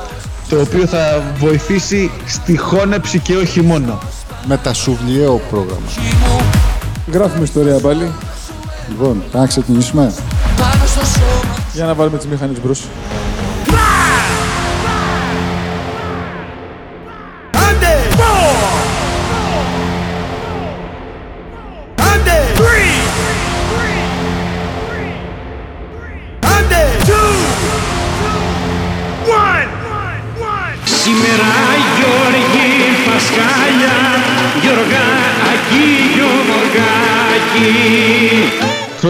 το 0.50 0.60
οποίο 0.60 0.86
θα 0.86 1.22
βοηθήσει 1.38 2.12
στη 2.26 2.58
χώνεψη 2.58 3.20
και 3.20 3.36
όχι 3.36 3.62
μόνο 3.62 4.00
μετασουβλιαίο 4.46 5.42
πρόγραμμα. 5.50 5.88
Γράφουμε 7.12 7.44
ιστορία 7.44 7.80
πάλι. 7.80 8.12
Λοιπόν, 8.90 9.24
θα 9.32 9.46
ξεκινήσουμε. 9.46 10.14
Για 11.74 11.86
να 11.86 11.94
βάλουμε 11.94 12.18
τις 12.18 12.28
μηχανές 12.28 12.62
μπρος. 12.62 12.84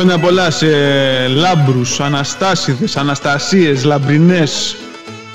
Χρόνια 0.09 0.27
πολλά 0.27 0.51
σε 0.51 0.67
λάμπρους, 1.27 1.99
αναστάσιδες, 1.99 2.97
αναστασίες, 2.97 3.83
λαμπρινές, 3.83 4.75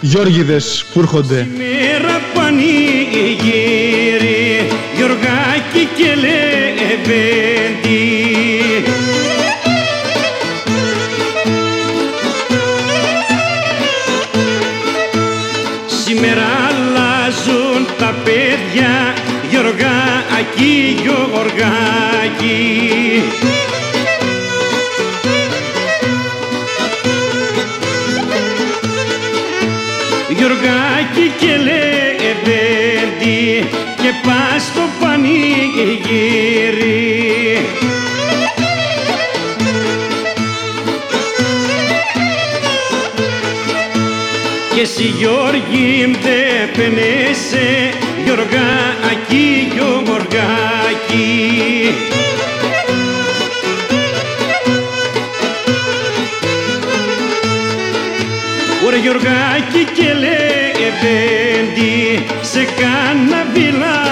Γιώργιδες 0.01 0.85
που 0.93 1.01
έρχονται. 1.01 1.49
Μέρα 1.57 2.21
πανηγύρι 2.35 2.67
Γιωργάκη 4.97 5.89
και 5.97 6.15
Λεβέντη. 6.15 7.25
Σήμερα 16.05 16.47
αλλάζουν 16.69 17.87
τα 17.99 18.15
παιδιά 18.25 19.15
Γιωργάκη, 19.51 20.97
Γιωργάκη 21.03 21.95
Γιωργάκη 22.33 23.54
πας 34.27 34.63
στο 34.63 34.81
πανηγύρι 35.01 36.45
Και 44.75 44.81
εσύ 44.81 45.03
Γιώργη 45.03 46.17
δε 46.23 46.67
πενέσαι 46.77 47.91
Γιωργάκη, 48.25 49.73
Γιωργάκη 49.75 51.25
Ωραία 58.87 59.01
Γιωργάκη 59.01 59.85
και 59.95 60.13
Λεβέντη 60.13 61.95
σε 62.41 62.65
κάνα 62.65 63.47
βιλαέτη 63.53 64.04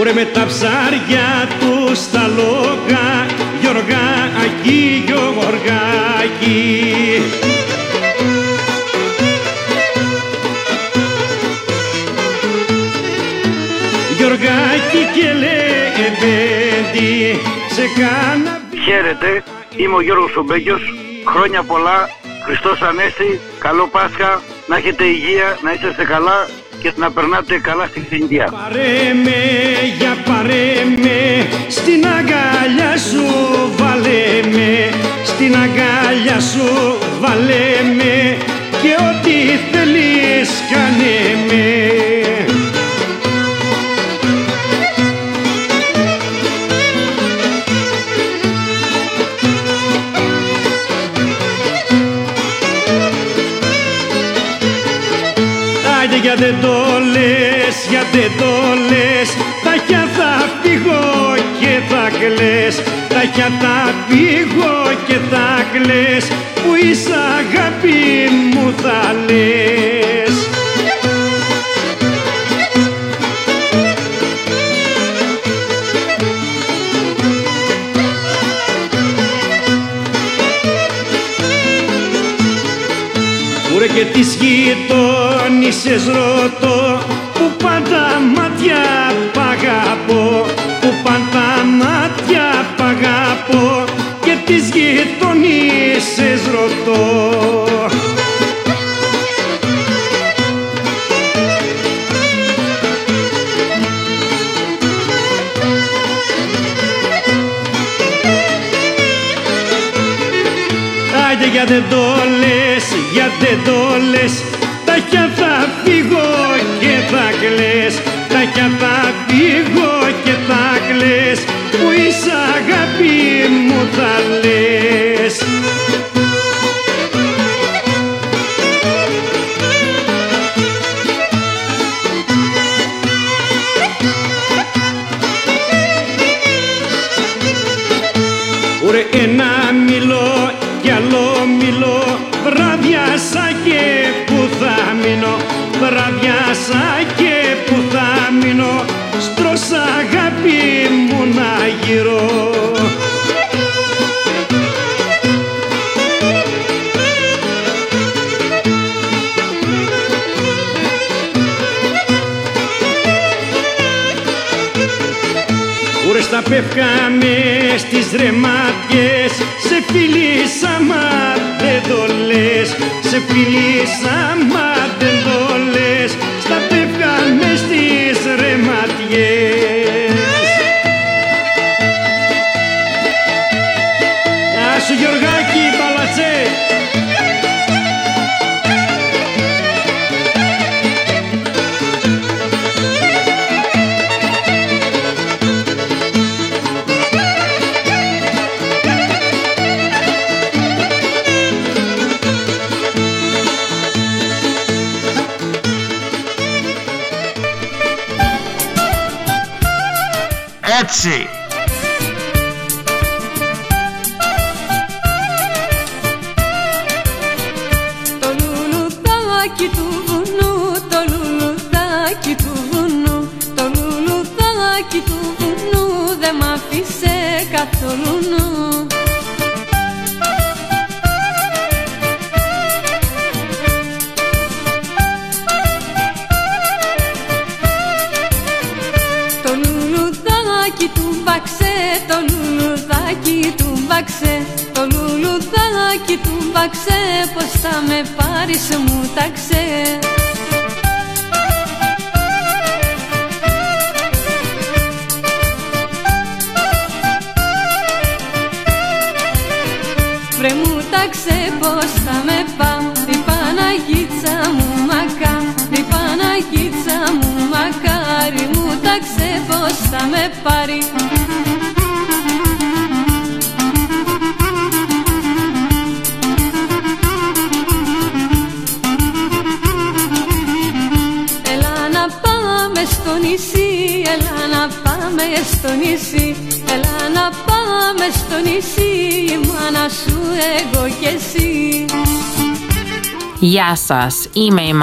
Ωραία 0.00 0.14
με 0.14 0.24
τα 0.24 0.46
ψάρια 0.46 1.48
του 1.60 1.94
στα 1.94 2.26
λόγα 2.36 3.26
Γιωργάκη, 3.60 5.02
Γιωργάκη 5.06 5.84
Γιωργάκη 14.16 15.02
και 15.14 15.32
Λεβέντη 15.32 17.04
σε 17.68 17.82
κάνα 18.00 18.62
Χαίρετε, 18.84 19.42
είμαι 19.76 19.94
ο 19.94 20.00
Γιώργος 20.00 20.36
Ομπέκιος. 20.36 20.82
Χρόνια 21.26 21.62
πολλά, 21.62 22.10
Χριστός 22.44 22.82
Ανέστη, 22.82 23.40
καλό 23.58 23.88
Πάσχα, 23.88 24.42
να 24.66 24.76
έχετε 24.76 25.04
υγεία, 25.04 25.58
να 25.62 25.72
είσαστε 25.72 26.04
καλά 26.04 26.48
και 26.80 26.92
να 26.96 27.10
περνάτε 27.10 27.58
καλά 27.58 27.86
στη 27.86 28.16
Ινδία. 28.16 28.48
Πάρε 28.50 29.14
με, 29.24 29.40
για 29.98 30.16
πάρε 30.24 30.64
με, 31.04 31.46
στην 31.68 32.06
αγκαλιά 32.06 32.96
σου 33.08 33.24
βάλε 33.76 34.22
με, 34.54 34.90
στην 35.24 35.54
αγκαλιά 35.56 36.40
σου 36.40 36.98
βάλε 37.20 37.64
με 37.96 38.36
και 38.82 38.94
ό,τι 39.08 39.36
θέλεις 39.70 40.50
κάνε 40.70 41.16
με. 41.48 42.23
Για 56.36 56.46
δεν 56.46 56.60
το 56.60 56.76
λες, 57.12 57.76
για 57.90 58.02
δεν 58.12 58.30
το 58.38 58.52
λες. 58.88 59.28
Και 59.86 59.94
θα 60.16 60.48
φύγω 60.62 61.34
και 61.60 61.80
θα 61.88 62.10
κλαις. 62.18 62.82
Ταχιά 63.08 63.50
θα 63.60 63.94
και 65.06 65.18
θα 65.30 65.66
κλαις. 65.72 66.28
Που 66.54 66.74
είσαι 66.82 67.14
αγάπη 67.38 68.30
μου 68.54 68.74
θα 68.82 69.14
λες. 69.26 70.34
Ουρε 83.74 83.86
και 83.86 84.04
τη 84.04 84.22
σκητώ 84.22 85.13
ψώνισες 85.44 86.06
ρωτώ 86.06 86.83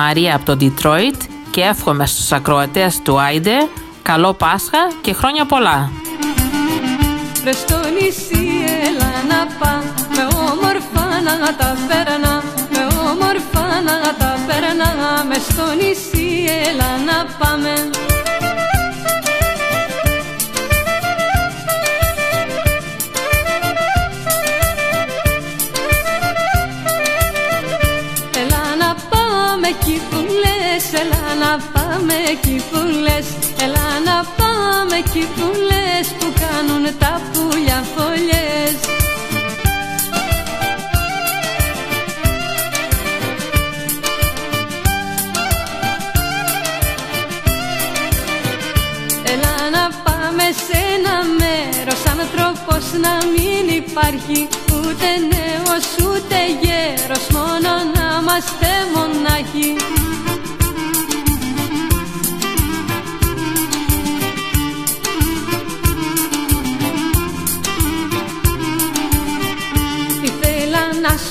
Μαρία 0.05 0.35
από 0.35 0.45
το 0.45 0.57
Detroit 0.61 1.17
και 1.51 1.61
εύχομαι 1.61 2.05
στους 2.05 2.31
ακροατές 2.31 3.01
του 3.03 3.19
Άιντε 3.19 3.67
καλό 4.01 4.33
Πάσχα 4.33 4.77
και 5.01 5.13
χρόνια 5.13 5.45
πολλά. 5.45 5.91
Βρες 7.41 7.57
στο 7.57 7.79
νησί 7.99 8.47
έλα 8.85 9.11
να 9.29 9.47
πά, 9.59 9.83
με 10.15 10.23
όμορφα 10.49 11.21
να 11.21 11.55
τα 11.55 11.77
περνά, 11.87 12.43
με 12.71 12.83
όμορφα 13.09 13.81
να 13.81 14.15
τα 14.17 14.37
περνά, 14.47 15.23
μες 15.27 15.41
στο 15.41 15.65
νησί 15.79 16.45
έλα 16.67 16.89
να 17.05 17.25
πάμε. 17.39 18.00
εκεί 32.31 32.63
που 32.71 32.79
Έλα 33.63 33.87
να 34.05 34.17
πάμε 34.39 34.95
εκεί 34.97 35.27
που 35.35 35.49
Που 36.19 36.33
κάνουν 36.41 36.97
τα 36.99 37.21
πουλιά 37.31 37.83
φωλιές. 37.95 38.77
Έλα 49.23 49.55
να 49.75 49.85
πάμε 50.03 50.43
σε 50.65 50.77
ένα 50.95 51.15
μέρος 51.39 52.01
τρόπος 52.35 52.85
να 53.01 53.13
μην 53.33 53.75
υπάρχει 53.75 54.47
Ούτε 54.73 55.07
νέος 55.31 55.85
ούτε 56.07 56.37
γέρος 56.61 57.27
Μόνο 57.29 57.71
να 57.93 58.19
είμαστε 58.21 58.69
μονάχοι. 58.93 59.75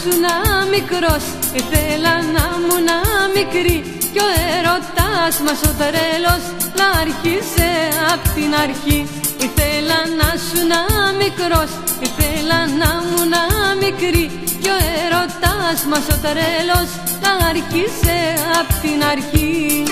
ήσουν 0.01 0.25
μικρός 0.71 1.25
Ήθελα 1.61 2.15
να 2.37 2.47
μου 2.63 2.77
να 2.89 2.99
μικρή. 3.37 3.79
Κι 4.13 4.21
ο 4.27 4.29
έρωτάς 4.57 5.35
μας 5.47 5.61
ο 5.71 5.73
τρέλος 5.81 6.43
Να 6.79 6.87
άρχισε 7.03 7.69
απ' 8.13 8.29
την 8.37 8.51
αρχή. 8.65 9.01
Ήθελα 9.47 9.99
να 10.21 10.29
σου 10.47 10.61
να 10.73 10.81
μικρός 11.23 11.71
Ήθελα 12.07 12.59
να 12.81 12.91
μου 13.09 13.21
να 13.35 13.43
μικρή. 13.83 14.27
Κι 14.63 14.71
ο 14.75 14.79
έρωτάς 15.03 15.79
μας 15.91 16.07
ο 16.15 16.17
τρέλος 16.25 16.89
Να 17.23 17.31
άρχισε 17.51 18.17
απ' 18.61 18.75
την 18.83 19.01
αρχή. 19.13 19.85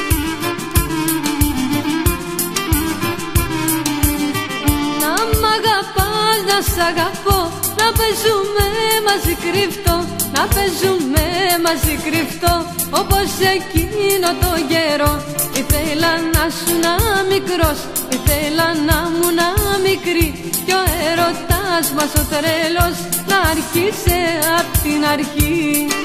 Να 5.03 5.13
μ' 5.41 5.47
αγαπάς, 5.57 6.39
να 6.51 6.59
σ' 6.71 6.81
αγαπώ 6.91 7.39
Να 7.81 7.87
παίζουμε 7.99 8.67
μαζί 9.07 9.35
κρύφτα. 9.45 9.88
Να 10.35 10.43
παίζουμε 10.55 11.25
μαζί 11.65 11.95
κρυφτό 12.07 12.55
Όπως 13.01 13.29
εκείνο 13.57 14.29
το 14.43 14.51
καιρό 14.73 15.13
Ήθελα 15.61 16.13
να 16.35 16.45
σου 16.57 16.73
να 16.85 16.95
μικρός 17.31 17.79
Ήθελα 18.17 18.67
να 18.89 18.99
μου 19.15 19.29
να 19.39 19.49
μικρή. 19.87 20.29
Κι 20.67 20.73
ο 20.81 20.83
έρωτας 21.09 21.85
μας 21.97 22.13
ο 22.21 22.23
τρέλος 22.33 22.97
Να 23.31 23.37
άρχισε 23.53 24.19
απ' 24.59 24.77
την 24.83 25.01
αρχή 25.15 25.98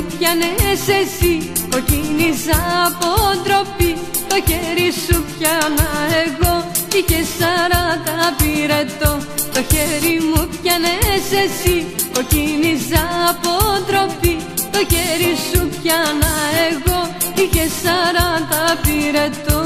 μου 0.00 0.06
πιάνες 0.18 0.82
εσύ 1.00 1.52
Κοκκίνησα 1.70 2.58
από 2.86 3.10
ντροπή 3.42 3.96
Το 4.28 4.36
χέρι 4.48 4.90
σου 5.04 5.24
πιάνα 5.38 5.90
εγώ 6.24 6.54
Είχε 6.94 7.20
σαράντα 7.38 8.18
πυρετό. 8.38 9.12
Το 9.54 9.60
χέρι 9.70 10.16
μου 10.28 10.48
πιάνες 10.62 11.26
εσύ 11.44 11.86
Κοκκίνησα 12.14 13.02
από 13.30 13.52
ντροπή 13.86 14.36
Το 14.72 14.78
χέρι 14.90 15.34
σου 15.48 15.68
πιάνα 15.82 16.32
εγώ 16.70 16.98
Είχε 17.34 17.64
σαράντα 17.82 18.62
πυρετό. 18.82 19.60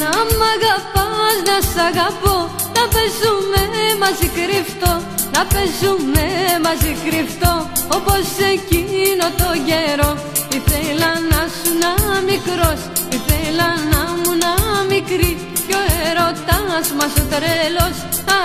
Να 0.00 0.10
μ' 0.36 0.44
αγαπάς, 0.54 1.36
να 1.48 1.56
σ' 1.70 1.78
αγαπώ 1.88 2.36
Να 2.60 2.65
παίζουμε 2.94 3.62
μαζί 4.02 4.28
κρυφτό 4.38 4.92
Να 5.34 5.42
παίζουμε 5.52 6.26
μαζί 6.66 6.92
κρυφτό 7.04 7.52
Όπως 7.98 8.26
εκείνο 8.54 9.26
το 9.40 9.48
καιρό 9.68 10.10
Ήθελα 10.58 11.10
να 11.32 11.40
σου 11.56 11.70
να 11.82 11.92
μικρός 12.28 12.80
Ήθελα 13.16 13.68
να 13.92 14.02
μου 14.18 14.32
να 14.42 14.52
μικρή. 14.92 15.32
Κι 15.66 15.74
ο 15.80 15.82
έρωτας 16.06 16.86
μας 16.98 17.12
ο 17.22 17.24
τρέλος 17.32 17.96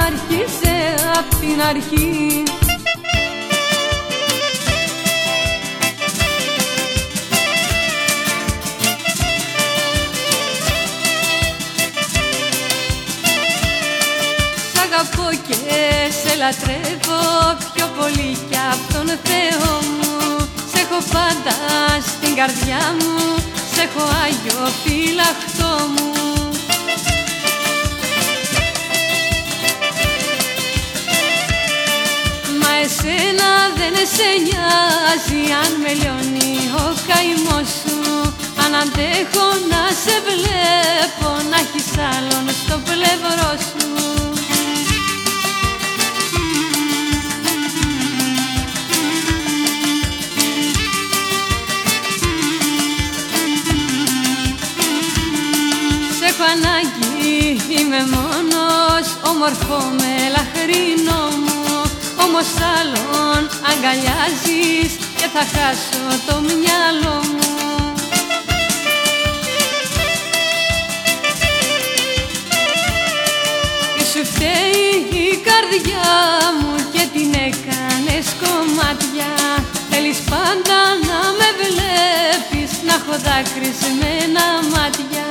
Άρχισε 0.05 0.75
απ' 1.19 1.33
την 1.41 1.57
αρχή 1.71 2.43
και 15.47 15.57
σε 16.21 16.35
λατρεύω 16.41 17.21
πιο 17.73 17.88
πολύ 17.97 18.38
κι 18.50 18.57
απ' 18.71 18.93
τον 18.93 19.07
Θεό 19.27 19.71
μου. 19.95 20.15
Σ' 20.71 20.77
έχω 20.83 21.00
πάντα 21.11 21.55
στην 22.11 22.35
καρδιά 22.35 22.95
μου 23.00 23.41
Σ' 23.73 23.77
έχω 23.77 24.03
Άγιο 24.23 24.63
φυλαχτό 24.83 25.73
μου. 25.93 26.11
Μα 32.61 32.71
εσένα 32.83 33.51
δεν 33.79 33.95
σε 34.15 34.29
νοιάζει 34.45 35.41
αν 35.63 35.71
με 35.81 35.91
λιώνει 36.00 36.53
ο 36.83 36.95
καημός 37.07 37.67
σου. 37.81 38.00
Αν 38.63 38.75
αντέχω 38.81 39.47
να 39.71 39.83
σε 40.03 40.15
βλέπω 40.27 41.29
να 41.50 41.57
έχεις 41.63 41.89
άλλον 42.13 42.45
στο 42.61 42.79
πλευρό 42.88 43.51
σου 43.69 44.20
είμαι 57.91 58.15
μόνος 58.15 59.07
Όμορφο 59.31 59.77
με 60.00 60.13
λαχρινό 60.36 61.24
μου. 61.45 61.81
Όμως 62.25 62.48
άλλον 62.77 63.41
αγκαλιάζεις 63.69 64.91
Και 65.17 65.27
θα 65.33 65.43
χάσω 65.53 66.03
το 66.27 66.36
μυαλό 66.39 67.17
μου. 67.31 67.93
Τι 73.98 74.03
σου 74.12 74.25
φταίει 74.31 74.95
η 75.25 75.41
καρδιά 75.48 76.12
μου 76.60 76.75
Και 76.93 77.03
την 77.13 77.33
έκανες 77.33 78.27
κομμάτια. 78.43 79.31
Θέλεις 79.89 80.17
πάντα 80.29 80.79
να 81.10 81.19
με 81.38 81.50
βλέπεις 81.60 82.71
Να 82.86 82.93
έχω 82.93 83.15
δάκρυσμένα 83.25 84.45
μάτια 84.74 85.30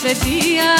χωρίς 0.00 0.20
αιτία, 0.22 0.72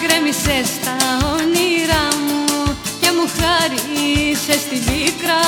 γκρέμισες 0.00 0.68
τα 0.84 0.96
όνειρά 1.32 2.06
μου 2.26 2.76
και 3.00 3.10
μου 3.16 3.26
χάρισες 3.36 4.62
τη 4.68 4.78
πίκρα 4.78 5.42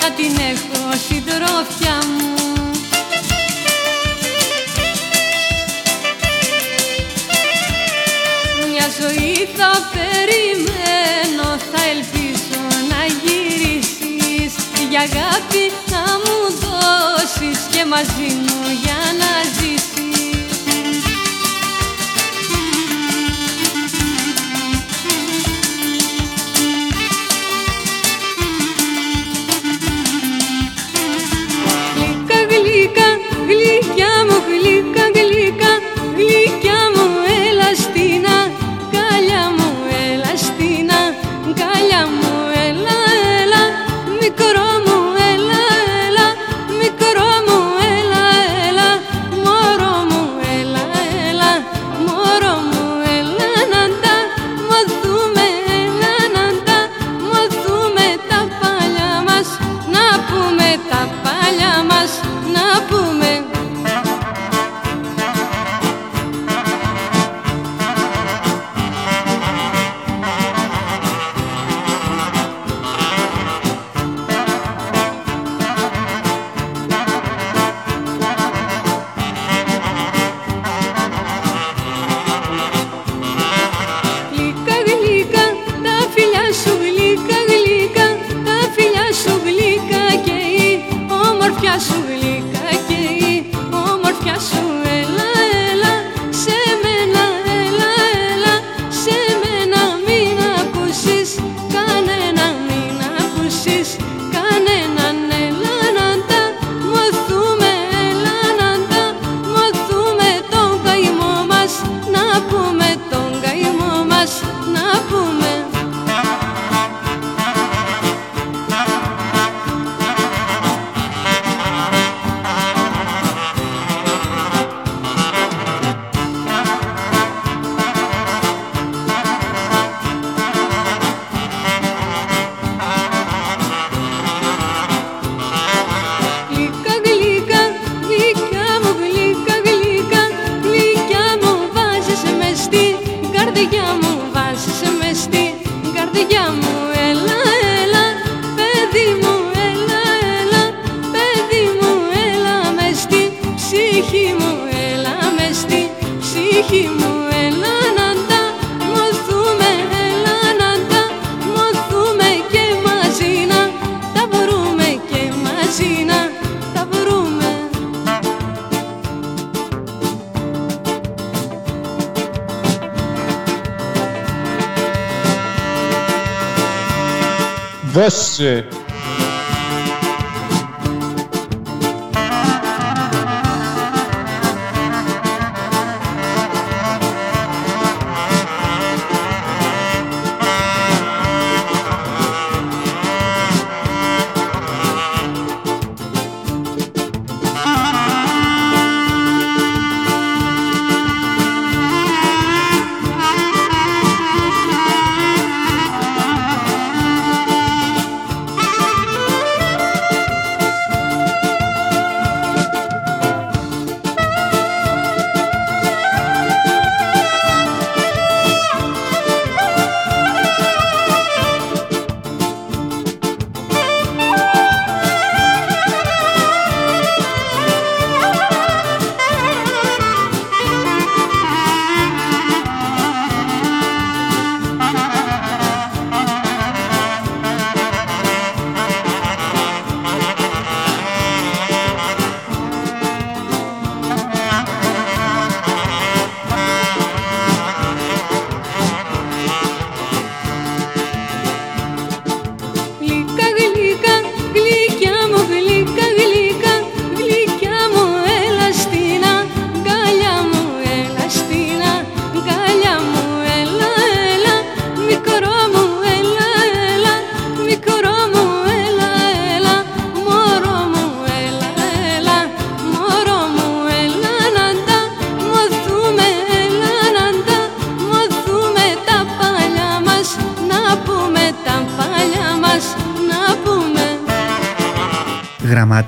να 0.00 0.10
την 0.16 0.32
έχω 0.52 0.96
συντρόφια 1.08 1.96
μου. 2.06 2.34
Μια 8.70 8.88
ζωή 9.00 9.48
θα 9.56 9.90
περιμένω, 9.94 11.58
θα 11.72 11.82
ελπίζω 11.94 12.62
να 12.88 13.00
γυρίσεις 13.22 14.54
για 14.90 15.00
αγάπη 15.00 15.72
να 15.90 16.04
μου 16.24 16.38
δώσεις 16.60 17.58
και 17.70 17.84
μαζί 17.84 18.34
μου 18.34 18.60
για 18.82 18.98
να 19.18 19.42
ζήσεις. 19.42 19.55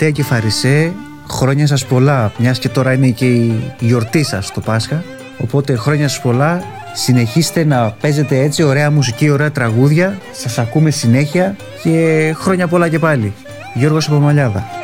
Γαλιλαία 0.08 0.10
και 0.10 0.22
φαρισέ, 0.34 0.92
χρόνια 1.30 1.66
σας 1.66 1.86
πολλά, 1.86 2.32
μιας 2.38 2.58
και 2.58 2.68
τώρα 2.68 2.92
είναι 2.92 3.08
και 3.08 3.26
η 3.26 3.72
γιορτή 3.78 4.22
σας 4.22 4.50
το 4.50 4.60
Πάσχα. 4.60 5.02
Οπότε 5.38 5.76
χρόνια 5.76 6.08
σας 6.08 6.20
πολλά, 6.20 6.62
συνεχίστε 6.94 7.64
να 7.64 7.90
παίζετε 8.00 8.38
έτσι 8.38 8.62
ωραία 8.62 8.90
μουσική, 8.90 9.30
ωραία 9.30 9.50
τραγούδια, 9.50 10.18
σας 10.32 10.58
ακούμε 10.58 10.90
συνέχεια 10.90 11.56
και 11.82 12.34
χρόνια 12.38 12.68
πολλά 12.68 12.88
και 12.88 12.98
πάλι. 12.98 13.32
Γιώργος 13.74 14.06
Απομαλιάδα. 14.06 14.77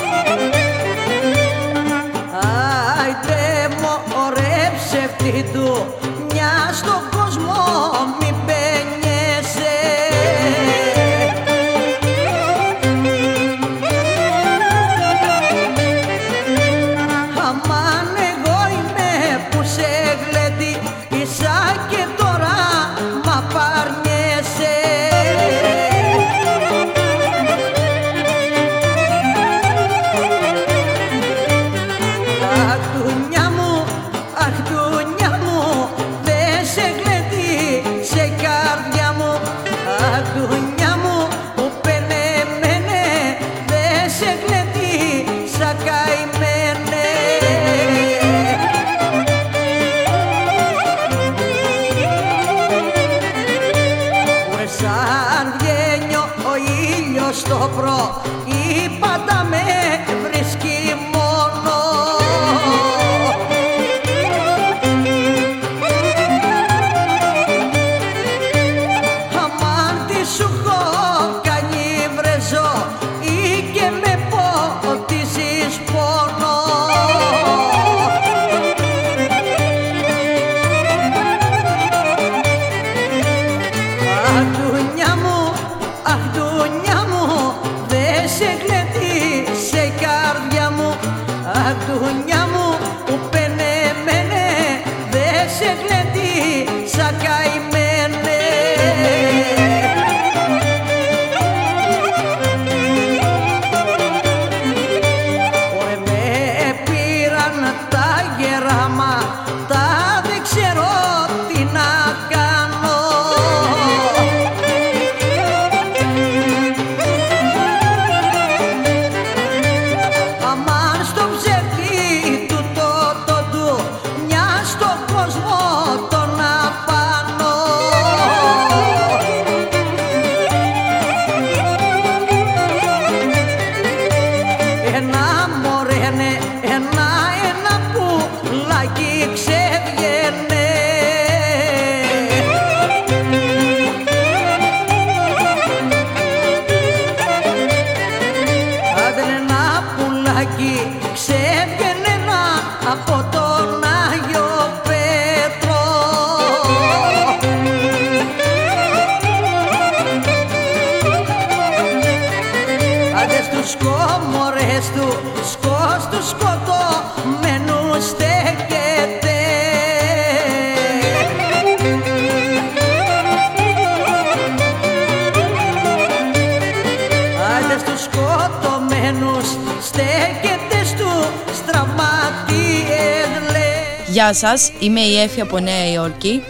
Σας 184.35 184.73
είμαι 184.79 185.01
η 185.01 185.21
Έφη 185.21 185.41
από 185.41 185.59
Νέα 185.59 185.93
Υόρκη. 185.93 186.45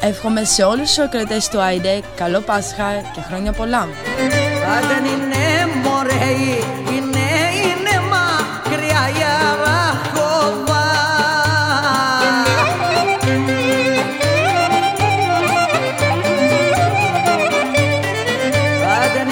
Εύχομαι 0.00 0.44
σε 0.44 0.62
όλους 0.62 0.88
τους 0.88 0.98
ακροτές 0.98 1.48
του 1.48 1.60
Άιντε 1.60 2.00
καλό 2.16 2.40
Πάσχα 2.40 2.92
και 3.14 3.20
χρόνια 3.28 3.52
πολλά. 3.52 3.88
δεν 4.88 5.04
είναι 5.04 5.72
μωρέοι, 5.82 6.64
είναι, 6.92 7.26
είναι 7.62 8.00
μακριά 8.10 9.08
η 9.08 9.22
Αραχοβά. 9.50 10.88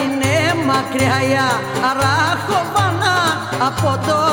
είναι 0.05 0.65
μακριά 0.67 1.23
η 1.31 1.37
Αραχοβάνα 1.91 3.17
από 3.67 4.07
το 4.07 4.28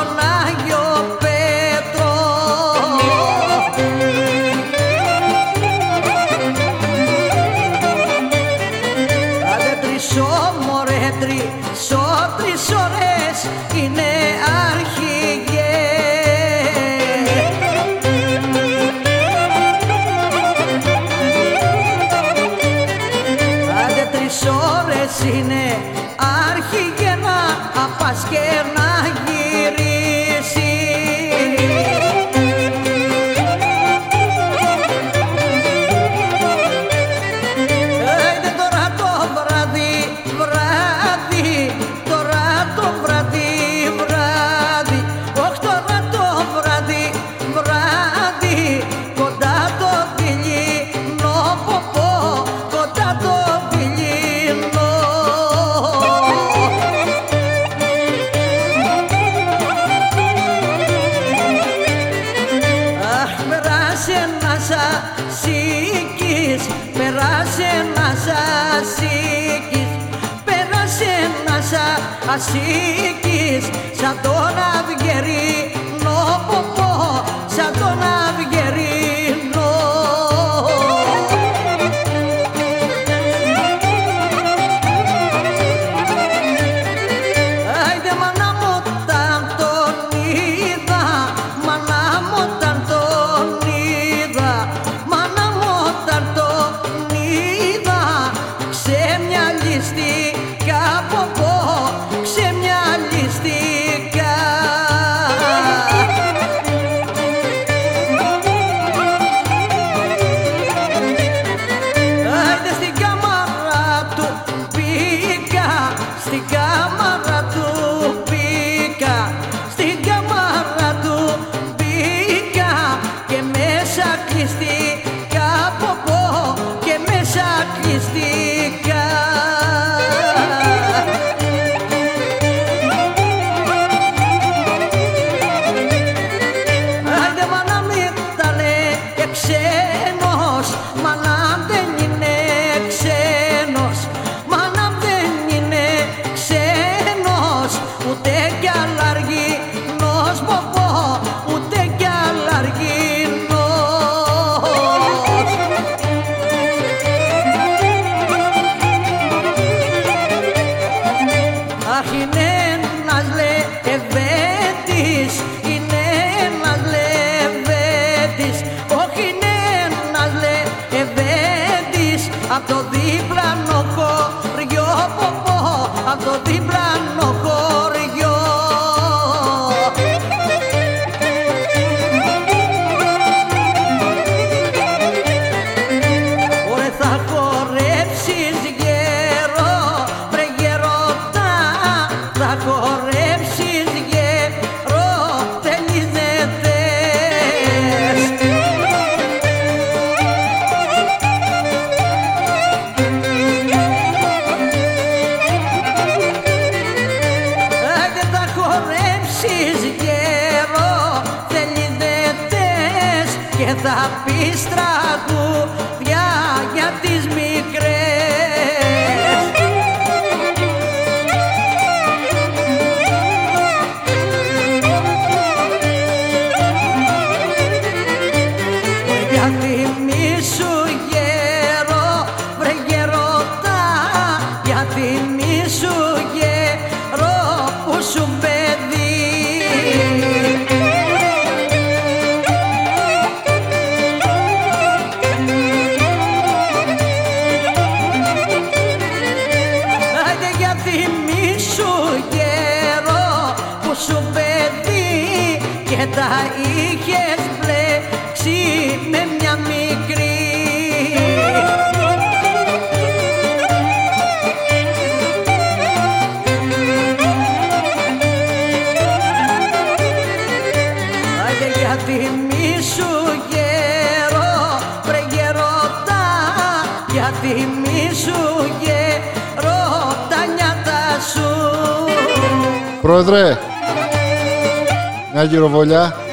μια 285.86 286.25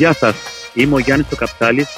Γεια 0.00 0.12
σας, 0.12 0.34
είμαι 0.74 0.94
ο 0.94 0.98
Γιάννης 0.98 1.26
ο 1.32 1.36
Καπτάλης 1.36 1.88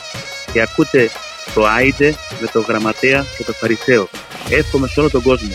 και 0.52 0.60
ακούτε 0.60 1.10
το 1.54 1.66
Άιντε 1.66 2.14
με 2.40 2.46
το 2.52 2.60
Γραμματέα 2.60 3.24
και 3.36 3.44
το 3.44 3.52
Φαρισαίο. 3.52 4.08
Εύχομαι 4.48 4.88
σε 4.88 5.00
όλο 5.00 5.10
τον 5.10 5.22
κόσμο. 5.22 5.54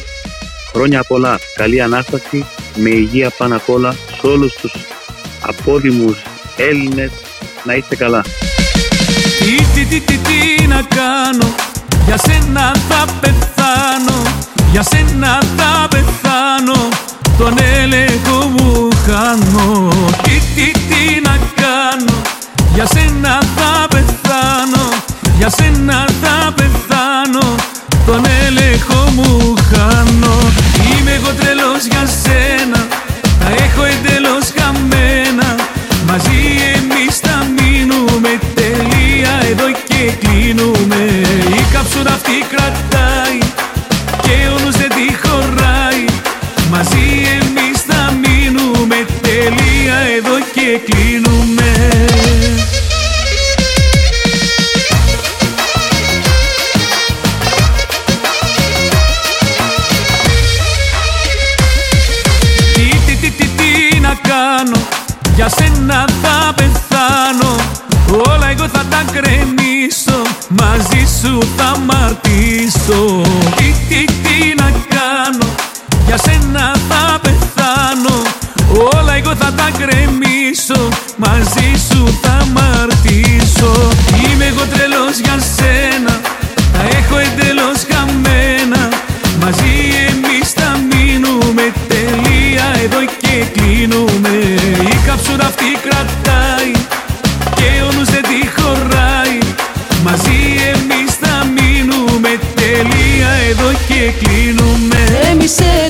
Χρόνια 0.73 1.03
πολλά, 1.03 1.39
καλή 1.55 1.81
Ανάσταση, 1.81 2.45
με 2.75 2.89
υγεία 2.89 3.31
πάνω 3.38 3.55
απ' 3.55 3.69
όλα 3.69 3.91
σε 3.91 4.27
όλους 4.27 4.53
τους 4.55 4.73
απόδημους 5.41 6.17
Έλληνες 6.57 7.12
να 7.63 7.73
είστε 7.73 7.95
καλά. 7.95 8.21
Τι, 9.39 9.55
τι, 9.73 9.86
τι, 9.86 9.99
τι, 9.99 10.17
τι 10.17 10.67
να 10.67 10.81
κάνω 10.95 11.55
Για 12.05 12.17
σένα 12.17 12.75
θα 12.89 13.05
πεθάνω 13.21 14.21
Για 14.71 14.83
σένα 14.83 15.41
θα 15.57 15.88
πεθάνω 15.89 16.89
Τον 17.38 17.57
έλεγχο 17.75 18.45
μου 18.45 18.88
χάνω 19.05 19.89
Τι, 20.23 20.31
τι, 20.55 20.71
τι 20.71 21.21
να 21.23 21.39
κάνω 21.55 22.37
Για 22.78 22.86
σένα 22.86 23.42
θα 23.56 23.88
πεθάνω 23.90 24.86
Για 25.38 25.50
σένα 25.50 26.08
θα 26.22 26.54
πεθάνω. 26.56 27.56
Τον 28.06 28.26
έλεγχο 28.46 29.10
μου 29.16 29.54
χάνω. 29.70 30.36
Είμαι 30.90 31.12
εγώ 31.12 31.32
τρελός 31.40 31.84
για 31.92 32.06
σένα 32.24 32.88
Τα 33.40 33.50
έχω 33.63 33.84
εντελώς 33.84 34.46
χαμένα. 34.58 35.56
Μαζί 36.08 36.40
εμείς 36.76 37.18
θα 37.18 37.46
μείνουμε 37.58 38.32
τελεία 38.54 39.34
εδώ 39.52 39.68
και 39.88 40.02
κλείνουμε. 40.22 41.02
Η 41.60 41.63
κάψουρα 41.74 42.13
αυτή 42.13 42.38
κρατάει 42.52 43.38
και 44.22 44.36
ο 44.54 44.60
νους 44.63 44.76
δεν 44.82 44.90
τη 44.98 45.08
χωράει. 45.24 46.06
Μαζί 46.72 47.06
εμείς 47.38 47.78
θα 47.88 48.02
μείνουμε 48.22 48.98
τελεία 49.22 49.98
εδώ 50.18 50.36
και 50.54 50.80
κλείνουμε 50.88 51.27
θα 68.97 69.03
τα 69.05 69.19
κρεμίσω 69.19 70.21
Μαζί 70.49 71.05
σου 71.21 71.39
θα 71.57 71.77
μαρτήσω 71.77 73.21
Τι, 73.55 73.73
τι, 73.89 74.05
τι 74.05 74.53
να 74.57 74.71
κάνω 74.89 75.47
Για 76.05 76.17
σένα 76.17 76.75
θα 76.89 77.19
πεθάνω. 77.21 78.21
Όλα 78.95 79.13
εγώ 79.13 79.36
θα 79.36 79.53
τα 79.53 79.69
κρεμίσω 79.77 80.89
Μαζί 81.15 81.69
σου 81.89 82.19
θα 82.21 82.47
μαρτήσω 82.53 83.89
Είμαι 84.23 84.45
εγώ 84.45 84.65
τρελός 84.73 85.17
για 85.23 85.38
σένα 85.55 86.19
Τα 86.73 86.81
έχω 86.97 87.17
εντελώς 87.17 87.79
χαμένα. 87.91 88.89
Μαζί 89.41 89.73
εμείς 90.07 90.51
θα 90.51 90.79
μείνουμε 90.89 91.73
τελεία 91.88 92.65
εδώ 92.83 92.99
και 93.21 93.45
κλείνουμε. 93.53 94.36
Η 94.91 94.97
κάψουρα 95.05 95.45
αυτή 95.45 95.77
κρατάει 95.83 96.27
και 103.97 104.12
κλείνουμε 104.25 104.95
Κρέμισε 105.05 105.89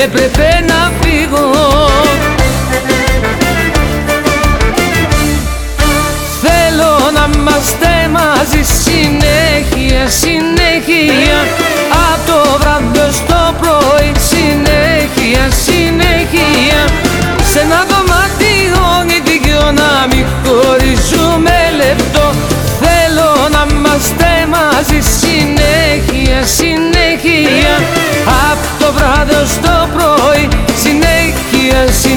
και 0.00 0.06
έπρεπε 0.06 0.39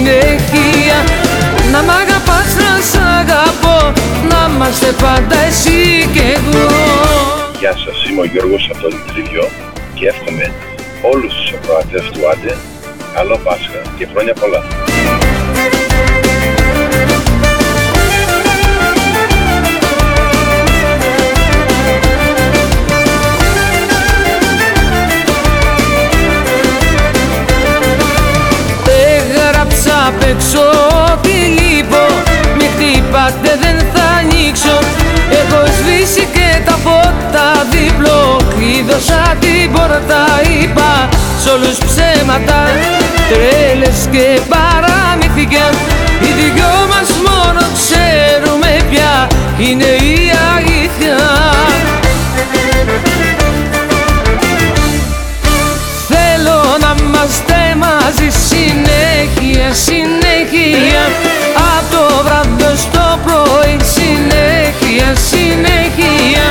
συνέχεια, 0.04 0.44
συνέχεια 0.44 1.00
Να 1.72 1.82
μ' 1.84 1.90
αγαπάς, 1.90 2.50
να 2.64 2.74
σ' 2.90 3.00
αγαπώ 3.20 3.78
Να 4.30 4.56
είμαστε 4.56 4.92
πάντα 5.02 5.38
εσύ 5.50 6.10
και 6.14 6.24
εγώ 6.36 6.68
Γεια 7.60 7.72
σας, 7.72 8.10
είμαι 8.10 8.22
ο 8.22 8.26
Γιώργος 8.26 8.70
από 8.72 8.82
το 8.82 8.88
Λιτρίδιο 8.88 9.50
και 9.94 10.08
εύχομαι 10.08 10.54
όλους 11.12 11.34
τους 11.34 11.54
ακροατές 11.54 12.06
του 12.12 12.30
Άντε 12.32 12.58
καλό 13.14 13.38
Πάσχα 13.44 13.82
και 13.98 14.08
χρόνια 14.12 14.34
πολλά. 14.34 14.62
Απ' 30.08 30.24
έξω 30.32 30.66
τι 31.22 31.38
λείπω 31.58 32.04
Μη 32.58 32.68
χτυπάτε 32.74 33.52
δεν 33.64 33.78
θα 33.94 34.06
ανοίξω. 34.20 34.78
Έχω 35.40 35.60
σβήσει 35.78 36.28
και 36.36 36.50
τα 36.66 36.76
φώτα 36.84 37.48
διπλό 37.72 38.38
Κλείδωσα 38.56 39.22
την 39.40 39.72
πόρτα 39.72 40.24
είπα 40.62 40.92
Σ' 41.42 41.48
όλους 41.54 41.78
ψέματα. 41.88 42.60
Τρέλες 43.30 44.00
και 44.12 44.28
παραμύθια 44.52 45.68
Οι 46.24 46.30
δυο 46.40 46.74
μας 46.92 47.10
μόνο 47.28 47.62
ξέρουμε 47.78 48.72
πια 48.90 49.28
Είναι 49.58 49.92
η 50.14 50.32
αλήθεια 50.56 51.16
είμαστε 57.24 57.76
μαζί 57.80 58.30
συνέχεια, 58.50 59.74
συνέχεια. 59.74 61.04
Από 61.76 61.96
το 61.96 62.24
βράδυ 62.24 62.78
στο 62.78 63.20
πρωί 63.26 63.78
συνέχεια, 63.96 65.10
συνέχεια. 65.30 66.46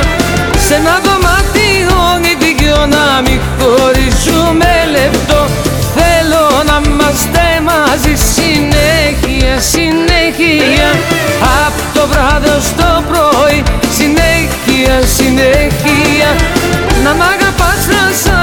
Σε 0.67 0.75
ένα 0.75 0.99
δωμάτιο 1.03 1.99
οι 2.21 2.53
δυο 2.57 2.85
να 2.95 3.21
μην 3.25 3.39
χωρίζουμε 3.59 4.73
λεπτό. 4.91 5.47
Θέλω 5.95 6.45
να 6.69 6.81
είμαστε 6.85 7.45
μαζί 7.69 8.15
συνέχεια, 8.33 9.53
συνέχεια. 9.73 10.89
Από 11.65 11.81
το 11.93 12.07
βράδυ 12.11 12.55
στο 12.69 13.03
πρωί 13.09 13.63
συνέχεια, 13.97 14.95
συνέχεια. 15.17 16.29
Να 17.03 17.13
μ' 17.13 17.21
αγαπάς, 17.33 17.81
να 17.87 18.03
σ' 18.21 18.25
αγαπώ 18.25 18.42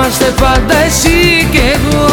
είμαστε 0.00 0.34
πάντα 0.40 0.76
εσύ 0.76 1.48
και 1.52 1.58
εγώ 1.58 2.06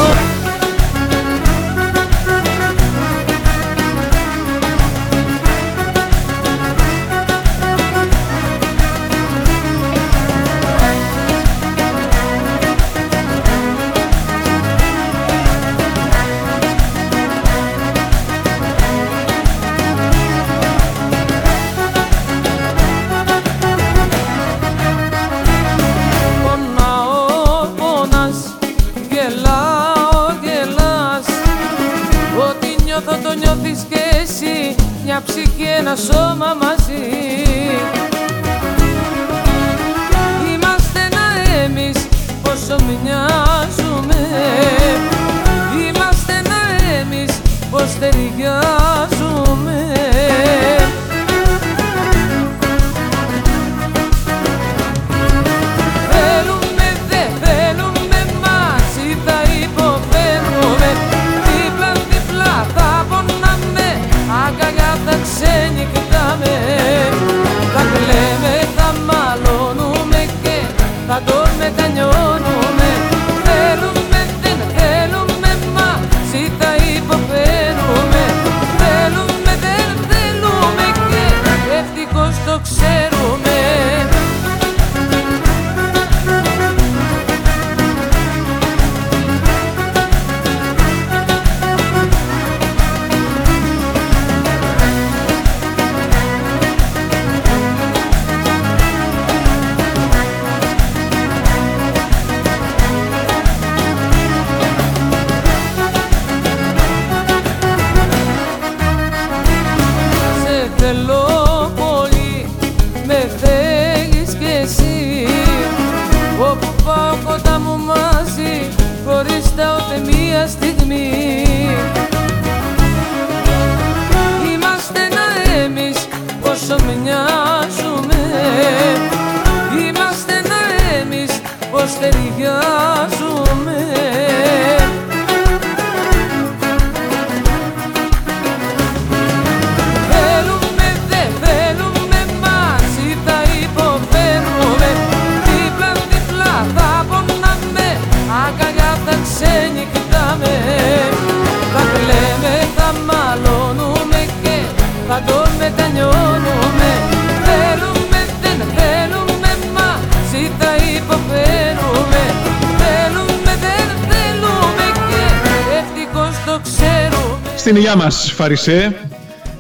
ξέρουμε 168.54 168.62
Στην 168.62 168.66
υγεία 168.66 168.94
μας 168.94 168.94
Φαρισέ, 168.94 168.96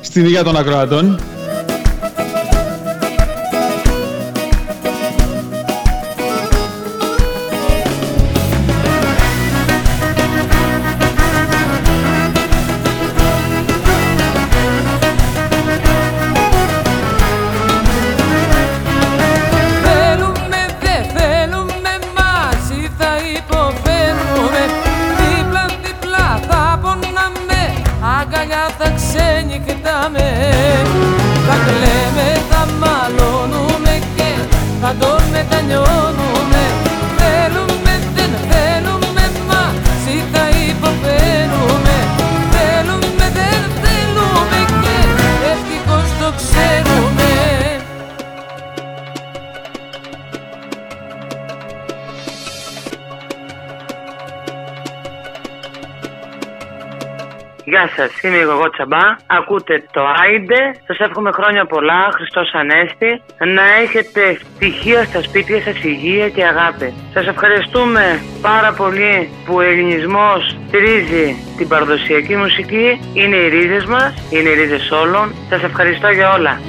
στην 0.01 0.25
υγεία 0.25 0.43
των 0.43 0.57
ακροατών. 0.57 1.36
εγώ 58.39 58.69
τσαμπά. 58.69 59.03
Ακούτε 59.27 59.83
το 59.91 60.01
Άιντε. 60.21 60.61
Σας 60.87 60.97
εύχομαι 60.99 61.31
χρόνια 61.31 61.65
πολλά. 61.65 62.09
Χριστός 62.15 62.53
Ανέστη. 62.53 63.21
Να 63.55 63.65
έχετε 63.83 64.21
ευτυχία 64.21 65.03
στα 65.03 65.21
σπίτια 65.21 65.61
σας, 65.61 65.83
υγεία 65.83 66.29
και 66.29 66.43
αγάπη. 66.45 66.93
Σας 67.13 67.27
ευχαριστούμε 67.27 68.21
πάρα 68.41 68.73
πολύ 68.73 69.29
που 69.45 69.53
ο 69.55 69.61
ελληνισμός 69.61 70.57
στηρίζει 70.67 71.35
την 71.57 71.67
παραδοσιακή 71.67 72.35
μουσική. 72.35 72.99
Είναι 73.13 73.35
οι 73.35 73.47
ρίζες 73.49 73.85
μας, 73.85 74.13
είναι 74.29 74.49
οι 74.49 74.53
ρίζες 74.53 74.91
όλων. 74.91 75.35
Σας 75.49 75.63
ευχαριστώ 75.63 76.09
για 76.09 76.33
όλα. 76.33 76.59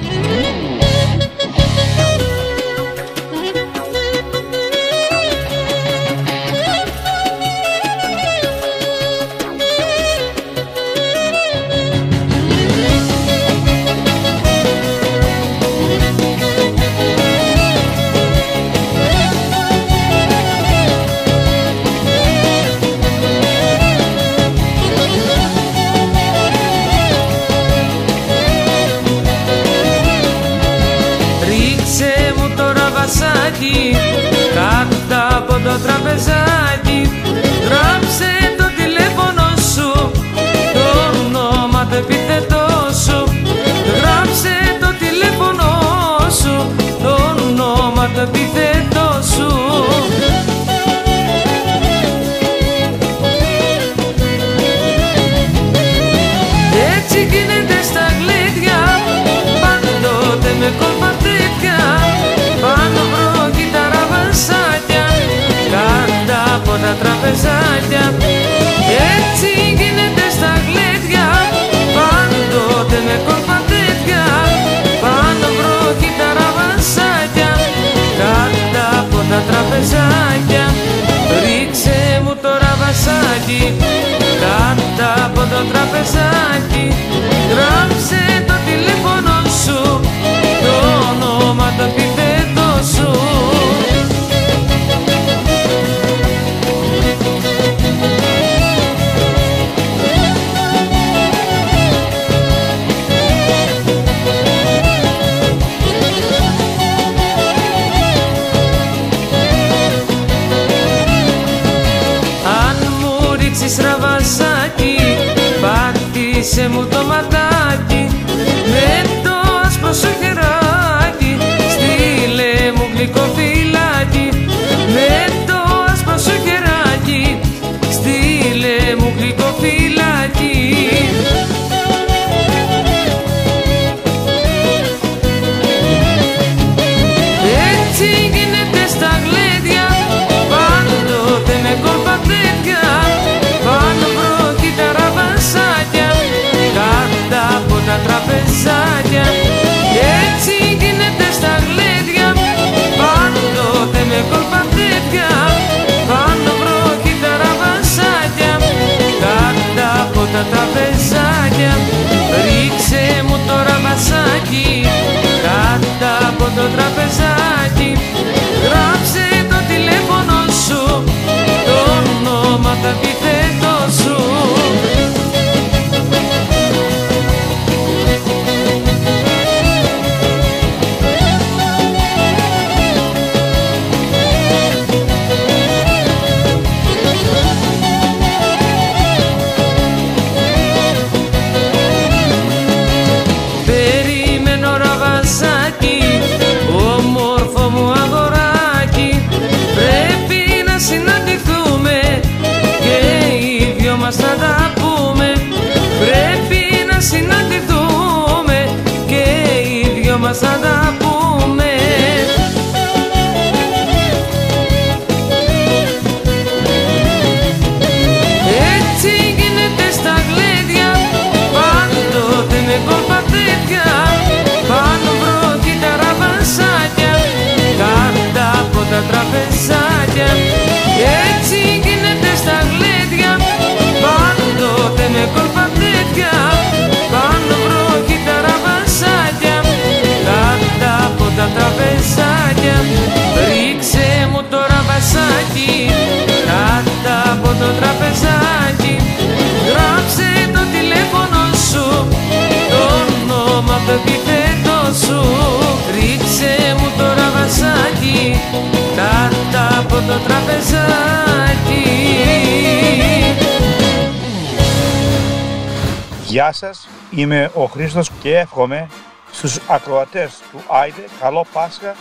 Χριστός 267.91 268.17
και 268.21 268.37
εύχομαι 268.37 268.89
στους 269.31 269.59
ακροατές 269.67 270.39
του 270.51 270.63
Άιντε 270.67 271.05
καλό 271.19 271.45
Πάσχα 271.53 271.95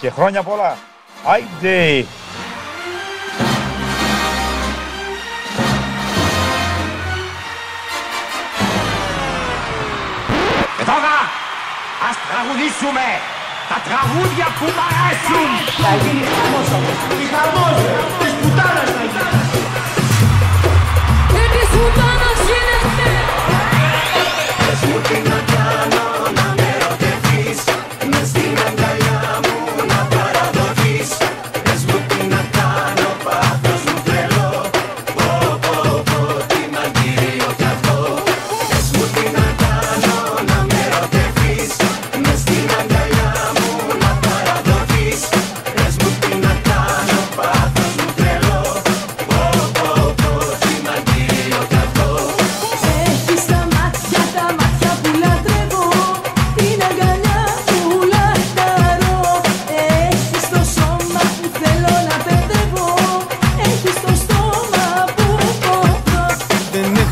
και 0.00 0.10
χρόνια 0.10 0.42
πολλά. 0.42 0.76
Άιντε! 1.24 2.06
Και 10.76 10.84
τώρα 10.84 11.16
ας 12.08 12.16
τραγουδήσουμε 12.28 13.06
τα 13.68 13.78
τραγούδια 13.88 14.46
που 14.58 14.64
μ' 14.76 14.82
αρέσουν. 14.88 15.50
Θα 15.82 15.92
γίνει 16.02 16.24
χαμός 16.34 16.68
όμως. 16.76 16.98
Η 17.22 17.26
χαμός 17.34 17.76
της 18.18 18.32
πουτάνας 18.40 18.90
θα 18.94 19.02
γίνει. 19.12 19.64
Είναι 21.36 21.64
πουτάνα. 21.72 22.23
Porque 24.92 25.18
na 25.28 25.40
cara 25.52 26.03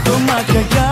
Tomate 0.04 0.58
acá 0.58 0.91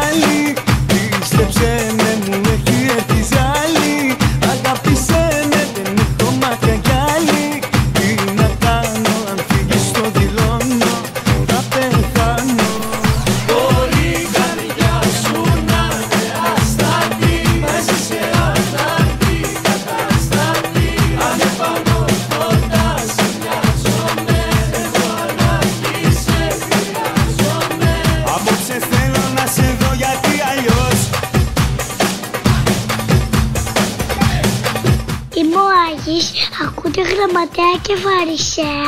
que 37.90 37.96
varixé. 37.96 38.79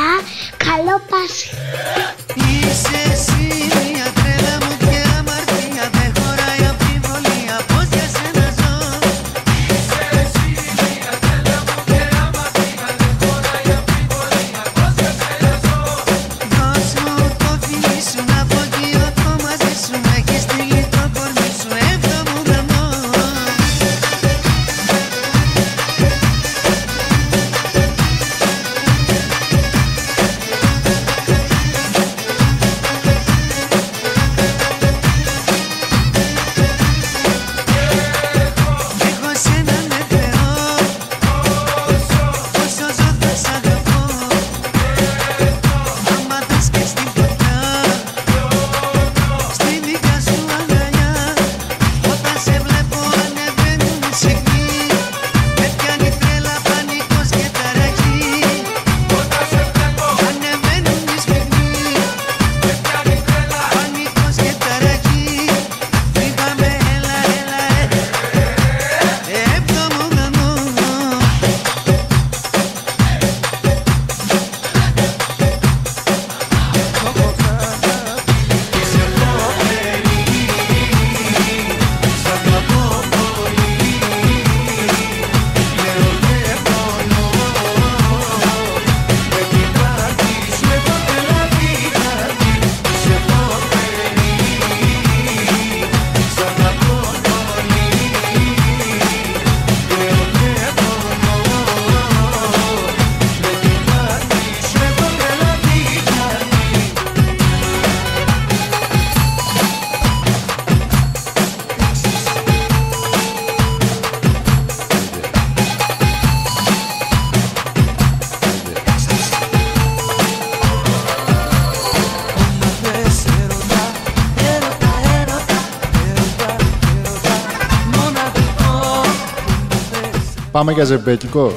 Πάμε 130.65 130.75
για 130.75 130.85
ζεμπέκικο. 130.85 131.51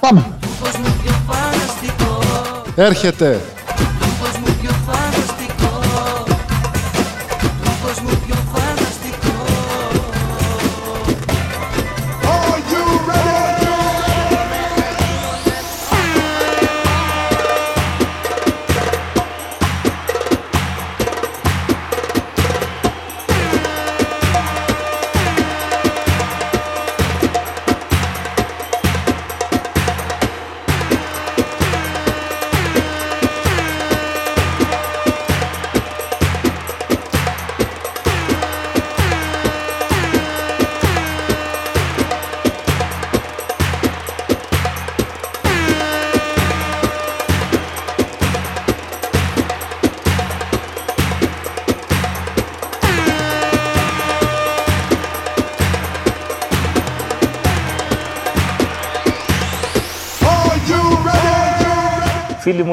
Πάμε. 0.00 0.26
Έρχεται 2.74 3.40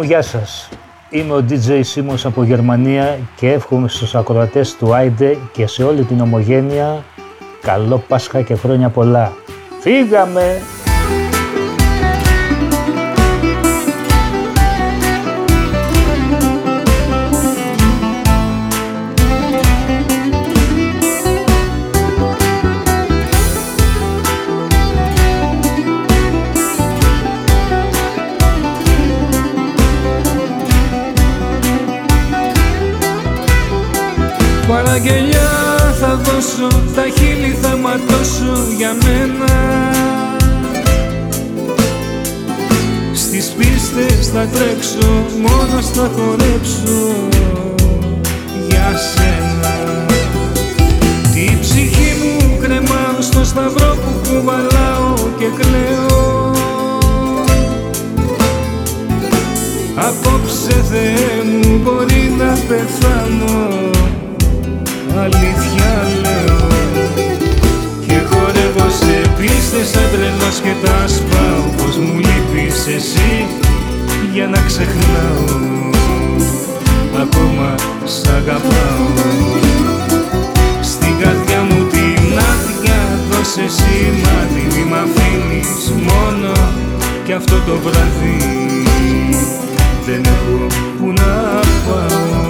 μου, 0.04 0.10
γεια 0.10 0.22
σας. 0.22 0.70
Είμαι 1.10 1.34
ο 1.34 1.46
DJ 1.50 1.80
Σίμος 1.82 2.26
από 2.26 2.44
Γερμανία 2.44 3.20
και 3.36 3.52
εύχομαι 3.52 3.88
στους 3.88 4.16
ακροατές 4.16 4.76
του 4.76 4.94
Άιντε 4.94 5.38
και 5.52 5.68
σε 5.68 5.84
όλη 5.84 6.04
την 6.04 6.22
ομογένεια 6.22 7.04
καλό 7.62 8.04
Πάσχα 8.08 8.42
και 8.42 8.56
χρόνια 8.56 8.90
πολλά. 8.90 9.34
Φύγαμε! 9.80 10.62
Παραγγελιά 35.04 35.50
θα 36.00 36.20
δώσω, 36.24 36.68
τα 36.96 37.04
χείλη 37.16 37.58
θα 37.62 37.78
ματώσω 37.78 38.74
για 38.78 38.96
μένα. 39.04 39.54
Στις 43.14 43.46
πίστες 43.58 44.28
θα 44.28 44.48
τρέξω, 44.54 45.26
μόνος 45.42 45.90
θα 45.90 46.12
χορέψω 46.16 47.30
για 48.68 48.92
σένα. 49.14 49.76
Τη 51.34 51.58
ψυχή 51.62 52.14
μου 52.22 52.58
κρεμάω 52.62 53.22
στο 53.22 53.44
σταυρό 53.46 53.96
που 53.96 54.30
κουβαλάω 54.30 55.14
και 55.38 55.46
κλαίω. 55.60 56.52
Απόψε 59.96 60.84
Θεέ 60.92 61.44
μου 61.44 61.80
μπορεί 61.84 62.34
να 62.38 62.58
πεθάνω 62.68 63.93
αλήθεια 65.18 65.92
λέω. 66.24 66.68
Και 68.08 68.18
χορεύω 68.30 68.90
σε 69.00 69.32
πίστες 69.38 69.88
σαν 69.88 70.08
τρελός 70.12 70.58
και 70.64 70.74
τα 70.84 71.08
σπάω. 71.08 71.64
Πως 71.78 71.98
μου 71.98 72.14
λείπεις 72.18 72.88
εσύ 72.96 73.46
για 74.34 74.48
να 74.48 74.60
ξεχνάω. 74.68 75.72
Ακόμα 77.22 77.76
σ' 78.04 78.28
αγαπάω. 78.28 79.08
Στην 80.82 81.14
καρδιά 81.22 81.62
μου 81.70 81.88
την 81.94 82.40
άδεια 82.52 83.00
δώσε 83.30 83.68
σημάδι 83.78 84.66
Μη 84.76 84.84
μ' 84.90 84.94
αφήνεις 85.04 85.92
μόνο 86.08 86.54
κι 87.26 87.34
αυτό 87.34 87.56
το 87.68 87.76
βράδυ. 87.84 88.38
Δεν 90.06 90.22
έχω 90.24 90.68
που 91.00 91.08
να 91.08 91.60
πάω 91.88 92.43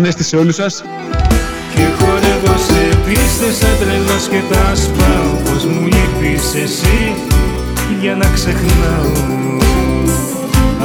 Ανέστη 0.00 0.24
σε 0.24 0.36
όλους 0.36 0.54
σας. 0.54 0.82
Και 1.74 1.86
χορεύω 1.98 2.58
σε 2.66 2.98
πίστες 3.04 3.56
σαν 3.56 3.76
τρελός 3.80 4.28
και 4.30 4.40
τα 4.52 4.74
σπάω 4.74 5.32
Πως 5.44 5.64
μου 5.64 5.86
λείπεις 5.86 6.54
εσύ 6.54 7.14
για 8.00 8.14
να 8.14 8.26
ξεχνάω. 8.34 9.12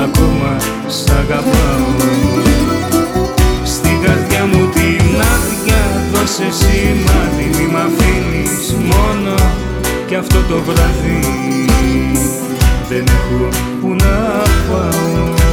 Ακόμα 0.03 0.57
σ' 0.88 1.09
αγαπάω. 1.09 1.88
Στην 3.63 4.01
καρδιά 4.03 4.45
μου 4.45 4.70
την 4.70 5.22
άδεια 5.34 5.84
δώσε 6.13 6.47
σημάδι 6.59 7.47
Μη 7.57 7.68
μ' 7.72 7.82
αφήνεις 7.88 8.74
μόνο 8.74 9.36
κι 10.07 10.16
αυτό 10.16 10.39
το 10.49 10.61
βράδυ. 10.61 11.20
Δεν 12.89 13.03
έχω 13.07 13.47
που 13.82 13.88
να 13.88 14.43
πάω 14.70 15.45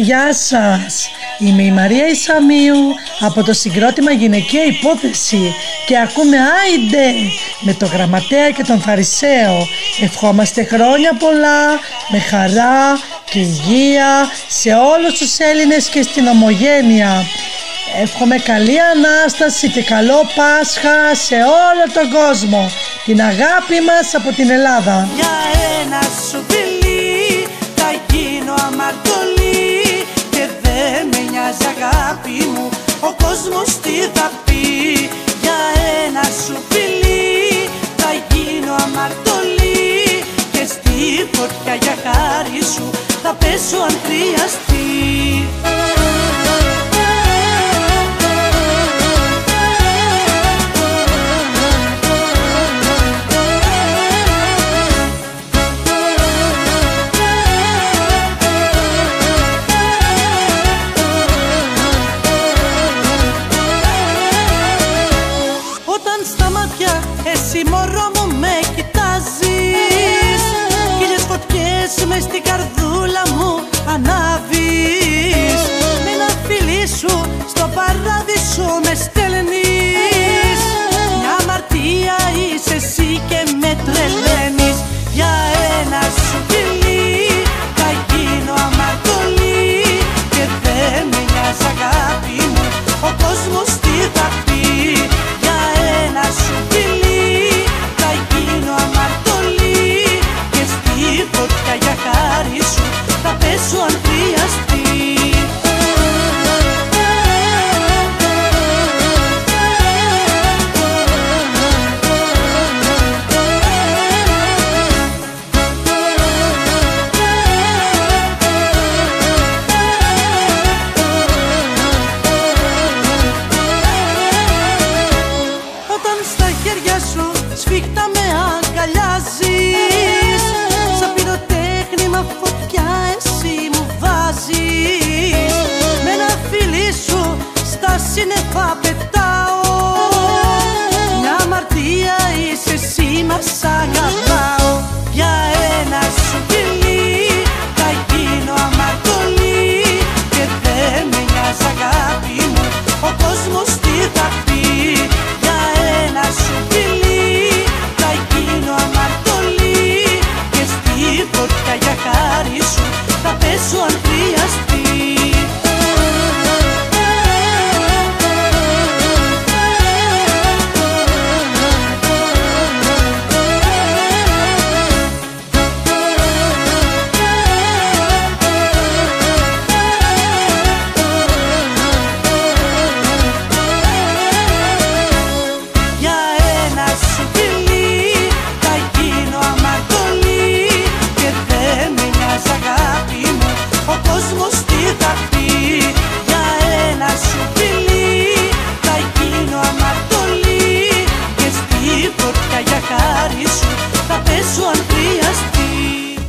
Γεια 0.00 0.34
σας! 0.34 1.10
Είμαι 1.38 1.62
η 1.62 1.70
Μαρία 1.70 2.06
Ισαμίου 2.06 2.94
από 3.20 3.42
το 3.42 3.52
συγκρότημα 3.52 4.12
Γυναικεία 4.12 4.64
Υπόθεση 4.64 5.54
και 5.86 5.98
ακούμε 5.98 6.36
Άιντε 6.36 7.12
με 7.60 7.74
το 7.74 7.86
Γραμματέα 7.86 8.50
και 8.50 8.62
τον 8.62 8.80
Φαρισαίο. 8.80 9.66
Ευχόμαστε 10.02 10.64
χρόνια 10.64 11.12
πολλά, 11.18 11.64
με 12.08 12.18
χαρά 12.18 12.98
και 13.30 13.38
υγεία 13.38 14.30
σε 14.48 14.70
όλους 14.74 15.18
τους 15.18 15.38
Έλληνες 15.38 15.88
και 15.88 16.02
στην 16.02 16.26
ομογένεια. 16.26 17.24
Εύχομαι 18.02 18.36
καλή 18.36 18.76
Ανάσταση 18.80 19.70
και 19.70 19.82
καλό 19.82 20.20
Πάσχα 20.36 21.14
σε 21.26 21.34
όλο 21.34 21.84
τον 21.92 22.10
κόσμο. 22.10 22.70
Την 23.04 23.20
αγάπη 23.20 23.80
μας 23.86 24.14
από 24.14 24.32
την 24.32 24.50
Ελλάδα. 24.50 25.08
Για 25.14 25.34
ένα 25.82 26.00
ο 33.38 33.40
κόσμος 33.40 33.78
τι 33.78 34.47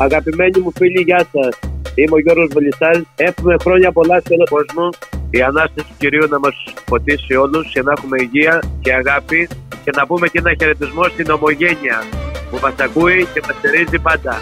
Αγαπημένοι 0.05 0.59
μου 0.59 0.71
φίλοι, 0.77 1.01
γεια 1.01 1.21
σας. 1.33 1.53
Είμαι 1.95 2.15
ο 2.17 2.19
Γιώργος 2.19 2.49
Βελισσάλης. 2.53 3.07
Εύχομαι 3.15 3.55
χρόνια 3.61 3.91
πολλά 3.91 4.17
σε 4.23 4.33
όλο 4.33 4.43
τον 4.43 4.51
κόσμο. 4.57 4.85
Η 5.29 5.41
Ανάσταση 5.41 5.87
του 5.87 5.95
Κυρίου 5.97 6.27
να 6.29 6.39
μας 6.39 6.55
φωτίσει 6.89 7.33
όλους 7.43 7.71
και 7.73 7.81
να 7.81 7.91
έχουμε 7.97 8.17
υγεία 8.25 8.55
και 8.83 8.93
αγάπη 8.93 9.47
και 9.83 9.91
να 9.97 10.05
πούμε 10.07 10.27
και 10.27 10.39
ένα 10.43 10.51
χαιρετισμό 10.59 11.03
στην 11.03 11.29
ομογένεια 11.29 11.97
που 12.49 12.57
μας 12.63 12.75
ακούει 12.87 13.27
και 13.33 13.41
μας 13.47 13.55
στηρίζει 13.59 13.99
πάντα. 14.07 14.41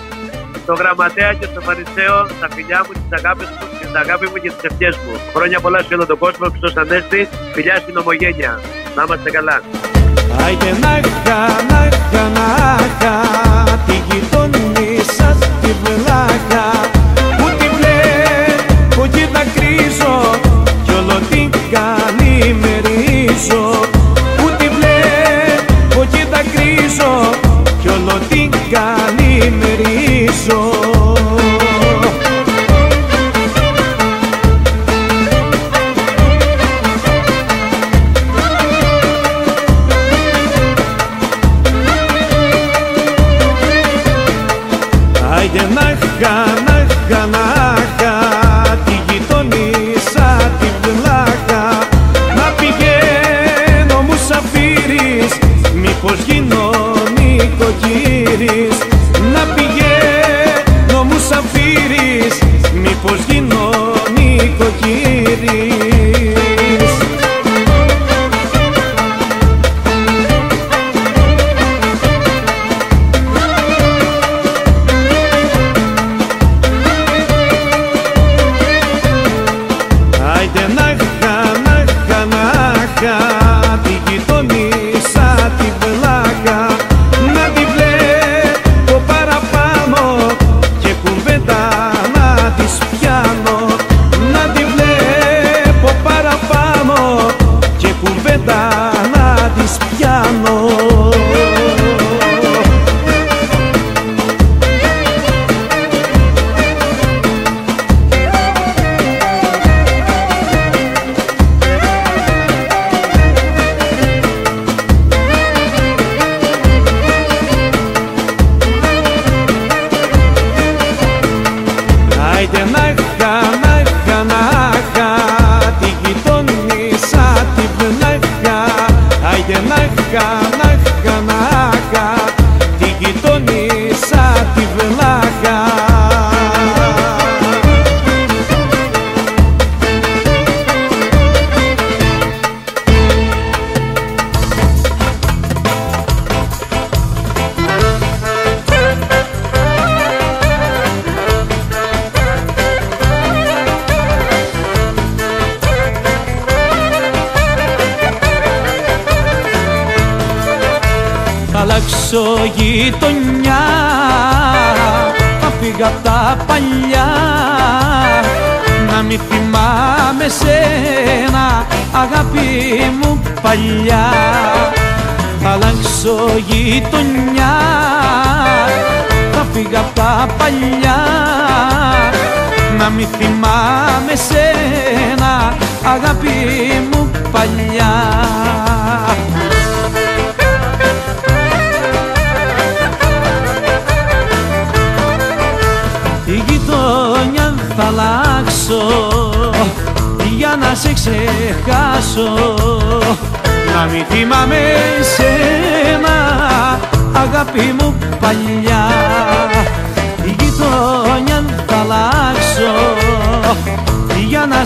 Στο 0.63 0.73
γραμματέα 0.73 1.33
και 1.39 1.45
στο 1.51 1.61
Φαρισαίο, 1.61 2.17
τα 2.41 2.47
φιλιά 2.55 2.79
μου, 2.85 2.91
τις 2.99 3.11
αγάπες 3.19 3.47
μου, 3.53 3.65
την 3.81 3.97
αγάπη 4.03 4.25
μου 4.31 4.37
και 4.43 4.49
τις 4.55 4.63
ευχές 4.69 4.95
μου. 5.03 5.13
Χρόνια 5.35 5.59
πολλά 5.59 5.79
σε 5.87 5.93
όλο 5.95 6.05
τον 6.05 6.17
κόσμο, 6.17 6.45
Χριστός 6.49 6.75
Ανέστη, 6.81 7.21
φιλιά 7.53 7.75
στην 7.83 7.97
ομογένεια. 7.97 8.51
Να 8.95 9.03
είμαστε 9.05 9.29
καλά. 9.29 9.57
Άιντε 10.43 10.71
νάχα, 10.83 11.39
νάχα, 11.69 12.23
νάχα 12.37 13.13
Τη 13.85 13.95
γειτονίσα 14.07 15.46
τη 15.67 15.73
βλάχα 15.73 16.06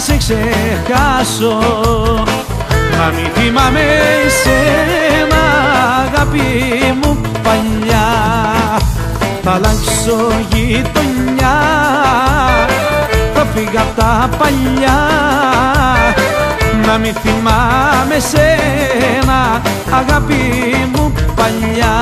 σε 0.05 0.17
ξεχάσω. 0.17 1.59
Να 2.97 3.05
μην 3.15 3.29
θυμάμαι 3.33 3.79
σένα 4.43 5.43
αγάπη 6.05 6.41
μου 7.01 7.21
παλιά. 7.43 8.07
Θα 9.43 9.51
αλλάξω 9.51 10.31
γειτονιά 10.49 11.59
θα 13.33 13.45
φύγω 13.53 13.79
απ' 13.79 13.95
τα 13.95 14.29
παλιά. 14.37 14.99
Να 16.85 16.97
μην 16.97 17.13
θυμάμαι 17.13 18.19
σένα 18.19 19.61
αγάπη 19.91 20.43
μου 20.93 21.13
παλιά 21.35 21.95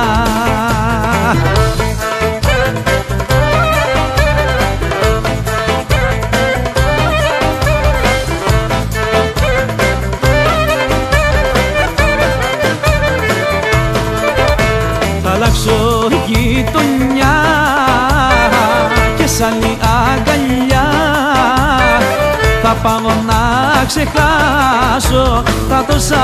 ξεχάσω 23.90 25.42
τα 25.68 25.84
τόσα 25.88 26.22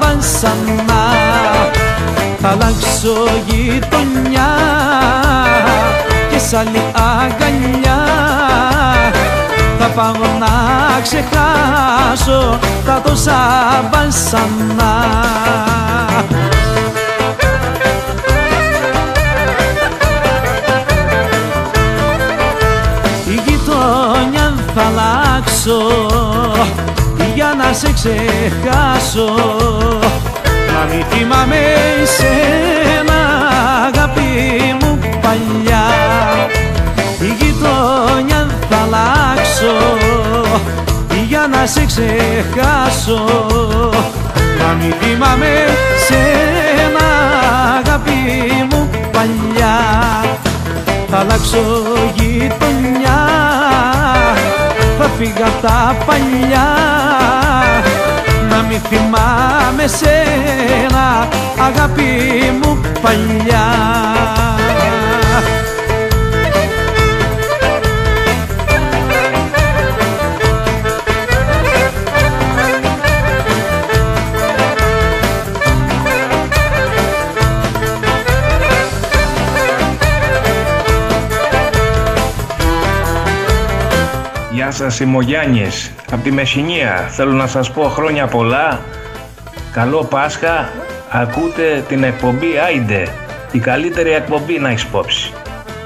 βασανά 0.00 1.04
θα 2.40 2.48
αλλάξω 2.48 3.14
γειτονιά 3.46 4.50
και 6.30 6.38
σαν 6.38 6.66
η 6.74 6.80
αγκαλιά. 6.92 8.04
Θα 9.78 9.86
πάω 9.86 10.38
να 10.38 11.00
ξεχάσω 11.02 12.58
τα 12.86 13.00
τόσα 13.04 13.40
βασανά 13.92 14.94
Η 23.28 23.40
γειτονιά 23.46 24.54
θα 24.74 24.82
αλλάξω 24.82 25.76
για 26.76 26.82
να 26.90 27.03
σε 27.74 27.92
ξεχάσω. 27.92 29.34
Να 30.72 30.94
μην 30.94 31.04
θυμάμαι 31.10 31.62
σένα 32.16 33.20
αγάπη 33.86 34.20
μου 34.80 34.98
παλιά. 35.20 35.86
Η 37.20 37.26
γειτονιά 37.38 38.46
θα 38.70 38.76
αλλάξω 38.76 39.74
για 41.28 41.46
να 41.52 41.66
σε 41.66 41.84
ξεχάσω. 41.86 43.24
Να 44.58 44.72
μην 44.72 44.94
θυμάμαι 45.00 45.64
σένα 46.06 47.06
αγάπη 47.78 48.12
μου 48.70 48.90
παλιά. 49.12 49.78
Θα 51.10 51.18
αλλάξω 51.18 51.82
γειτονιά 52.14 53.28
θα 55.16 55.20
φύγω 55.24 55.44
απ' 55.46 55.62
τα 55.62 55.96
παλιά. 56.06 56.68
Να 58.48 58.62
μην 58.62 58.80
θυμάμαι 58.80 59.86
σένα 59.86 61.28
αγάπη 61.58 62.02
μου 62.62 62.80
παλιά 63.02 63.66
Γεια 84.64 84.72
σας 84.72 85.00
είμαι 85.00 85.16
ο 85.16 85.20
Γιάννης. 85.20 85.92
Από 86.12 86.22
τη 86.22 86.32
Μεσσηνία 86.32 87.08
θέλω 87.10 87.32
να 87.32 87.46
σας 87.46 87.70
πω 87.70 87.82
χρόνια 87.82 88.26
πολλά. 88.26 88.80
Καλό 89.72 90.04
Πάσχα. 90.04 90.68
Ακούτε 91.10 91.84
την 91.88 92.04
εκπομπή 92.04 92.46
Άιντε 92.66 93.08
η 93.52 93.58
καλύτερη 93.58 94.10
εκπομπή 94.10 94.58
να 94.58 94.68
έχεις 94.68 94.82
υπόψη. 94.82 95.32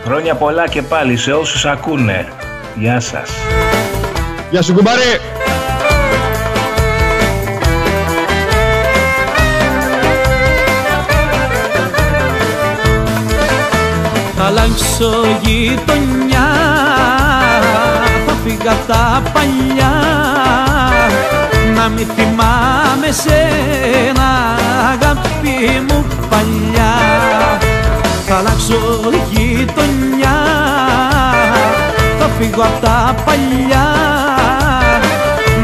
Χρόνια 0.04 0.34
πολλά 0.34 0.68
και 0.68 0.82
πάλι 0.82 1.16
σε 1.16 1.32
όσους 1.32 1.64
ακούνε. 1.64 2.28
Γεια 2.74 3.00
σας. 3.00 3.30
Γεια 4.50 4.62
σου 4.62 4.74
κουμπάρε! 4.74 5.20
Θα 14.36 14.44
αλλάξω 14.44 15.10
γειτονιά 15.42 16.37
Θα 18.48 18.54
φύγω 18.54 18.70
απ' 18.70 18.86
τα 18.86 19.22
παλιά 19.32 19.92
Να 21.74 21.88
μην 21.88 22.06
θυμάμαι 22.16 23.10
σένα 23.10 24.28
αγάπη 24.92 25.82
μου 25.88 26.04
παλιά. 26.30 26.94
Θα 28.26 28.36
αλλάξω 28.36 29.10
γειτονιά 29.30 30.38
Θα 32.18 32.28
φύγω 32.38 32.62
απ' 32.62 32.80
τα 32.80 33.14
παλιά 33.24 33.86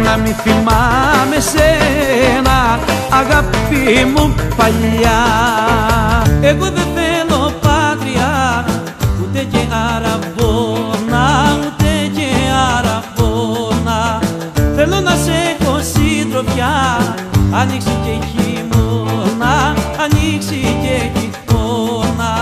Να 0.05 0.17
μην 0.17 0.35
θυμάμαι 0.35 1.41
σένα 1.41 2.79
αγάπη 3.11 4.05
μου 4.15 4.35
παλιά. 4.57 5.23
Εγώ 6.41 6.65
δεν 6.65 6.87
θέλω 6.95 7.53
πάτρια 7.61 8.65
ούτε 9.21 9.47
και 9.51 9.59
αραβόνα 9.97 10.64
ανοίξει 17.55 17.99
και 18.05 18.27
χειμώνα 18.27 19.75
ανοίξει 20.03 20.77
και 20.83 21.19
χειμώνα 21.19 22.33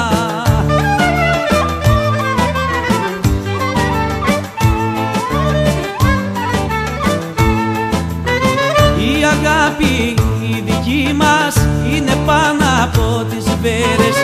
Η 8.99 9.25
αγάπη 9.25 10.15
η 10.51 10.63
δική 10.67 11.13
μας 11.17 11.57
είναι 11.95 12.17
πάνω 12.27 12.65
από 12.83 13.25
τις 13.25 13.45
βέρες 13.63 14.17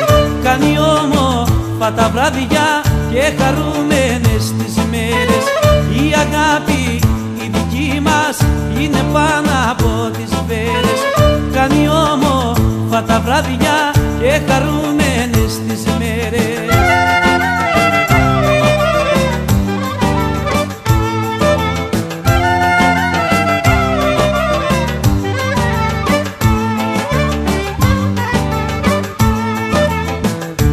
Κάνει 0.43 0.79
όμορφα 0.79 1.93
τα 1.93 2.11
βράδια 2.13 2.83
και 3.11 3.43
χαρούμενες 3.43 4.53
τις 4.59 4.75
μέρες. 4.91 5.45
Η 6.03 6.15
αγάπη 6.15 7.01
είναι 8.81 9.03
πάνω 9.13 9.51
από 9.71 10.11
τις 10.17 10.31
φέρες. 10.49 11.01
Κάνει 11.53 11.89
όμορφα 11.89 13.03
τα 13.03 13.21
βράδια 13.21 13.93
και 14.21 14.41
χαρούμενες 14.49 15.61
τις 15.69 15.85
μέρες. 15.99 16.49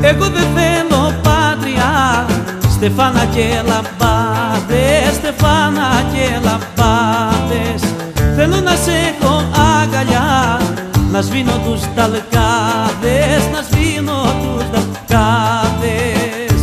Εγώ 0.02 0.26
δεν 0.26 0.48
θέλω 0.56 1.14
πάτρια, 1.24 2.26
στεφάνα 2.70 3.26
και 3.26 3.62
λαμπά. 3.68 4.15
Στεφάνα 5.26 6.04
και 6.14 6.40
λαμπάδες 6.44 7.82
Θέλω 8.36 8.62
να 8.62 8.76
σε 8.76 8.92
έχω 8.92 9.44
αγκαλιά. 9.82 10.60
Να 11.12 11.22
σβήνω 11.22 11.52
τους 11.66 11.82
ταλκάδες, 11.96 13.44
να 13.54 13.62
σβήνω 13.70 14.22
τους 14.22 14.64
ταλκάδες 14.72 16.60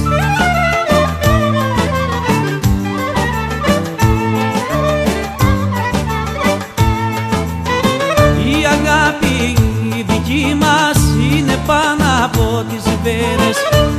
Η 8.46 8.66
αγάπη 8.66 9.54
η 9.96 10.04
δική 10.08 10.56
μας 10.60 10.98
είναι 11.36 11.58
πάνω 11.66 12.04
από 12.24 12.64
τις 12.68 12.82
βέρες. 13.02 13.56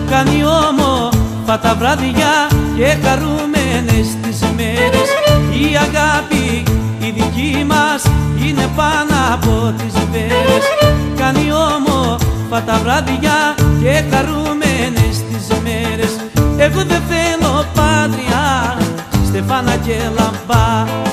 Κάνει 0.10 0.44
όμορφα 0.44 1.60
τα 1.60 1.76
βράδια 1.80 2.48
και 2.78 2.98
χαρούμενες 3.04 4.08
τις 4.22 4.33
μέρες 4.33 4.33
Η 5.62 5.78
αγάπη 5.78 6.64
η 7.00 7.10
δική 7.12 7.66
μας 7.68 8.04
είναι 8.48 8.70
πάνω 8.76 9.16
από 9.34 9.74
τις 9.78 9.94
βέρες 10.12 10.66
Κάνει 11.18 11.52
όμορφα 11.52 12.62
τα 12.66 12.80
βράδια 12.84 13.56
και 13.82 14.04
χαρούμενες 14.12 15.16
τις 15.30 15.48
μέρες. 15.64 16.14
Εγώ 16.58 16.84
δεν 16.84 17.02
θέλω 17.10 17.66
πάτρια 17.74 18.78
Στεφάνα 19.28 19.76
και 19.76 19.96
λαμπάδες, 20.18 21.13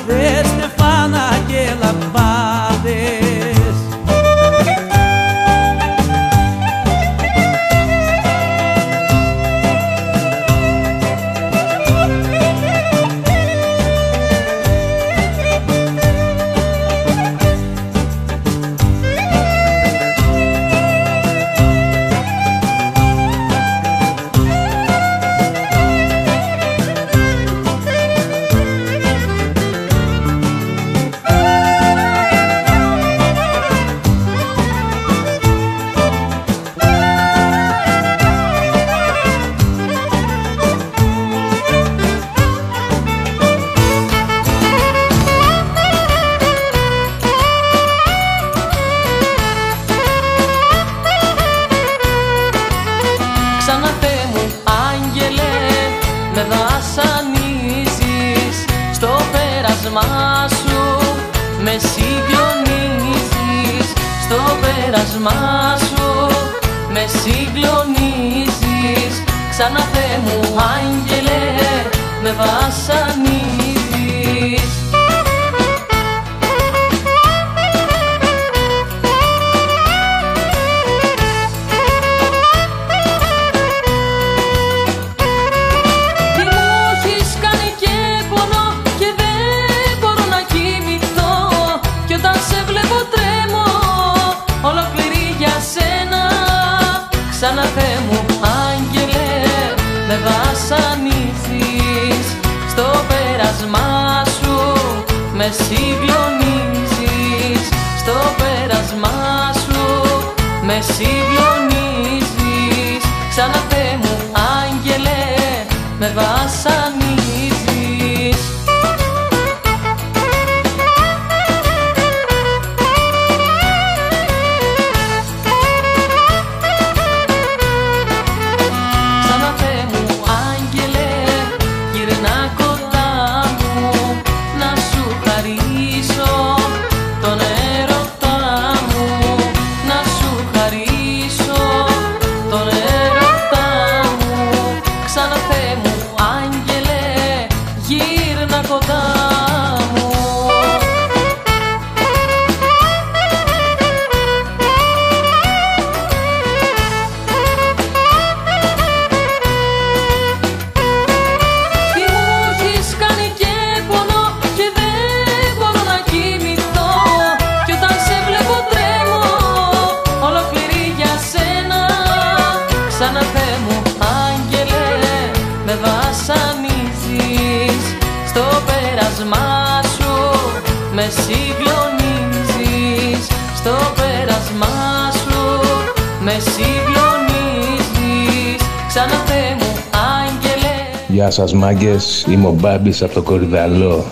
μάγκες, 191.70 192.26
είμαι 192.30 192.46
ο 192.46 192.50
Μπάμπης 192.50 193.02
από 193.02 193.14
το 193.14 193.22
Κορυδαλό. 193.22 194.04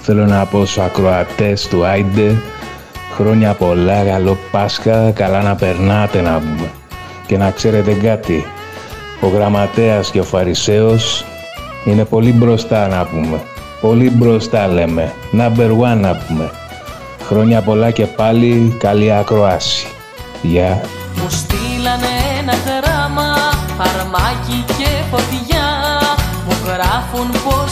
Θέλω 0.00 0.26
να 0.26 0.44
πω 0.44 0.58
στους 0.58 0.78
ακροατές 0.78 1.68
του 1.68 1.84
Άιντε 1.84 2.34
χρόνια 3.14 3.52
πολλά, 3.52 4.04
καλό 4.04 4.36
Πάσχα, 4.50 5.10
καλά 5.10 5.42
να 5.42 5.54
περνάτε 5.54 6.20
να 6.20 6.38
πούμε. 6.38 6.70
Και 7.26 7.36
να 7.36 7.50
ξέρετε 7.50 7.92
κάτι, 7.92 8.44
ο 9.20 9.26
γραμματέας 9.26 10.10
και 10.10 10.20
ο 10.20 10.24
Φαρισαίος 10.24 11.24
είναι 11.84 12.04
πολύ 12.04 12.32
μπροστά 12.32 12.88
να 12.88 13.06
πούμε. 13.06 13.40
Πολύ 13.80 14.10
μπροστά 14.10 14.66
λέμε, 14.66 15.12
number 15.32 15.70
one 15.70 15.98
να 16.00 16.16
πούμε. 16.26 16.50
Χρόνια 17.22 17.60
πολλά 17.60 17.90
και 17.90 18.06
πάλι 18.06 18.76
καλή 18.78 19.12
ακροάση. 19.12 19.86
Γεια. 20.42 20.80
Μου 20.80 20.95
γράφουν 27.16 27.30
πως 27.30 27.65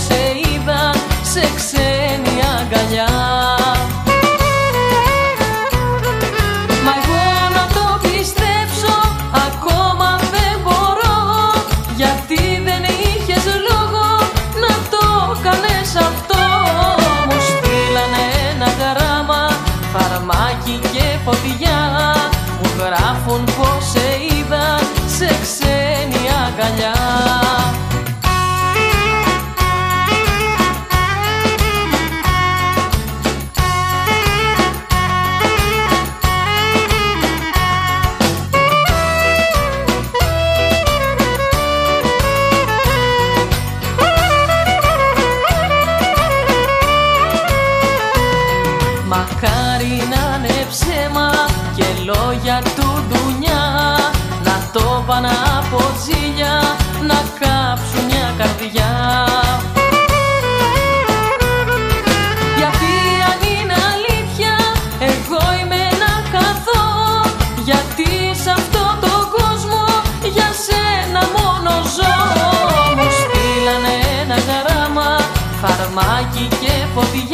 φωτιά 76.94 77.33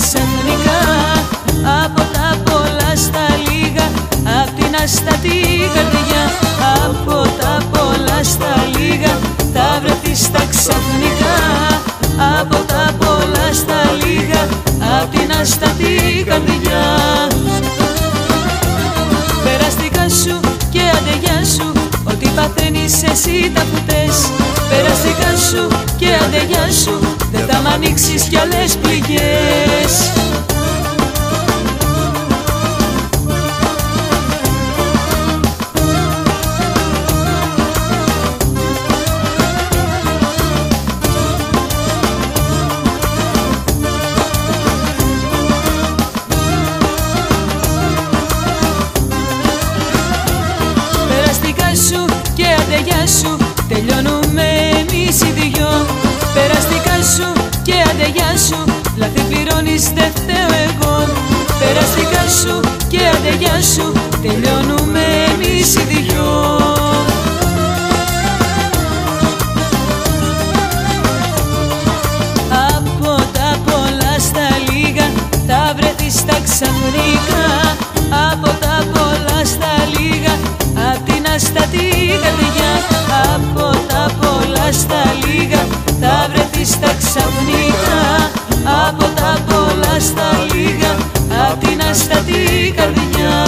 ξαφνικά 0.00 0.80
Από 1.84 2.02
τα 2.14 2.28
πολλά 2.44 2.90
στα 3.04 3.26
λίγα 3.46 3.86
απ' 4.40 4.52
την 4.58 4.74
αστατή 4.82 5.40
καρδιά 5.74 6.24
Από 6.84 7.18
τα 7.40 7.54
πολλά 7.72 8.22
στα 8.22 8.52
λίγα 8.74 9.18
θα 9.52 9.80
βρεθείς 9.82 10.30
τα 10.30 10.42
ξαφνικά 10.50 11.36
Από 12.40 12.56
τα 12.56 12.84
πολλά 12.98 13.46
στα 13.52 13.80
λίγα 14.02 14.42
απ' 15.00 15.10
την 15.10 15.30
αστατή 15.40 16.24
καρδιά. 16.28 16.82
Περαστικά 19.44 20.08
σου 20.08 20.40
και 20.70 20.80
αντεγιά 20.96 21.44
σου 21.54 21.72
Ό,τι 22.04 22.28
παθαίνεις 22.28 23.02
εσύ 23.02 23.52
τα 23.54 23.62
φταίς 23.74 24.30
Περαστικά 24.68 25.30
σου 25.50 25.68
και 25.96 26.08
αντεγιά 26.24 26.72
σου 26.82 27.16
Δεν 27.32 27.46
θα 27.48 27.60
μ' 27.60 27.66
ανοίξεις 27.66 28.22
κι 28.22 28.38
άλλες 28.38 28.76
την 81.58 81.80
αστατή 81.80 82.18
καρδιά 82.22 82.72
Από 83.34 83.86
τα 83.86 84.10
πολλά 84.20 84.72
στα 84.72 85.02
λίγα 85.24 85.66
θα 86.00 86.28
βρεθείς 86.32 86.80
τα 86.80 86.94
ξαφνικά. 86.98 88.30
Από 88.86 89.04
τα 89.04 89.38
πολλά 89.48 90.00
στα 90.00 90.30
λίγα 90.52 90.96
απ' 91.50 91.64
την 91.64 91.80
αστατή 91.90 92.74
καρδιά. 92.76 93.46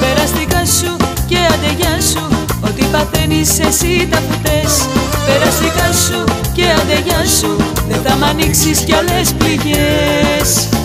Περαστικά 0.00 0.64
σου 0.64 0.96
και 1.26 1.38
αντεγιά 1.54 2.00
σου 2.00 2.46
Ό,τι 2.60 2.84
παθαίνεις 2.84 3.58
εσύ 3.58 4.08
τα 4.10 4.18
φταίς 4.30 4.86
Περαστικά 5.26 5.92
σου 5.92 6.24
και 6.52 6.64
αντεγιά 6.80 7.24
σου 7.40 7.56
Δεν 7.88 8.00
θα 8.04 8.16
μ' 8.16 8.24
ανοίξεις 8.24 8.78
κι 8.80 8.94
άλλες 8.94 9.32
πληγές 9.38 10.75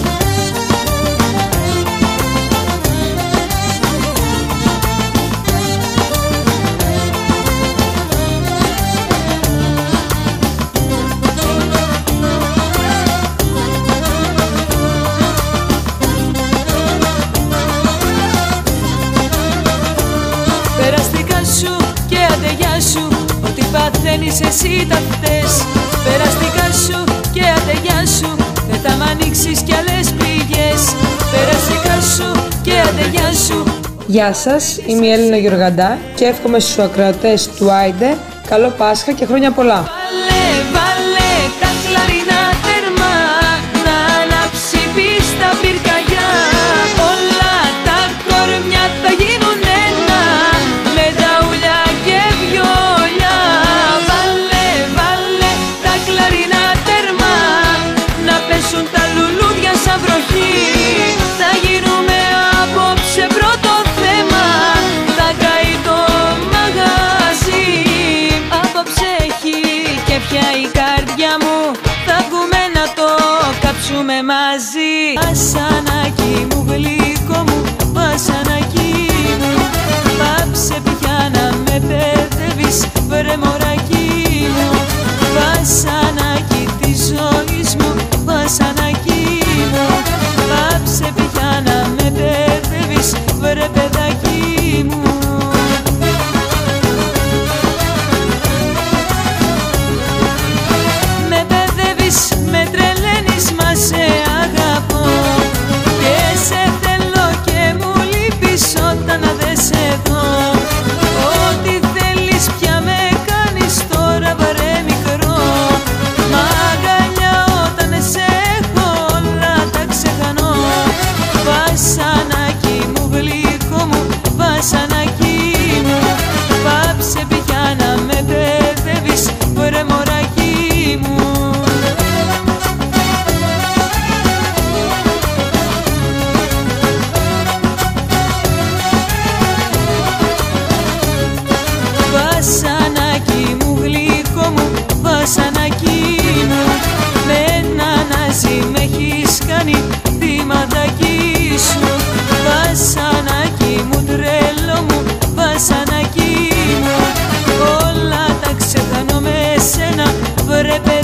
κάνεις 24.21 24.41
εσύ 24.41 24.87
τα 24.89 24.95
φταίς 24.95 25.65
Περαστικά 26.03 26.71
σου 26.85 27.03
και 27.33 27.41
ατεγιά 27.57 28.05
σου 28.05 28.35
Δεν 28.69 28.79
θα 28.79 28.95
μ' 28.95 29.01
ανοίξεις 29.09 29.61
κι 29.61 29.73
άλλες 29.73 30.11
πληγές. 30.11 30.95
Περαστικά 31.31 32.01
σου 32.15 32.49
και 32.61 32.71
ατεγιά 32.71 33.33
σου. 33.33 33.81
Γεια 34.07 34.33
σας, 34.33 34.79
είμαι 34.85 35.05
η 35.05 35.11
Έλληνα 35.11 35.37
Γιουργαντά 35.37 35.97
και 36.15 36.25
εύχομαι 36.25 36.59
στους 36.59 36.77
ακροατές 36.77 37.47
του 37.47 37.71
Άιντε 37.71 38.17
καλό 38.47 38.69
Πάσχα 38.69 39.11
και 39.11 39.25
χρόνια 39.25 39.51
πολλά. 39.51 40.00
ρε 83.31 83.37
μωρακί 83.37 84.47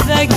Like. 0.08 0.37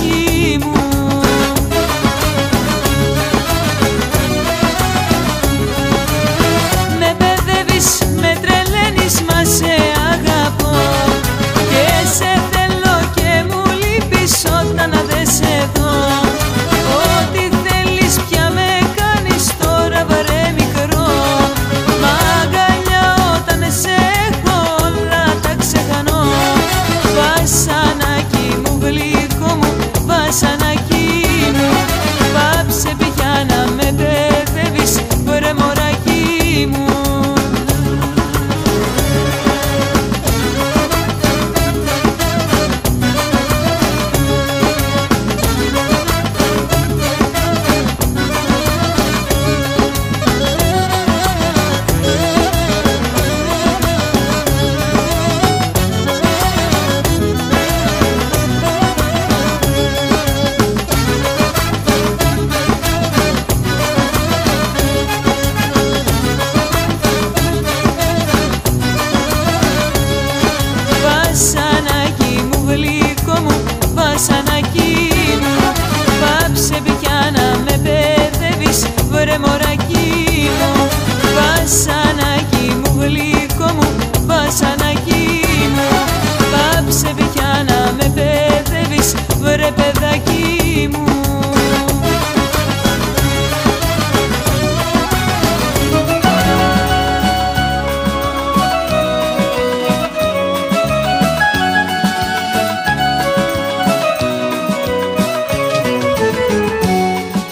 ρε 89.61 89.71
παιδάκι 89.71 90.89
μου. 90.91 91.05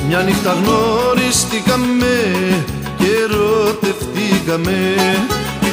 Μια 0.07 0.19
νύχτα 0.19 0.53
γνωριστήκαμε 0.53 2.15
και 2.97 3.05
ερωτευτήκαμε 3.23 4.95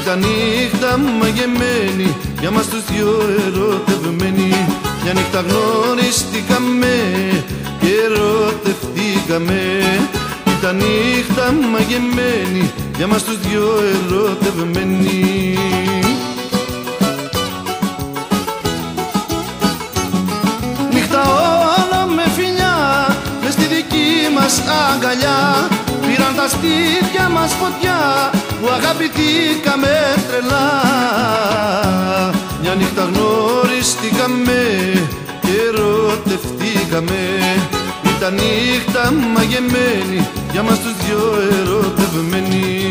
ήταν 0.03 0.19
νύχτα 0.19 0.99
μαγεμένη 0.99 2.17
για 2.41 2.51
μας 2.51 2.67
τους 2.69 2.85
δυο 2.85 3.21
μια 5.07 5.15
νύχτα 5.15 5.41
γνωριστήκαμε 5.41 6.95
και 7.81 7.87
ερωτευτήκαμε 8.05 9.61
Ήταν 10.59 10.77
νύχτα 10.77 11.53
μαγεμένη 11.73 12.73
για 12.97 13.07
μας 13.07 13.25
τους 13.25 13.39
δυο 13.39 13.69
ερωτευμένοι 14.11 15.59
μας 26.47 26.61
τη 26.61 27.33
μας 27.33 27.53
φωτιά 27.53 28.31
που 28.61 28.69
αγαπηθήκαμε 28.79 29.95
τρελά. 30.29 30.71
Μια 32.61 32.75
νύχτα 32.75 33.03
γνωριστήκαμε 33.03 34.63
και 35.41 35.53
ερωτευτήκαμε. 35.69 37.23
Ήταν 38.17 38.35
νύχτα 38.35 39.13
μαγεμένη 39.35 40.29
για 40.53 40.63
μας 40.63 40.79
τους 40.79 40.95
δυο 41.05 41.23
ερωτευμένοι 41.61 42.86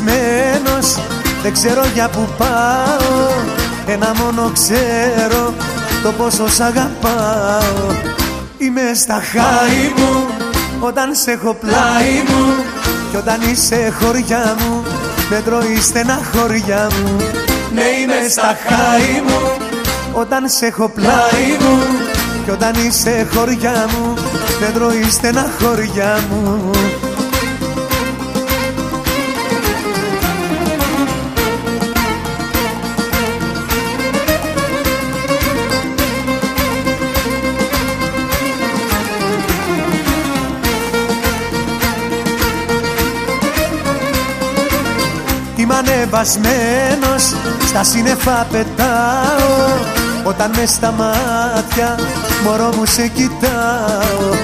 ανεβασμένος, 0.00 0.98
δεν 1.42 1.52
ξέρω 1.52 1.82
για 1.94 2.08
που 2.08 2.28
πάω. 2.38 3.30
Ένα 3.86 4.14
μόνο 4.22 4.50
ξέρω, 4.52 5.54
το 6.02 6.12
πόσο 6.12 6.48
σ' 6.48 6.60
αγαπάω. 6.60 7.96
Είμαι 8.58 8.94
στα 8.94 9.22
χάη 9.32 9.92
μου, 9.96 10.26
όταν 10.80 11.14
σε 11.14 11.30
έχω 11.30 11.56
πλάι 11.60 12.22
μου. 12.28 12.64
Κι 13.10 13.16
όταν 13.16 13.40
είσαι 13.50 13.92
χωριά 14.00 14.56
μου, 14.58 14.82
με 15.30 15.42
τρώει 15.44 15.78
στεναχώρια 15.80 16.88
μου. 16.90 17.16
Ναι 17.74 17.82
είμαι 17.82 18.28
στα 18.28 18.56
χάη 18.66 19.22
μου, 19.26 19.40
όταν 20.12 20.48
σε 20.48 20.66
έχω 20.66 20.88
πλάι 20.88 21.56
μου. 21.60 21.78
Κι 22.44 22.50
όταν 22.50 22.72
είσαι 22.86 23.26
χωριά 23.34 23.86
μου, 23.90 24.14
με 24.60 24.70
τρώει 24.74 25.10
στεναχώρια 25.10 26.18
μου 26.30 26.70
Είμαι 46.14 46.22
ανεβασμένος, 46.22 47.34
στα 47.66 47.84
σύννεφα 47.84 48.46
πετάω. 48.50 49.78
Όταν 50.24 50.50
μες 50.56 50.70
στα 50.70 50.90
μάτια, 50.90 51.98
μωρό 52.44 52.74
μου 52.76 52.84
σε 52.84 53.06
κοιτάω. 53.06 54.34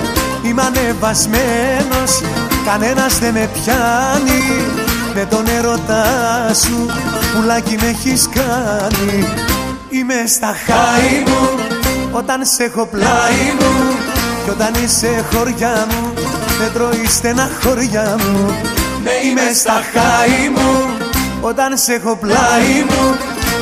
Είμαι 0.42 0.62
ανεβασμένος, 0.62 2.20
κανένας 2.66 3.18
δεν 3.18 3.32
με 3.32 3.50
πιάνει. 3.52 4.42
Με 5.14 5.24
τον 5.24 5.46
έρωτά 5.58 6.04
σου, 6.54 6.86
πουλάκι 7.34 7.76
με 7.80 7.86
έχεις 7.86 8.28
κάνει. 8.34 9.28
Είμαι 9.90 10.24
στα 10.26 10.54
χάη 10.66 11.22
μου, 11.26 11.48
όταν 12.12 12.44
σε 12.44 12.64
έχω 12.64 12.86
πλάι 12.86 13.44
μου. 13.58 13.96
Κι 14.44 14.50
όταν 14.50 14.84
είσαι 14.84 15.24
χωριά 15.32 15.86
μου, 15.90 16.12
με 16.58 16.70
τρώει 16.74 17.06
στεναχώρια 17.08 18.16
μου. 18.18 18.54
Ναι 19.02 19.12
είμαι 19.24 19.52
στα 19.54 19.82
χάη 19.92 20.48
μου, 20.54 20.99
όταν 21.40 21.76
σε 21.78 21.92
έχω 21.92 22.16
πλάι 22.16 22.82
μου 22.88 23.16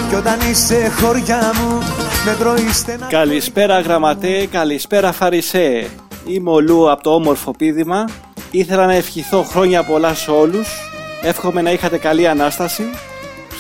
Κι 0.08 0.14
όταν 0.14 0.50
είσαι 0.50 0.92
χωριά 1.00 1.52
μου, 1.54 1.78
με 2.24 2.34
τρώει 2.38 2.72
στεναχώρια 2.72 3.18
Καλησπέρα 3.18 3.80
γραμματέ, 3.80 4.46
καλησπέρα 4.50 5.12
φαρισέ. 5.12 5.90
Είμαι 6.26 6.50
ο 6.50 6.60
Λου 6.60 6.90
από 6.90 7.02
το 7.02 7.14
όμορφο 7.14 7.50
πίδημα. 7.50 8.08
Ήθελα 8.50 8.86
να 8.86 8.94
ευχηθώ 8.94 9.42
χρόνια 9.42 9.82
πολλά 9.82 10.14
σε 10.14 10.30
όλους. 10.30 10.68
Εύχομαι 11.22 11.62
να 11.62 11.72
είχατε 11.72 11.98
καλή 11.98 12.28
Ανάσταση. 12.28 12.82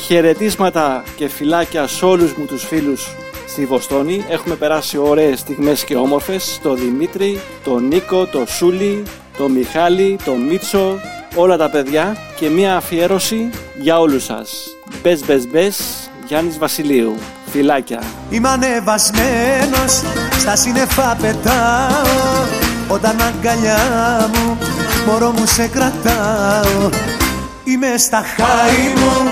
Χαιρετίσματα 0.06 1.02
και 1.16 1.28
φιλάκια 1.28 1.86
σε 1.86 2.04
όλους 2.04 2.32
μου 2.32 2.44
τους 2.44 2.64
φίλους 2.64 3.14
στη 3.46 3.66
Βοστόνη. 3.66 4.24
Έχουμε 4.28 4.54
περάσει 4.54 4.98
ωραίες 4.98 5.38
στιγμές 5.38 5.84
και 5.84 5.96
όμορφες. 5.96 6.60
Το 6.62 6.74
Δημήτρη, 6.74 7.40
το 7.64 7.78
Νίκο, 7.78 8.26
το 8.26 8.44
Σούλη, 8.46 9.02
το 9.38 9.48
Μιχάλη, 9.48 10.18
το 10.24 10.32
Μίτσο, 10.32 11.00
όλα 11.34 11.56
τα 11.56 11.70
παιδιά 11.70 12.16
και 12.36 12.48
μία 12.48 12.76
αφιέρωση 12.76 13.50
για 13.80 13.98
όλους 14.00 14.24
σας. 14.24 14.50
Μπες 15.02 15.20
μπες 15.26 15.46
μπες, 15.46 15.76
Γιάννης 16.26 16.58
Βασιλείου. 16.58 17.16
Φιλάκια. 17.50 18.02
Είμαι 18.30 18.48
ανεβασμένος, 18.48 20.02
στα 20.40 20.56
σύννεφα 20.56 21.16
πετάω 21.20 22.46
Όταν 22.88 23.16
αγκαλιά 23.20 24.30
μου, 24.34 24.58
μωρό 25.06 25.30
μου 25.30 25.46
σε 25.46 25.66
κρατάω 25.66 26.88
Είμαι 27.64 27.96
στα 27.96 28.24
χάη 28.36 28.92
μου, 28.96 29.30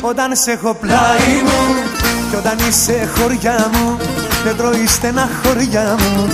όταν 0.00 0.36
σε 0.36 0.50
έχω 0.50 0.74
πλάι 0.74 1.42
μου 1.44 1.82
Κι 2.30 2.36
όταν 2.36 2.68
είσαι 2.68 3.08
χωριά 3.16 3.70
μου, 3.72 3.96
δεν 4.44 4.56
τρώει 4.56 4.86
στεναχώρια 4.86 5.96
μου 5.98 6.26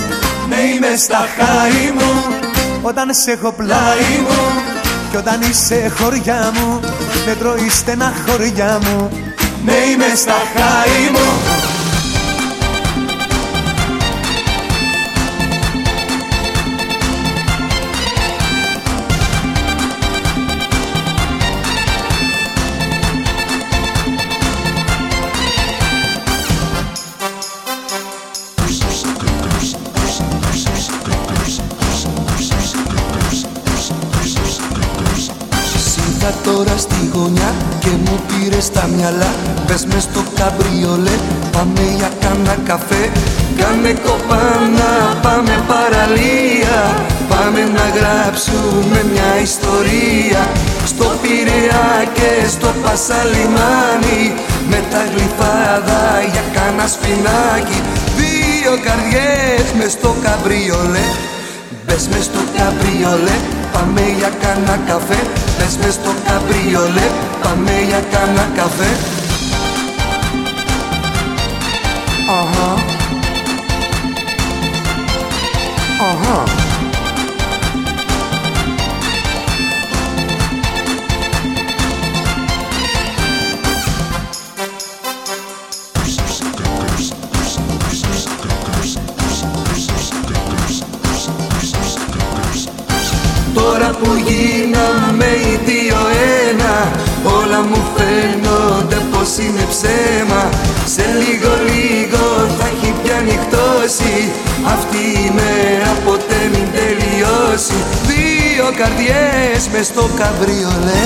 Ναι 0.49 0.55
είμαι 0.55 0.95
στα 0.97 1.27
χάη 1.37 1.91
μου, 1.91 2.23
όταν 2.81 3.13
σε 3.13 3.31
έχω 3.31 3.51
πλάι 3.51 4.19
μου 4.27 4.64
Κι 5.15 5.21
όταν 5.21 5.41
είσαι 5.41 5.91
χωριά 5.97 6.51
μου, 6.53 6.79
δεν 7.25 7.37
τρώει 7.37 7.69
στεναχώρια 7.69 8.79
μου. 8.83 9.09
Ναι 9.65 9.73
είμαι 9.73 10.15
στα 10.15 10.33
χάη 10.33 11.09
μου 11.11 11.64
μου 38.15 38.21
πήρες 38.29 38.65
στα 38.65 38.83
μυαλά. 38.95 39.31
Πες 39.67 39.85
μες 39.85 40.03
στο 40.03 40.21
καμπριολέ, 40.37 41.15
πάμε 41.53 41.83
για 41.97 42.09
κάνα 42.21 42.55
καφέ. 42.69 43.03
Κάνε 43.59 43.93
κοπάνα, 44.05 44.91
πάμε 45.25 45.55
παραλία. 45.71 46.77
Πάμε 47.31 47.61
να 47.77 47.85
γράψουμε 47.97 48.99
μια 49.11 49.31
ιστορία. 49.47 50.41
Στο 50.91 51.07
Πειραιά 51.21 51.89
και 52.17 52.31
στο 52.55 52.69
Πασαλιμάνι 52.83 54.21
Με 54.69 54.79
τα 54.91 55.01
γλυφάδα 55.11 56.03
για 56.33 56.45
κάνα 56.55 56.87
σπινάκι. 56.95 57.79
Δύο 58.19 58.73
καρδιές 58.85 59.67
μες 59.77 59.91
στο 59.91 60.15
καμπριολέ. 60.23 61.07
Μπες 61.85 62.03
μες 62.11 62.23
στο 62.29 62.41
καμπριολέ, 62.55 63.37
πάμε 63.73 64.03
για 64.19 64.31
κάνα 64.41 64.75
καφέ 64.89 65.21
Πες 65.65 65.77
μες 65.77 65.93
στο 65.93 66.13
καμπριολέ 66.25 67.09
Πάμε 67.43 67.71
για 67.87 67.99
κάνα 68.11 68.49
καφέ 68.55 68.97
Uh-huh. 72.27 72.77
Uh-huh. 76.09 76.64
Αχα 94.75 94.95
πάμε 95.15 95.25
οι 95.25 95.59
δύο 95.65 95.99
ένα. 96.49 96.73
Όλα 97.39 97.59
μου 97.69 97.81
φαίνονται 97.95 98.99
πως 99.11 99.29
είναι 99.43 99.65
ψέμα. 99.71 100.43
Σε 100.93 101.05
λίγο 101.21 101.51
λίγο 101.71 102.23
θα 102.57 102.65
έχει 102.73 102.93
πια 103.01 103.17
νυχτώσει. 103.27 104.15
Αυτή 104.75 105.01
η 105.25 105.31
μέρα 105.39 105.91
ποτέ 106.05 106.39
μην 106.51 106.67
τελειώσει. 106.77 107.77
Δύο 108.09 108.67
καρδιές 108.79 109.61
μες 109.71 109.85
στο 109.91 110.05
καμπριολέ. 110.19 111.03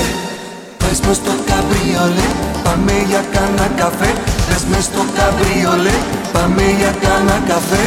Πες 0.77 0.99
μες 1.07 1.15
στο 1.21 1.33
καμπριολέ 1.49 2.29
Πάμε 2.63 2.93
για 3.09 3.23
κάνα 3.33 3.67
καφέ. 3.81 4.11
Πες 4.47 4.63
μες 4.69 4.83
στο 4.89 5.03
καμπριολέ 5.17 5.97
Πάμε 6.33 6.63
για 6.79 6.93
κάνα 7.03 7.37
καφέ 7.47 7.83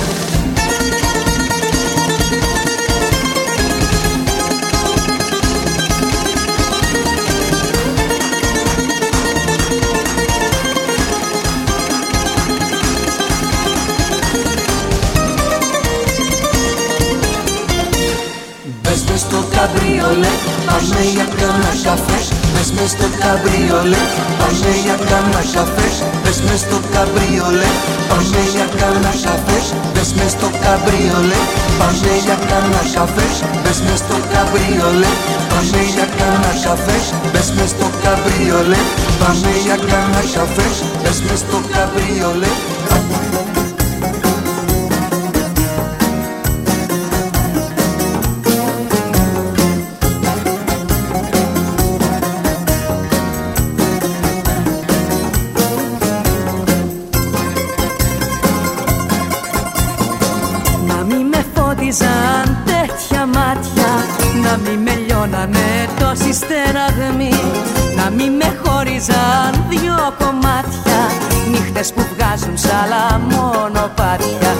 καμπριολέ, 20.12 20.32
πάμε 20.66 21.00
για 21.14 21.26
κάνα 21.38 21.72
καφές 21.84 22.26
Μπες 22.52 22.68
μες 22.76 22.90
στο 22.94 23.06
καμπριολέ, 23.20 24.02
πάμε 24.38 24.70
για 24.84 24.96
κάνα 25.08 25.42
καφές 25.54 25.96
Μπες 26.22 26.38
μες 26.46 26.60
στο 26.64 26.78
καμπριολέ, 26.92 27.70
πάμε 28.08 28.40
για 28.54 28.66
κάνα 28.78 29.12
καφές 29.24 29.66
Μπες 29.92 30.10
μες 30.16 30.30
στο 30.36 30.48
καμπριολέ, 30.62 31.40
πάμε 31.78 32.12
για 32.24 32.36
κάνα 32.48 32.82
καφές 32.94 33.36
Μπες 33.62 33.78
μες 33.84 33.98
στο 34.04 34.16
καμπριολέ, 34.32 35.12
πάμε 35.50 35.80
για 35.94 36.06
κάνα 36.18 36.52
καφές 36.64 37.04
Μπες 37.30 37.48
μες 37.56 37.70
στο 37.74 37.88
καμπριολέ, 38.02 38.80
πάμε 39.20 39.52
για 39.64 39.76
κάνα 39.90 40.22
καφές 40.34 40.76
Μπες 41.00 41.18
μες 41.26 41.40
στο 41.44 41.58
καμπριολέ 41.72 42.52
τόσοι 66.32 66.44
στεραγμοί 66.44 67.30
Να 67.96 68.10
μη 68.10 68.30
με 68.30 68.58
χώριζαν 68.64 69.64
δυο 69.68 70.14
κομμάτια. 70.18 71.00
Νύχτες 71.50 71.92
που 71.92 72.02
βγάζουν 72.14 72.58
σ' 72.58 72.72
άλλα 72.82 73.18
μονοπάτια 73.18 74.52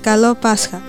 Καλό 0.00 0.34
Πάσχα. 0.34 0.80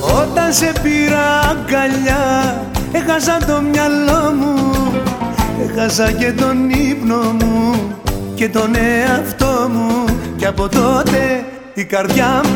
Όταν 0.00 0.52
σε 0.52 0.72
πήρα 0.82 1.40
αγκαλιά, 1.50 2.56
έχασα 2.92 3.38
το 3.46 3.60
μυαλό 3.60 4.32
μου, 4.38 4.84
έχασα 5.68 6.12
και 6.12 6.32
τον 6.32 6.70
ύπνο 6.70 7.16
μου 7.16 7.74
και 8.34 8.48
τον 8.48 8.74
καρδιά 11.94 12.53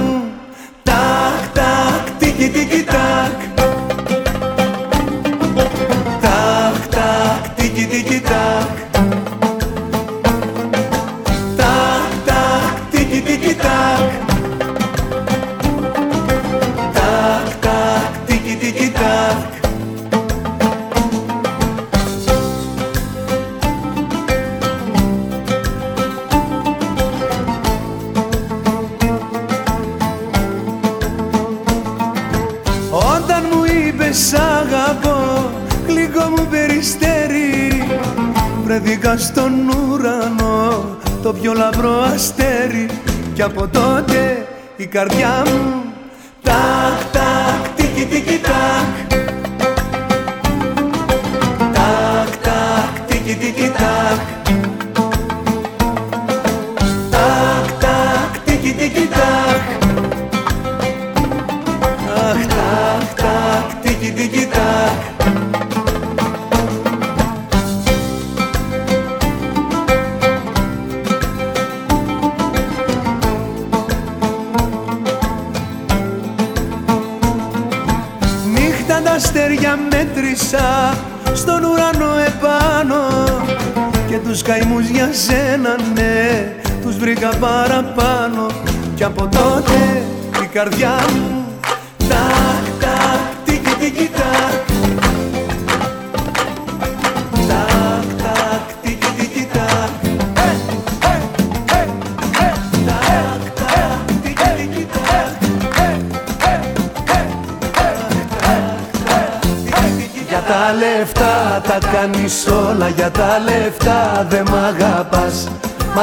καρδιά. 44.89 45.38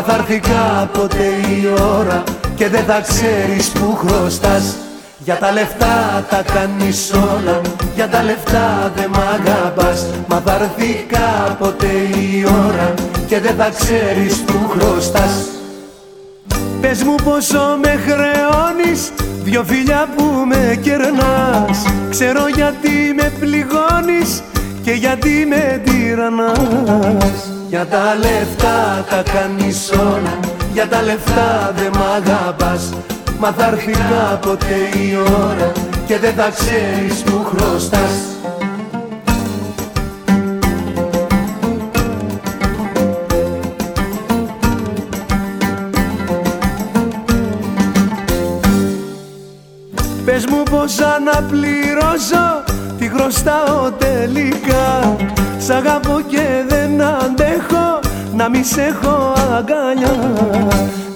θα 0.07 0.13
έρθει 0.13 0.39
κάποτε 0.39 1.23
η 1.23 1.67
ώρα 1.97 2.23
και 2.55 2.69
δεν 2.69 2.83
θα 2.83 3.01
ξέρεις 3.07 3.69
που 3.69 3.95
χρωστάς. 3.95 4.75
Για 5.17 5.37
τα 5.37 5.51
λεφτά 5.51 6.25
τα 6.29 6.43
κάνεις 6.53 7.13
όλα, 7.13 7.61
για 7.95 8.09
τα 8.09 8.23
λεφτά 8.23 8.91
δε 8.95 9.07
μ' 9.07 9.19
αγαπάς. 9.33 10.05
Μα 10.27 10.41
θα 10.45 10.53
έρθει 10.53 11.05
κάποτε 11.07 11.87
η 12.15 12.45
ώρα 12.67 12.93
και 13.27 13.39
δεν 13.39 13.55
θα 13.55 13.69
ξέρεις 13.79 14.35
που 14.37 14.69
χρωστάς. 14.69 15.33
Πες 16.81 17.03
μου 17.03 17.15
πόσο 17.23 17.77
με 17.81 17.99
χρεώνεις, 18.05 19.11
δυο 19.43 19.63
φιλιά 19.63 20.07
που 20.15 20.23
με 20.23 20.79
κερνάς. 20.81 21.83
Ξέρω 22.09 22.47
γιατί 22.55 23.13
με 23.15 23.31
πληγώνεις 23.39 24.43
και 24.83 24.91
γιατί 24.91 25.45
με 25.49 25.81
τυραννάς. 25.83 27.54
Για 27.69 27.85
τα 27.85 28.15
λεφτά 28.15 29.05
τα 29.09 29.23
κάνεις 29.31 29.91
όλα 29.91 30.39
Για 30.73 30.87
τα 30.87 31.01
λεφτά 31.01 31.73
δε 31.75 31.89
μ' 31.89 32.01
αγαπάς. 32.15 32.93
Μα 33.39 33.51
θα 33.51 33.65
έρθει 33.65 33.91
κάποτε 33.91 34.75
η 34.93 35.15
ώρα 35.15 35.71
Και 36.07 36.17
δεν 36.17 36.33
θα 36.33 36.49
ξέρεις 36.49 37.21
που 37.23 37.45
χρωστάς. 37.45 38.35
Πες 50.25 50.45
μου 50.45 50.63
πως 50.63 50.99
αναπληρώσω 50.99 52.63
χρωστάω 53.17 53.91
τελικά. 53.97 55.15
Σ' 55.57 55.69
αγαπώ 55.69 56.21
και 56.27 56.47
δεν 56.67 57.01
αντέχω 57.01 57.99
Να 58.35 58.49
μη 58.49 58.63
σε 58.63 58.81
έχω 58.81 59.33
αγκαλιά. 59.57 60.15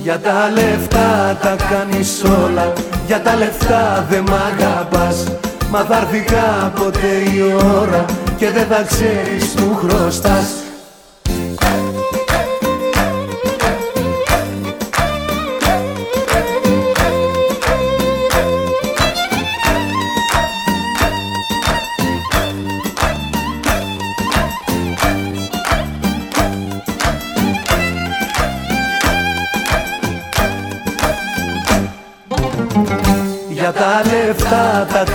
Για 0.02 0.20
τα 0.20 0.50
λεφτά 0.54 1.38
τα 1.42 1.56
κάνεις 1.70 2.24
όλα 2.24 2.74
Για 3.08 3.22
τα 3.22 3.36
λεφτά 3.36 4.06
δεν 4.10 4.24
μ' 4.30 4.34
αγαπάς. 4.34 5.24
Μα 5.72 5.80
θα 5.80 5.98
έρθει 5.98 6.20
κάποτε 6.20 7.08
η 7.08 7.54
ώρα 7.82 8.06
Και 8.38 8.50
δεν 8.52 8.66
θα 8.70 8.84
ξέρεις 8.84 9.46
που 9.56 9.76
χρωστάς 9.76 10.59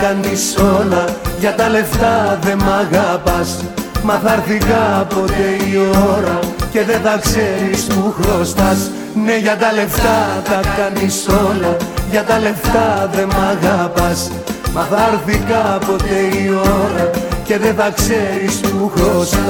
κάνεις 0.05 0.57
όλα 0.57 1.05
Για 1.39 1.55
τα 1.55 1.69
λεφτά 1.69 2.39
δεν 2.43 2.59
μ' 2.59 2.69
αγαπάς. 2.69 3.65
Μα 4.03 4.15
θα 4.25 4.33
έρθει 4.33 4.59
κάποτε 4.59 5.45
η 5.71 5.77
ώρα 6.17 6.39
Και 6.73 6.85
δεν 6.85 7.01
θα 7.01 7.19
ξέρεις 7.21 7.85
που 7.85 8.15
χρωστάς. 8.21 8.91
Ναι 9.25 9.37
για 9.37 9.57
τα 9.57 9.73
λεφτά 9.73 10.19
τα 10.45 10.61
κάνεις 10.77 11.27
όλα 11.29 11.77
Για 12.11 12.25
τα 12.25 12.39
λεφτά 12.39 13.11
δεν 13.13 13.27
μ' 13.27 13.45
αγαπάς. 13.51 14.31
Μα 14.75 14.83
θα 14.83 15.11
έρθει 15.13 15.39
κάποτε 15.39 16.15
η 16.43 16.51
ώρα 16.51 17.11
Και 17.45 17.59
δεν 17.59 17.75
θα 17.75 17.91
ξέρεις 17.95 18.61
που 18.61 18.93
χρωστάς. 18.97 19.43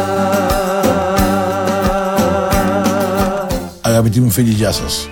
Αγαπητοί 3.81 4.21
μου 4.21 4.31
φίλοι, 4.31 4.51
γεια 4.51 4.73
σας. 4.73 5.09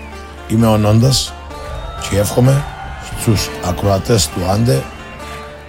Είμαι 0.49 0.67
ο 0.67 0.77
Νόντας 0.77 1.33
και 2.11 2.19
εύχομαι 2.19 2.65
στους 3.21 3.51
ακροατές 3.69 4.29
του 4.29 4.51
Άντε 4.51 4.83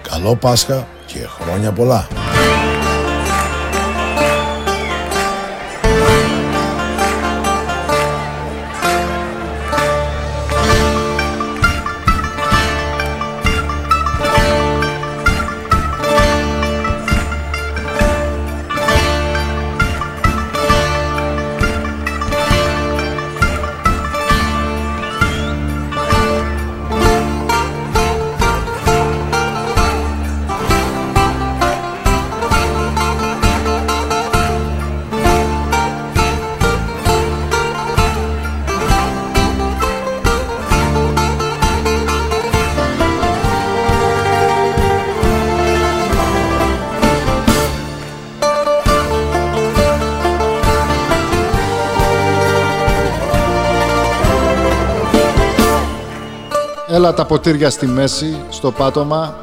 καλό 0.08 0.36
Πάσχα 0.36 0.86
και 1.06 1.26
χρόνια 1.26 1.72
πολλά. 1.72 2.08
Τα 57.14 57.24
ποτήρια 57.24 57.70
στη 57.70 57.86
μέση, 57.86 58.40
στο 58.48 58.70
πάτωμα. 58.70 59.34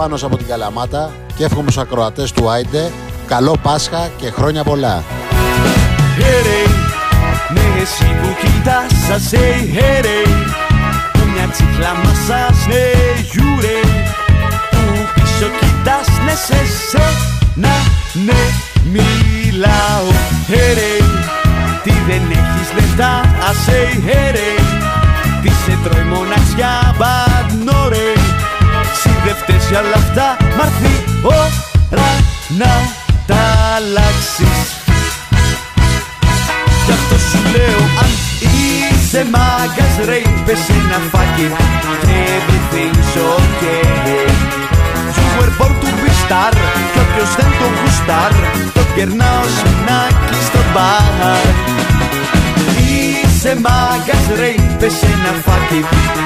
Είμαι 0.00 0.14
ο 0.14 0.18
Πάνος 0.18 0.24
από 0.24 0.36
την 0.36 0.46
Καλαμάτα 0.46 1.12
και 1.36 1.44
εύχομαι 1.44 1.70
στους 1.70 1.82
ακροατές 1.82 2.32
του 2.32 2.50
Άιντε 2.50 2.92
καλό 3.26 3.56
Πάσχα 3.62 4.10
και 4.16 4.30
χρόνια 4.30 4.64
πολλά. 4.64 5.02
Hey, 6.18 6.70
ναι 7.54 7.80
εσύ 7.80 8.04
που 8.22 8.28
κοιτάς 8.40 8.92
σας 9.08 9.30
hey, 9.32 9.76
hey, 9.76 10.04
hey. 10.04 10.28
Που 11.12 11.20
μια 11.34 11.48
τσίχλα 11.52 11.94
μασάς 11.94 12.66
ναι 12.66 12.84
γιουρέ 13.30 13.80
Που 14.70 14.82
πίσω 15.14 15.48
κοιτάς 15.60 16.08
ναι 16.24 16.34
σε 16.34 16.60
σένα 16.88 17.74
ναι 18.26 18.40
μιλάω 18.92 20.06
hey, 20.48 20.78
hey. 20.78 21.04
Τι 21.82 21.90
δεν 21.90 22.22
έχεις 22.30 22.72
λεφτά 22.74 23.20
ας 23.48 23.66
hey, 23.66 24.08
hey, 24.08 24.34
hey. 24.34 24.62
Τι 25.42 25.48
σε 25.48 25.78
τρώει 25.84 26.04
μοναξιά 26.04 26.96
bad 26.98 27.68
no 27.68 27.88
ρε 27.88 27.98
Συ 27.98 28.10
δεν 28.10 28.18
φταίς 28.18 28.19
για 29.70 29.80
όλα 29.80 29.98
αυτά 30.04 30.36
μ' 30.56 30.60
αρθεί 30.66 30.94
ώρα 31.22 32.10
να 32.60 32.72
τα 33.26 33.42
αλλάξεις. 33.76 34.60
Γι' 36.84 36.92
αυτό 36.98 37.16
σου 37.28 37.40
λέω 37.54 37.80
αν 38.02 38.10
είσαι 38.54 39.22
μάγκας 39.34 39.94
ρε 40.08 40.20
Πες 40.46 40.62
ένα 40.78 40.98
φάκι. 41.10 41.46
Και 42.04 42.16
everything's 42.36 43.14
okay. 43.34 43.84
You 45.16 45.30
were 45.38 45.52
born 45.58 45.74
to 45.82 45.90
be 46.02 46.10
star 46.22 46.52
Κι 46.92 46.98
όποιος 47.04 47.30
δεν 47.38 47.50
το 47.58 47.66
γουστάρ 47.78 48.32
Το 48.76 48.82
κερνάω 48.94 49.44
σινάκι 49.56 50.38
στο 50.48 50.60
μπαρ. 50.72 51.46
Είσαι 52.86 53.52
μάγκας 53.64 54.24
ρε 54.40 54.52
Πες 54.78 55.02
ένα 55.12 55.32
φάκι. 55.44 55.80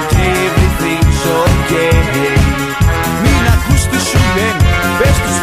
Και 0.09 0.23
everything's 0.45 1.23
okay 1.41 2.34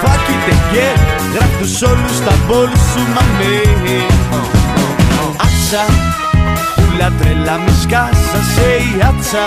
Πες 0.02 0.10
τους 0.10 0.10
φάκι 0.10 0.36
τεγέ 0.46 0.90
Γράφ 1.34 1.52
τους 1.58 1.82
όλους 1.82 2.14
στα 2.16 2.34
μπολ 2.46 2.68
σου 2.68 3.02
μαμέ 3.14 3.60
Άτσα 5.46 5.84
Έλα 7.30 7.56
μη 7.58 7.72
σκάσα 7.82 8.40
σε 8.54 8.68
ιάτσα 8.98 9.44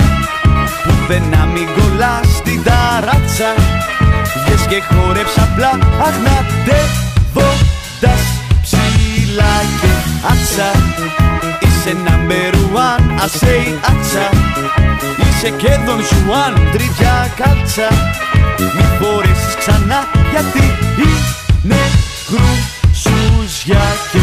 Πουθενά 0.83 1.45
μην 1.45 1.67
κολλάς 1.75 2.27
στην 2.35 2.59
ταράτσα. 2.63 3.49
Βγες 4.45 4.63
και 4.69 4.79
χόρεψα 4.93 5.41
απλά 5.43 5.71
αγνατεύοντας 6.07 8.23
ψηλά 8.61 9.55
και 9.81 9.91
άτσα 10.31 10.69
Είσαι 11.85 11.97
number 12.09 12.53
one, 12.73 13.05
I 13.19 13.27
say 13.39 13.65
άτσα 13.89 14.29
Είσαι 15.29 15.49
και 15.49 15.79
τον 15.85 15.99
Ζουάν, 16.09 16.53
τρίτια 16.71 17.33
κάλτσα. 17.35 17.87
Μη 18.75 18.85
φορέσεις 18.99 19.55
ξανά 19.59 20.07
γιατί 20.31 20.65
είναι 21.03 21.81
χρουσούζια 22.25 23.83
και 24.11 24.19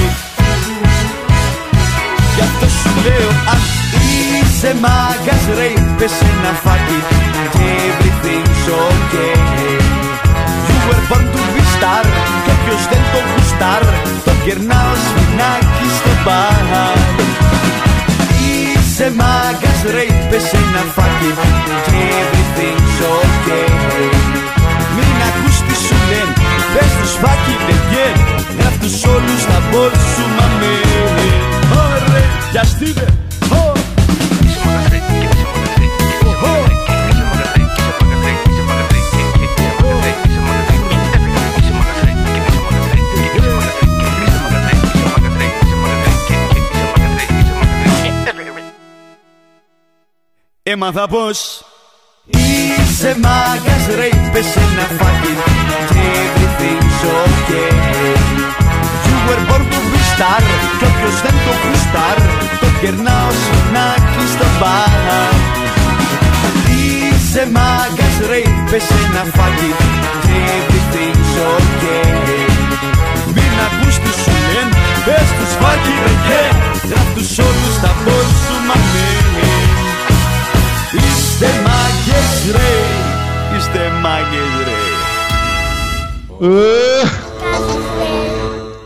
Γι' 2.34 2.40
αυτό 2.40 2.66
σου 2.66 2.90
λέω 3.04 3.28
αν 3.28 3.60
είσαι 4.42 4.74
μάγκας 4.80 5.44
ρε 5.56 5.72
Πες 5.98 6.12
ένα 6.20 6.52
φάκι. 6.62 6.98
Και 7.52 7.66
everything's 7.88 8.66
okay. 8.86 9.36
You 10.68 10.78
were 10.88 11.02
born 11.08 11.24
to 11.34 11.42
be 11.54 11.61
star 11.82 12.04
και 12.44 12.50
όποιος 12.56 12.82
δεν 12.90 13.02
το 13.12 13.20
γουστάρ 13.28 13.82
Το 14.26 14.32
κερνάω 14.44 14.94
σφινάκι 15.04 15.86
στο 15.98 16.12
μπαρ. 16.24 16.62
Είσαι 18.48 19.06
μάγκας 19.20 19.80
ρε 19.94 20.06
Πες 20.30 20.46
ένα 20.60 20.82
φάκι 20.94 21.30
και 21.86 22.00
everything's 22.22 22.98
okay. 23.18 23.70
Μην 24.96 25.16
ακούς 25.28 25.56
τι 25.66 25.74
σου 25.84 25.96
λένε 26.10 26.34
Πες 26.72 26.90
τους 26.98 27.12
φάκι 27.22 27.54
δεν 27.66 27.78
βγαίνει. 27.84 28.24
Γράφ' 28.58 28.78
τους 28.82 28.96
όλους 29.14 29.40
στα 29.46 29.58
μπολ 29.68 29.92
σου 30.12 30.24
μαμέ 30.36 30.76
Ωραία, 31.84 32.26
πιαστείτε 32.50 33.04
Ω. 33.18 33.21
Έμαθα 50.72 51.08
πως 51.08 51.64
Είσαι 52.26 53.16
μάγκας 53.24 53.84
ρε 53.98 54.08
Πες 54.32 54.50
ένα 54.64 54.86
φάκι 54.98 55.34
Και 55.92 56.04
everything's 56.24 57.00
okay 57.22 57.72
You 59.06 59.16
were 59.26 59.42
born 59.48 59.64
to 59.72 59.80
be 59.92 60.00
star 60.12 60.42
Κι 60.78 60.84
όποιος 60.90 61.16
δεν 61.24 61.36
το 61.44 61.52
γουστάρ 61.62 62.18
Το 62.60 62.68
κερνάω 62.80 63.30
σουνάκι 63.42 64.24
στο 64.34 64.46
μπαρ 64.58 65.32
Είσαι 66.78 67.44
μάγκας 67.56 68.16
ρε 68.30 68.42
Πες 68.70 68.86
ένα 69.02 69.22
φάκι 69.34 69.70
Και 70.24 70.36
everything's 70.58 71.34
okay 71.54 72.06
Μην 73.34 73.52
ακούς 73.66 73.96
τι 74.02 74.12
σου 74.22 74.34
λένε 74.52 74.76
Πες 75.06 75.28
τους 75.36 75.52
φάκι 75.60 75.92
ρε 76.04 76.14
και 76.26 76.42
Γράφ' 76.88 77.12
τους 77.14 77.38
όλους 77.46 77.76
τα 77.82 77.90
μπολ 78.02 78.28
σου 78.42 78.54
μαμέ 78.68 79.10
Είστε 79.36 79.51
μάγκες 82.22 82.50
ρε 82.50 82.72
Είστε 83.58 83.90
μάγκες 84.02 84.52
ρε 84.64 84.80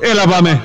Ε, 0.01 0.11
Έλα 0.11 0.27
πάμε. 0.27 0.63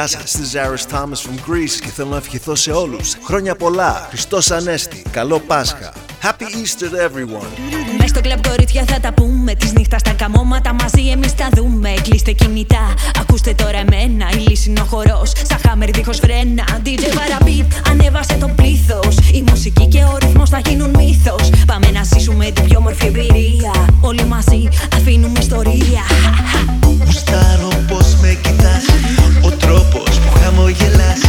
Γεια 0.00 0.08
σας, 0.08 0.36
this 0.38 0.54
is 0.54 1.20
from 1.20 1.50
Greece 1.50 1.80
και 1.80 1.90
θέλω 1.94 2.08
να 2.08 2.16
ευχηθώ 2.16 2.54
σε 2.54 2.70
όλους. 2.70 3.16
Χρόνια 3.24 3.56
πολλά, 3.56 4.06
Χριστός 4.10 4.50
Ανέστη, 4.50 5.02
καλό 5.10 5.40
Πάσχα. 5.40 5.92
Happy 6.22 6.42
Easter 6.42 7.08
everyone! 7.08 7.48
Μες 7.98 8.10
στο 8.10 8.20
κλαμπ 8.20 8.40
κορίτσια 8.48 8.84
θα 8.86 9.00
τα 9.00 9.12
πούμε 9.12 9.54
Τις 9.54 9.72
νύχτας 9.72 10.00
στα 10.00 10.12
καμώματα 10.12 10.72
μαζί 10.72 11.08
εμείς 11.08 11.34
τα 11.34 11.48
δούμε 11.56 11.94
Κλείστε 12.02 12.32
κινητά, 12.32 12.94
ακούστε 13.20 13.54
τώρα 13.54 13.78
εμένα 13.78 14.26
Η 14.34 14.36
λύση 14.48 14.70
είναι 14.70 14.80
ο 14.80 14.84
χορός. 14.84 15.32
σαν 15.42 15.58
χάμερ 15.66 15.90
δίχως 15.90 16.18
φρένα 16.18 16.64
DJ 16.84 17.02
Παραμπίτ, 17.14 17.72
ανέβασε 17.88 18.36
το 18.40 18.48
πλήθος. 18.48 19.16
Η 19.32 19.44
μουσική 19.48 19.86
και 19.86 20.04
ο 20.04 20.16
ρυθμός 20.20 20.48
θα 20.48 20.58
γίνουν 20.58 20.90
μύθος. 20.90 21.50
Πάμε 21.66 21.90
να 21.90 22.02
ζήσουμε 22.02 22.50
την 22.50 22.64
πιο 22.64 22.80
μορφή 22.80 23.06
εμπειρία 23.06 23.72
Όλοι 24.00 24.24
μαζί 24.24 24.68
αφήνουμε 24.94 25.38
ιστορία 25.38 26.02
Γουστάρω 27.04 27.68
πως 27.88 28.16
με 28.20 28.38
κοιτάς. 28.42 28.84
Ο 29.42 29.50
τρόπος 29.50 30.18
που 30.18 30.38
χαμογελάς 30.40 31.20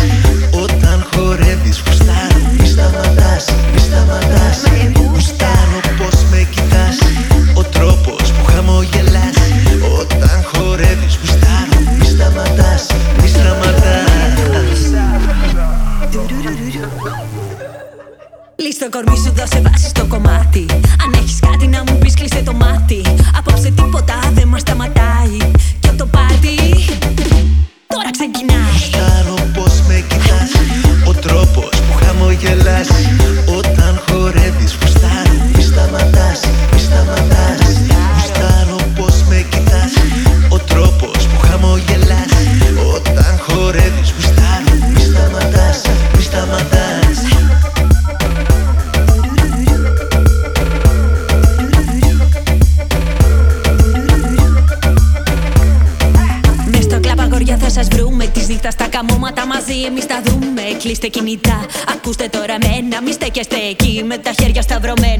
Ακούστε 61.95 62.27
τώρα 62.27 62.57
μένα, 62.61 63.01
μη 63.01 63.11
στέκεστε 63.11 63.55
εκεί 63.69 64.03
με 64.05 64.17
τα 64.17 64.31
χέρια 64.41 64.61
σταυρωμένα. 64.61 65.10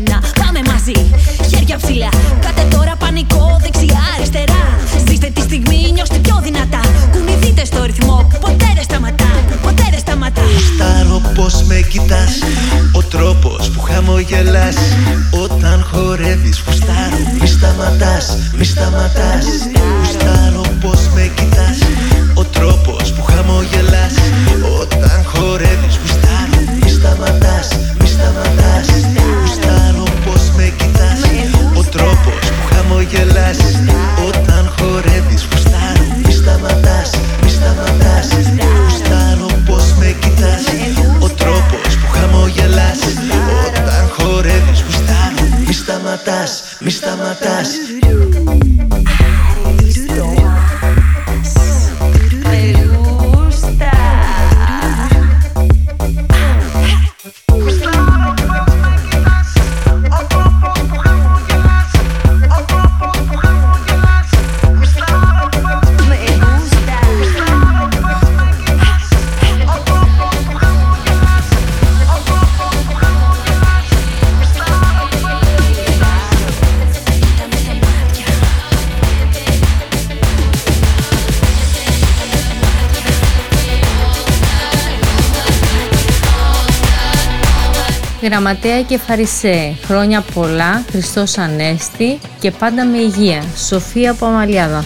Γραμματέα 88.42 88.82
και 88.82 88.98
Φαρισαίε, 88.98 89.76
χρόνια 89.86 90.22
πολλά, 90.34 90.84
Χριστός 90.92 91.38
Ανέστη 91.38 92.20
και 92.40 92.52
πάντα 92.52 92.86
με 92.86 92.98
υγεία. 92.98 93.44
Σοφία 93.68 94.12
από 94.12 94.26
Αμαλιάδα. 94.26 94.86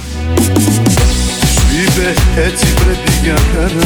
Έτσι 2.36 2.65
πρέπει 2.73 3.11
για 3.23 3.36
χαρά, 3.53 3.86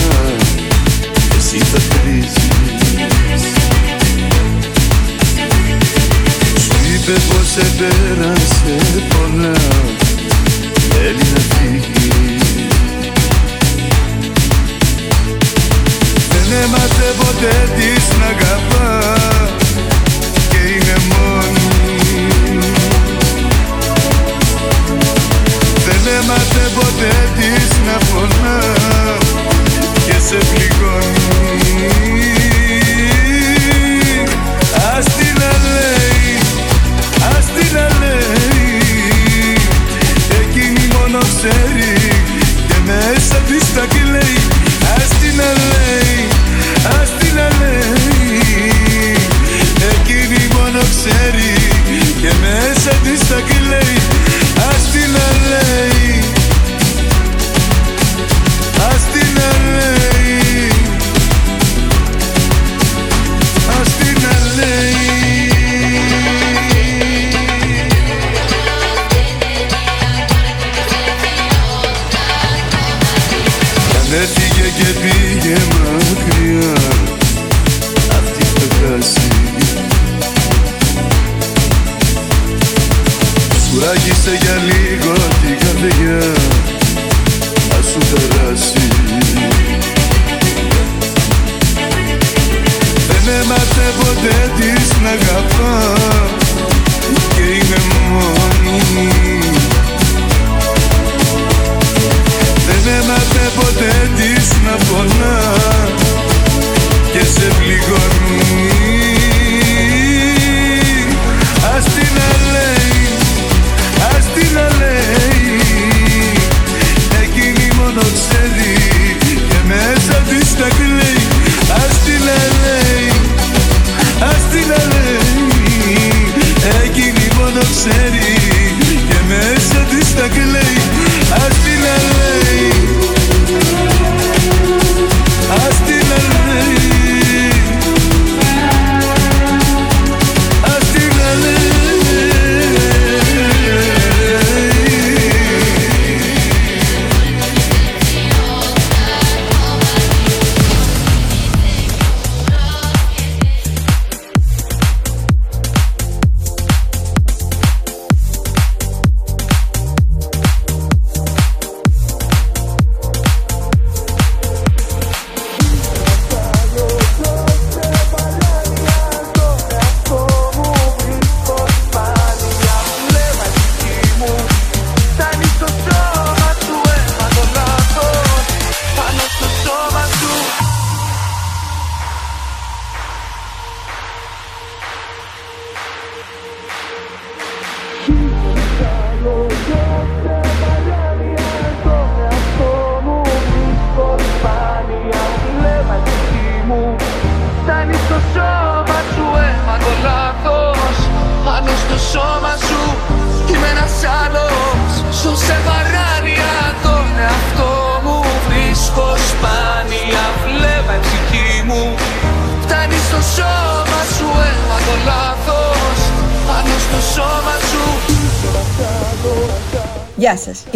seria 41.41 41.88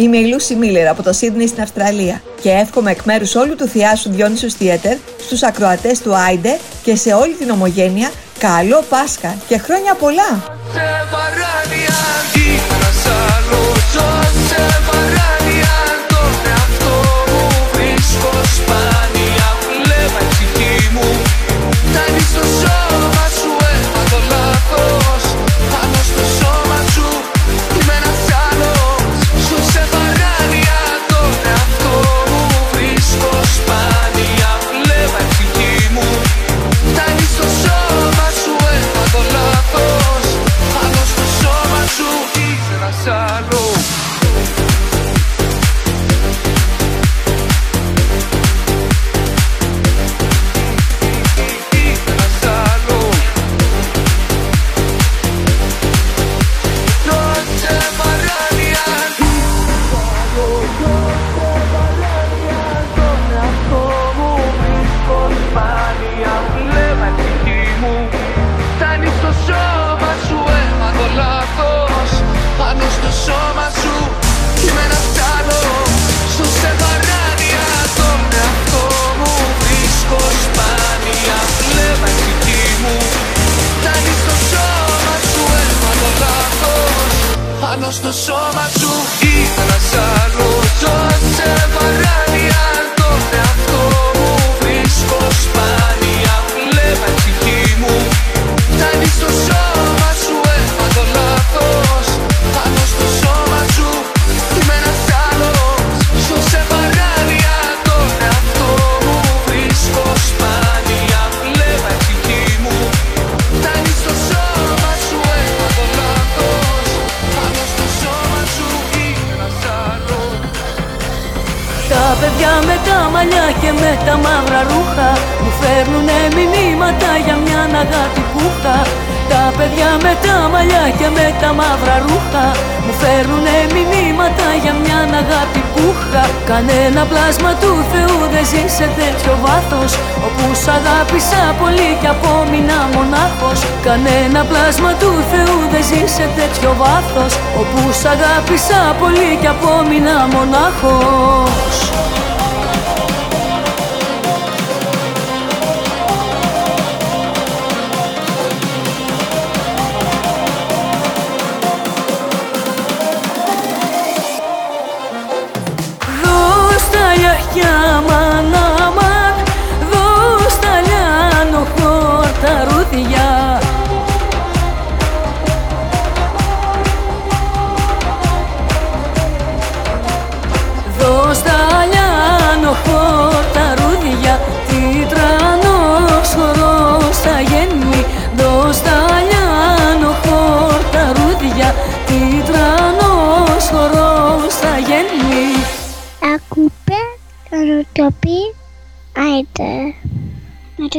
Είμαι 0.04 0.16
η 0.16 0.26
Λούση 0.26 0.54
Μίλλερ 0.54 0.88
από 0.88 1.02
το 1.02 1.12
Σίδνεϊ 1.12 1.46
στην 1.46 1.62
Αυστραλία 1.62 2.22
και 2.40 2.50
εύχομαι 2.50 2.90
εκ 2.90 3.02
μέρους 3.04 3.34
όλου 3.34 3.56
του 3.56 3.66
θειάσου 3.66 4.10
Διόνυσου 4.10 4.50
Theater, 4.50 4.96
στους 5.20 5.42
ακροατές 5.42 6.00
του 6.00 6.14
Άιντε 6.14 6.58
και 6.82 6.96
σε 6.96 7.12
όλη 7.12 7.34
την 7.34 7.50
Ομογένεια 7.50 8.10
καλό 8.38 8.84
Πάσχα 8.88 9.36
και 9.48 9.58
χρόνια 9.58 9.94
πολλά! 9.94 10.53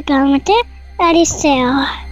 다음에 0.06 0.38
때 0.40 0.54
알리세요. 1.00 2.05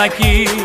like 0.00 0.18
you. 0.18 0.59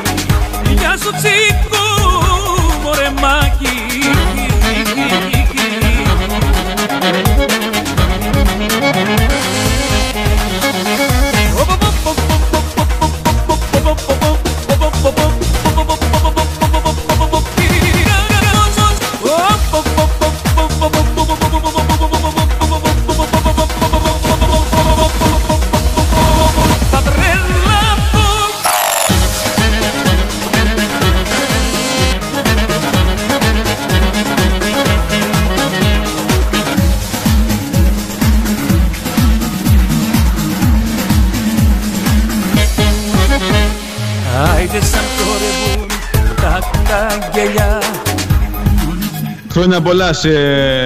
πολλά 49.96 50.14
σε 50.14 50.30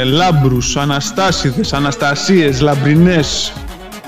λάμπρους, 0.04 0.78
αναστάσιδες, 0.78 1.74
αναστασίες, 1.74 2.62
λαμπρινές, 2.62 3.54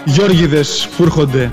γιόργιδε 0.05 0.63
που 0.97 1.03
έρχονται. 1.03 1.51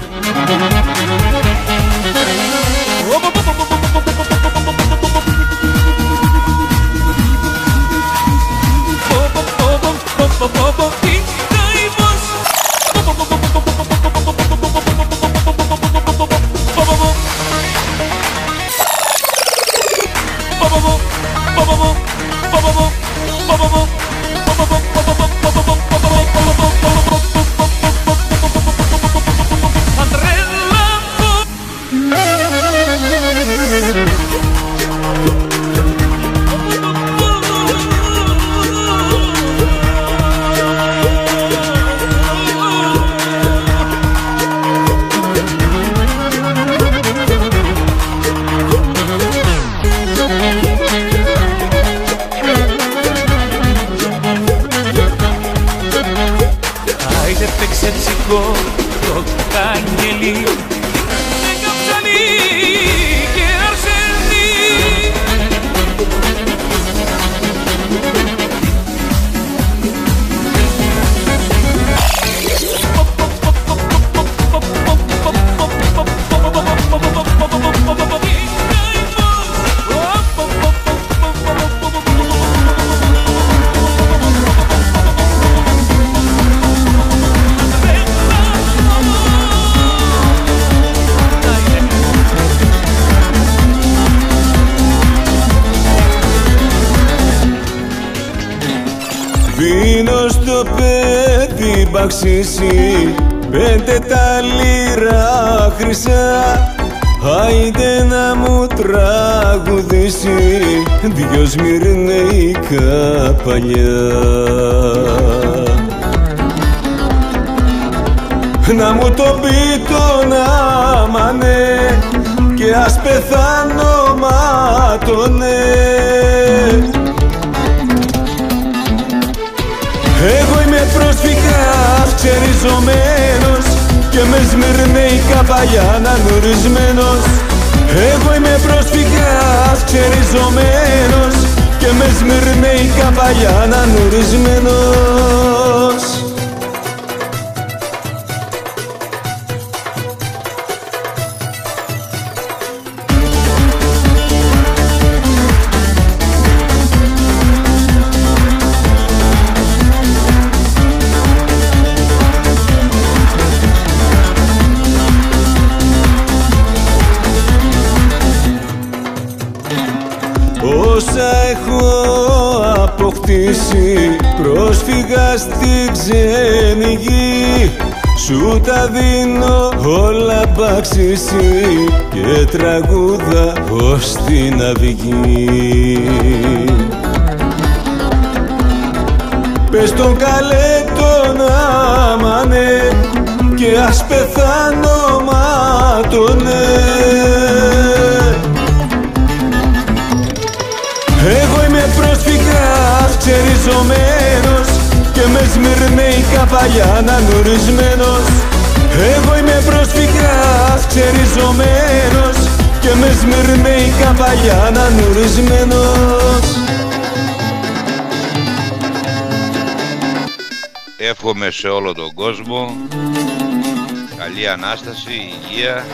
υγεία 225.58 225.84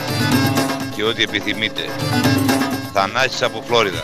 και 0.94 1.02
ό,τι 1.02 1.22
επιθυμείτε. 1.22 1.82
Θανάσης 2.94 3.42
από 3.42 3.62
Φλόριδα. 3.66 4.02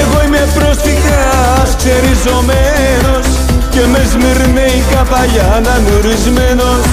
Εγώ 0.00 0.18
είμαι 0.24 0.42
προστιχάς 0.58 1.68
ξεριζωμένος 1.80 3.26
και 3.70 3.84
με 3.92 4.02
σμυρνέικα 4.12 5.02
παλιά 5.12 5.60
να 5.66 5.74
νουρισμένος 5.84 6.86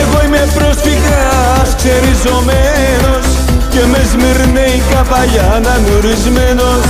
Εγώ 0.00 0.18
είμαι 0.24 0.42
προστιχάς 0.58 1.68
ξεριζωμένος 1.80 3.26
και 3.72 3.82
με 3.92 4.00
σμυρνέικα 4.12 5.00
παλιά 5.10 5.60
να 5.64 5.74
νουρισμένος 5.84 6.86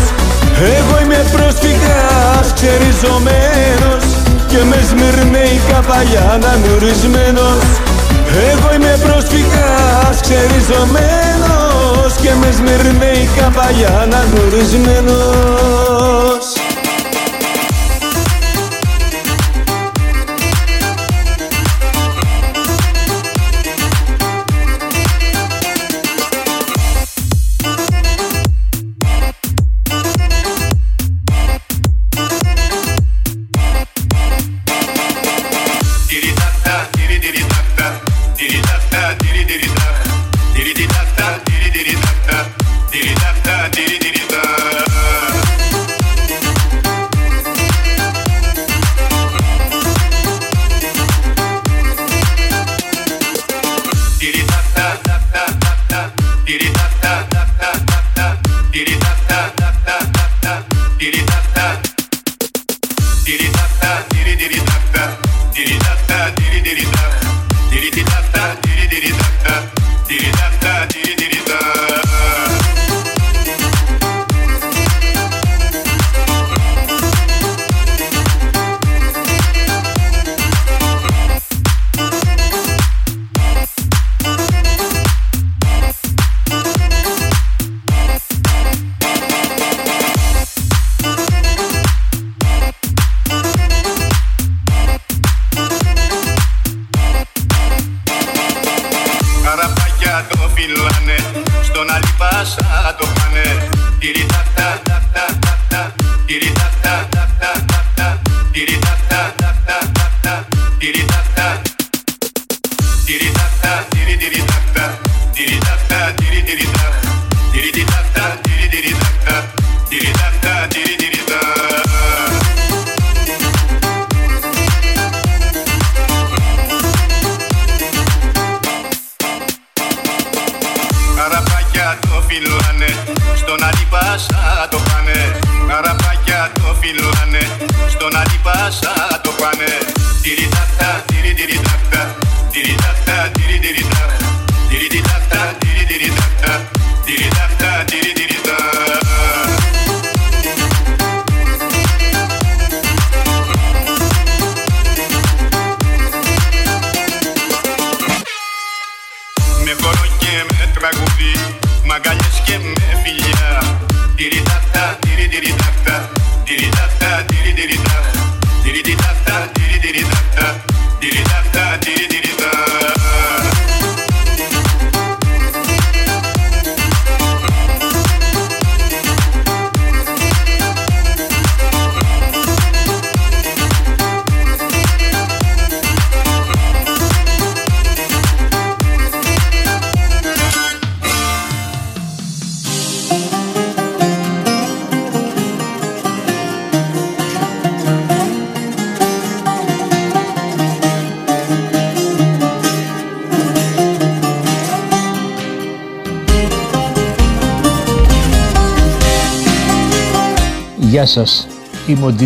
Εγώ 0.76 0.94
είμαι 1.02 1.20
προστιχάς 1.34 2.46
ξεριζωμένος 2.54 4.04
και 4.50 4.60
με 4.70 4.78
σμυρνέικα 4.88 5.78
παλιά 5.88 6.38
να 6.42 6.52
νουρισμένος 6.62 7.64
εγώ 8.50 8.68
είμαι 8.74 8.94
πρόσφυγας 9.02 10.20
ξεριζωμένος 10.20 12.12
και 12.22 12.30
μες 12.40 12.54
σμυρνέει 12.54 13.28
καπαλιά 13.36 14.06
να 14.10 14.20
γνωρισμένος. 14.30 16.45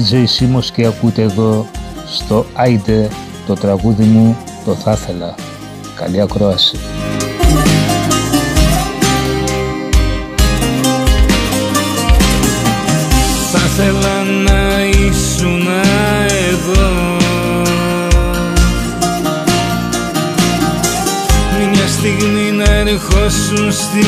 DJ 0.01 0.23
Σίμος 0.27 0.71
και 0.71 0.87
ακούτε 0.87 1.23
εδώ 1.23 1.67
στο 2.07 2.47
Άιντε 2.55 3.09
το 3.47 3.55
τραγούδι 3.55 4.05
μου 4.05 4.37
το 4.65 4.75
θα 4.75 4.93
ήθελα. 4.93 5.35
Καλή 5.95 6.21
ακρόαση. 6.21 6.77
Θα 13.53 13.59
ήθελα 13.67 14.23
να 14.45 14.85
ήσουν 14.85 15.67
εδώ 16.51 17.19
Μια 21.73 21.87
στιγμή 21.89 22.51
να 22.51 22.71
ερχόσουν 22.71 23.73
στη 23.73 24.05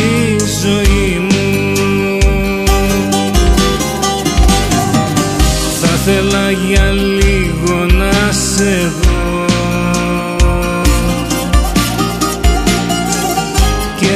ζωή 0.63 1.19
μου 1.19 1.32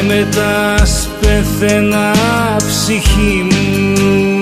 μετά 0.06 0.74
ας 0.74 1.08
πεθαίνα 1.20 2.10
ψυχή 2.66 3.46
μου. 3.50 4.38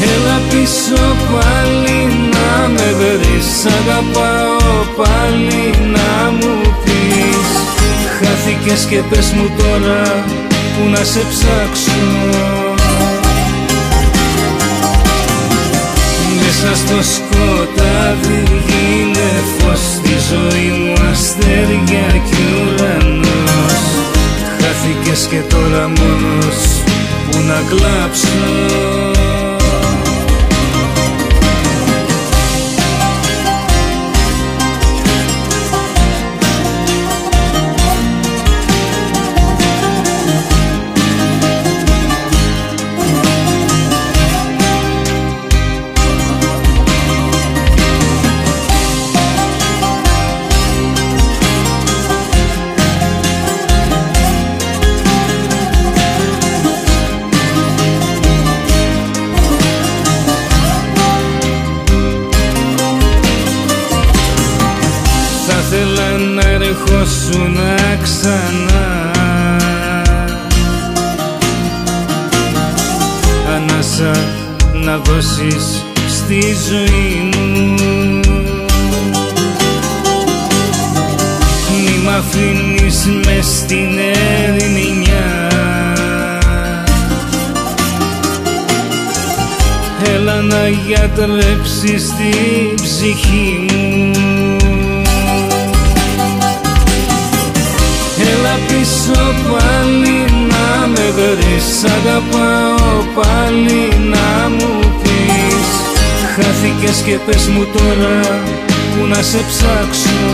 Έλα 0.00 0.40
πίσω 0.50 1.02
πάλι 1.32 1.98
να 2.30 2.68
με 2.68 2.94
βρεις. 2.98 3.66
Αγαπάω 3.66 4.84
πάλι 4.96 5.90
να 5.92 6.30
μου 6.30 6.60
πεις. 6.84 7.48
Χάθηκες 8.18 8.84
και 8.84 9.02
πες 9.10 9.32
μου 9.32 9.50
τώρα 9.58 10.24
που 10.76 10.88
να 10.90 11.04
σε 11.04 11.20
ψάξω 11.30 12.65
Μέσα 16.58 16.76
στο 16.76 17.02
σκοτάδι 17.02 18.42
γίνε 18.66 19.30
φως. 19.58 19.78
Στη 19.78 20.14
ζωή 20.30 20.68
μου 20.78 20.92
αστέρια 21.10 22.22
κι 22.28 22.42
ουρανός. 22.62 23.82
Χάθηκες 24.60 25.26
και 25.30 25.40
τώρα 25.48 25.88
μόνος 25.88 26.82
που 27.30 27.38
να 27.38 27.62
κλάψω 27.68 29.25
ήθελα 65.76 66.18
να 66.18 66.48
ερχόσουν 66.48 67.56
ξανά. 68.02 69.10
Ανάσα 73.54 74.20
να 74.72 74.96
δώσεις 74.96 75.84
στη 76.08 76.40
ζωή 76.68 77.30
μου. 77.34 77.74
Μη 81.84 81.98
μ' 82.04 82.08
αφήνεις 82.08 83.08
μες 83.24 83.46
στην 83.46 83.98
ερημινιά. 84.44 85.48
Έλα 90.14 90.40
να 90.40 90.68
γιατρέψεις 90.68 92.06
την 92.06 92.74
ψυχή 92.74 93.66
μου 93.70 94.65
Έλα 98.86 98.94
πίσω 98.94 99.34
πάλι 99.52 100.46
να 100.48 100.86
με 100.86 101.12
βρεις. 101.16 101.84
Αγαπάω 101.84 103.04
πάλι 103.14 104.08
να 104.10 104.48
μου 104.48 105.00
πεις. 105.02 105.68
Χάθηκες 106.34 107.02
και 107.06 107.18
πες 107.26 107.46
μου 107.46 107.66
τώρα 107.76 108.20
που 108.92 109.06
να 109.06 109.22
σε 109.22 109.44
ψάξω. 109.48 110.24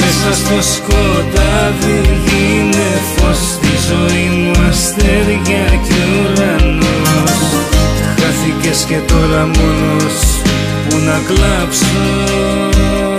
Μέσα 0.00 0.36
στο 0.36 0.72
σκοτάδι 0.72 2.00
γίνε 2.26 2.88
φως. 3.16 3.38
Στη 3.52 3.72
ζωή 3.88 4.28
μου 4.36 4.50
αστέρια 4.68 5.66
και 5.86 5.98
ουρανός. 6.14 7.30
Χάθηκες 8.20 8.84
και 8.88 8.96
τώρα 9.12 9.46
μόνος 9.56 10.18
που 10.88 10.96
να 10.96 11.20
κλάψω 11.26 13.15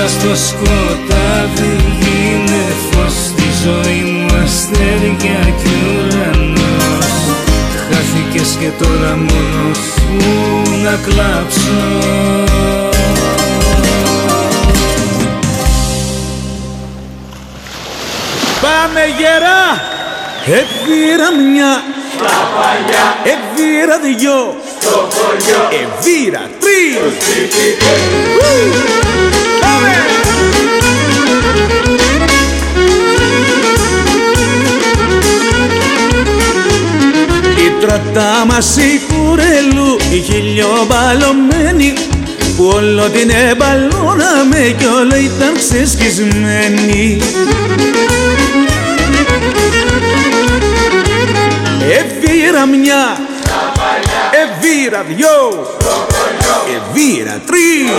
Μέσα 0.00 0.10
στο 0.20 0.36
σκοτάδι 0.46 1.76
γίνε 2.00 2.64
φως. 2.90 3.12
Στη 3.26 3.48
ζωή 3.64 4.02
μου 4.02 4.26
αστέρια 4.44 5.54
κι 5.62 5.70
ουρανός. 5.96 7.06
Και 8.60 8.70
τώρα 8.78 9.16
μόνος 9.16 9.78
σου 9.78 10.06
να 10.82 10.98
κλάψω. 11.06 11.80
Πάμε 18.60 19.00
γερά! 19.18 19.64
Εβήρα 20.46 21.32
μια. 21.52 21.82
Στα 22.16 22.38
παλιά. 22.56 23.06
Εβήρα 23.34 23.98
δυο. 23.98 24.56
Στο 24.80 25.08
χωριό. 25.12 25.68
Εβήρα 25.70 26.42
τρεις 26.60 27.08
Η 37.78 37.80
τροτά 37.80 38.44
μας 38.46 38.76
η 38.76 39.00
κουρελού 39.08 39.96
η 40.12 40.20
χιλιομπαλωμένη 40.20 41.92
που 42.56 42.64
όλο 42.64 43.08
την 43.08 43.30
εμπαλώναμε 43.30 44.74
κι 44.78 44.84
όλο 44.84 45.16
ήταν 45.16 45.54
ξεσκισμένη. 45.56 47.20
Εβήρα 51.82 52.66
μια 52.66 53.20
Εβήρα 54.30 55.02
δυο 55.02 55.66
Εβήρα 56.76 57.40
τρεις 57.46 57.90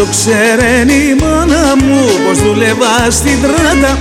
το 0.00 0.06
ξέρεν 0.10 0.88
η 0.88 1.16
μάνα 1.20 1.76
μου 1.76 2.04
πως 2.26 2.38
δούλευα 2.38 3.10
στην 3.10 3.42
τράτα. 3.42 3.98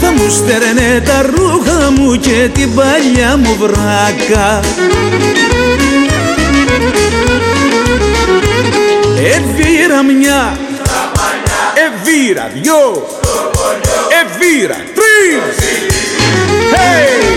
Θα 0.00 0.12
μου 0.12 0.30
στερνε 0.30 1.00
τα 1.00 1.22
ρούχα 1.22 1.90
μου 1.90 2.16
και 2.16 2.50
την 2.54 2.74
παλιά 2.74 3.36
μου 3.36 3.56
βράκα. 3.58 4.60
Εβήρα 9.16 10.02
μια 10.02 10.58
Εβήρα 11.86 12.50
δυο 12.54 13.06
Εβήρα 14.22 14.76
τρεις. 14.94 15.56
Hey! 16.74 17.31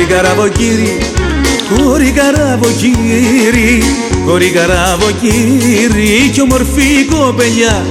Κόρη 0.00 0.12
καραβοκύρι, 0.12 0.98
κόρη 1.76 2.10
καραβοκύρι, 2.10 3.82
κόρη 4.26 4.50
καραβοκύρι. 4.50 6.30
Κι 6.32 6.40
ομορφή 6.40 7.04
κοπελιά 7.10 7.86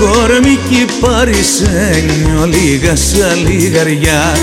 Κορμίκι 0.00 0.84
παρισένιο 1.00 2.46
λίγα 2.46 2.96
σαν 2.96 3.46
λιγαριά. 3.46 4.36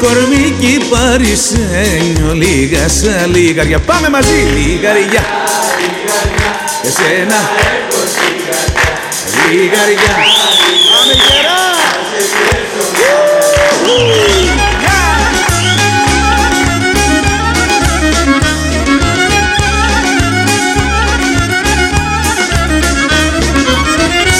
Κορμίκι 0.00 0.78
παρισένιο 0.90 2.32
λίγα 2.34 2.88
σαν 2.88 3.30
λιγαριά. 3.34 3.78
Πάμε 3.78 4.08
μαζί 4.08 4.34
λιγαριά. 4.56 5.24
Εσένα 6.82 7.50
Λιγαριά. 9.50 10.16
Πάμε 10.90 11.12
γερά 11.12 11.66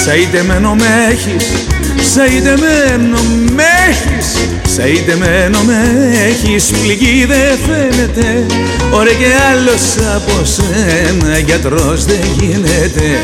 Σαϊτεμένο 0.07 0.75
με 0.75 1.07
έχεις, 1.09 1.67
σαϊτεμένο 2.13 3.19
με 3.51 3.63
έχεις 3.89 4.49
Σαϊτεμένο 4.75 5.59
με 5.63 6.09
έχεις, 6.27 6.65
πληγή 6.65 7.25
δεν 7.25 7.57
φαίνεται 7.67 8.45
Ωραία 8.91 9.13
και 9.13 9.25
άλλος 9.51 9.81
από 10.15 10.45
σένα 10.45 11.37
γιατρός 11.37 12.05
δεν 12.05 12.19
γίνεται. 12.39 13.21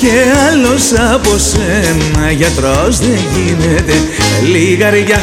Και 0.00 0.10
άλλος 0.50 0.92
από 1.14 1.38
σένα 1.38 2.30
γιατρός 2.30 2.98
δεν 2.98 3.20
γίνεται. 3.34 3.92
Λιγαριά, 4.42 5.20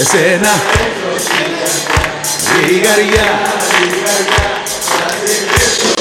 εσένα. 0.00 0.52
Λιγαριά, 2.68 3.28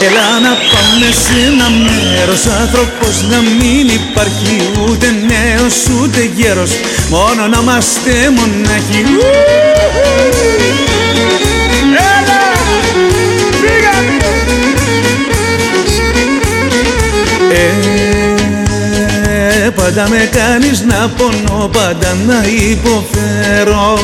Έλα 0.06 0.40
να 0.40 0.50
πάμε 0.50 1.12
σε 1.24 1.46
ένα 1.48 1.70
μέρος 1.70 2.46
Άνθρωπος 2.62 3.22
να 3.30 3.38
μην 3.38 3.88
υπάρχει 3.88 4.70
ούτε 4.88 5.08
νέος 5.28 5.76
ούτε 6.02 6.24
γέρος 6.36 6.72
Μόνο 7.10 7.48
να 7.48 7.60
είμαστε 7.62 8.12
μονάχοι 8.36 9.04
Έλα! 11.96 12.42
Φύγαμε! 13.62 14.18
Ε, 19.66 19.70
πάντα 19.70 20.10
με 20.10 20.30
κάνεις 20.32 20.82
να 20.82 21.12
πονώ, 21.18 21.68
πάντα 21.68 22.18
να 22.28 22.44
υποφέρω 22.70 24.00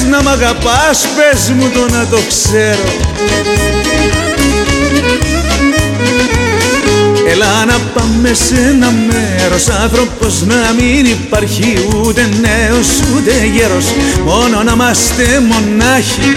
έβαψες 0.00 0.04
να 0.08 0.22
μ' 0.22 0.28
αγαπάς, 0.28 1.06
πες 1.16 1.50
μου 1.50 1.70
το 1.74 1.94
να 1.94 2.06
το 2.06 2.18
ξέρω. 2.28 2.92
Έλα 7.28 7.64
να 7.64 7.78
πάμε 7.94 8.34
σε 8.34 8.54
ένα 8.54 8.90
μέρος 8.90 9.68
Άνθρωπος 9.68 10.42
να 10.46 10.74
μην 10.78 11.04
υπάρχει 11.04 11.88
ούτε 12.04 12.28
νέος 12.40 12.88
ούτε 13.16 13.30
γέρος 13.54 13.86
Μόνο 14.24 14.62
να 14.62 14.72
είμαστε 14.72 15.24
μονάχοι. 15.40 16.34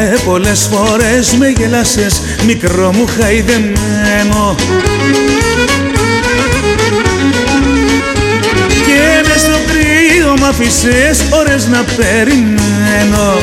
Ε, 0.00 0.16
πολλές 0.24 0.70
φορές 0.72 1.34
με 1.38 1.48
γελάσες 1.48 2.22
μικρό 2.46 2.92
μου 2.92 3.06
χαϊδεμένο. 3.06 4.54
Και 8.86 9.28
μες 9.28 9.40
στο 9.40 9.58
κρύο 9.66 10.34
μ' 10.38 10.44
άφησες 10.44 11.24
ώρες 11.30 11.66
να 11.66 11.84
περιμένω 11.96 13.38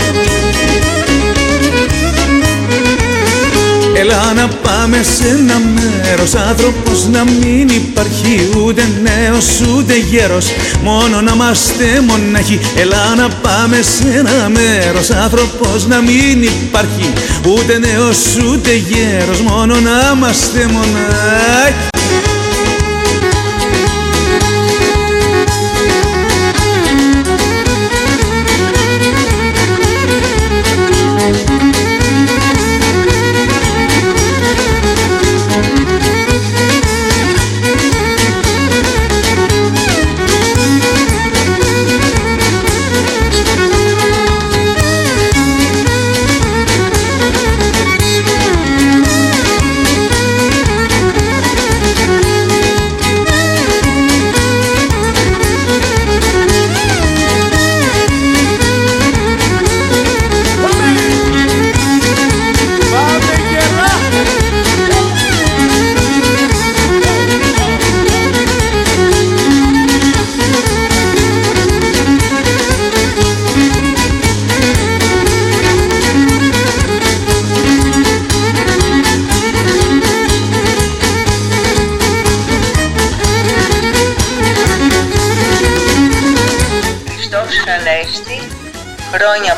Έλα 4.00 4.34
να 4.34 4.48
πάμε 4.48 5.04
σε 5.04 5.28
ένα 5.28 5.62
μέρος 5.76 6.36
Άνθρωπος 6.36 7.08
να 7.08 7.24
μην 7.24 7.68
υπάρχει 7.68 8.50
ούτε 8.66 8.84
νέος 9.02 9.62
ούτε 9.62 9.94
γέρος. 9.98 10.48
Μόνο 10.84 11.22
να 11.22 11.32
είμαστε 11.34 12.02
μονάχοι. 12.08 12.60
Έλα 12.76 13.16
να 13.16 13.28
πάμε 13.30 13.82
σε 13.82 14.18
ένα 14.18 14.50
μέρος 14.50 15.10
Άνθρωπος 15.10 15.88
να 15.88 16.02
μην 16.02 16.44
υπάρχει 16.44 17.14
ούτε 17.48 17.78
νέος 17.78 18.18
ούτε 18.50 18.74
γέρος. 18.74 19.42
Μόνο 19.42 19.76
να 19.76 20.12
είμαστε 20.16 20.68
μονάχοι 20.72 21.97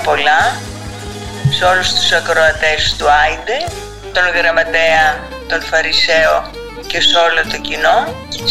πολλά 0.03 0.41
σε 1.49 1.63
όλους 1.65 1.93
τους 1.93 2.11
ακροατές 2.11 2.95
του 2.97 3.05
Άιντε, 3.21 3.57
τον 4.15 4.27
γραμματέα, 4.35 5.05
τον 5.49 5.61
Φαρισαίο 5.61 6.35
και 6.87 7.01
σε 7.01 7.15
όλο 7.25 7.41
το 7.51 7.57
κοινό. 7.67 7.97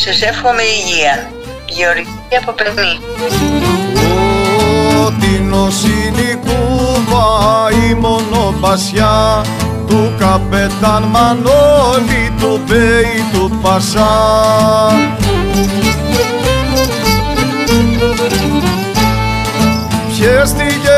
Σας 0.03 0.23
εύχομαι 0.23 0.63
υγεία. 0.63 1.31
Γεωργία 1.67 2.39
από 2.41 2.53
Περμή. 2.53 2.93
την 5.21 5.55
Κούβα 6.41 7.69
η 7.89 7.95
μονοπασιά 7.95 9.45
του 9.87 10.15
καπετάν 10.19 11.03
Μανώλη 11.03 12.33
του 12.41 12.61
Μπέι 12.67 13.25
του 13.33 13.59
Πασά 13.63 14.11
Πιέστηκε 20.09 20.98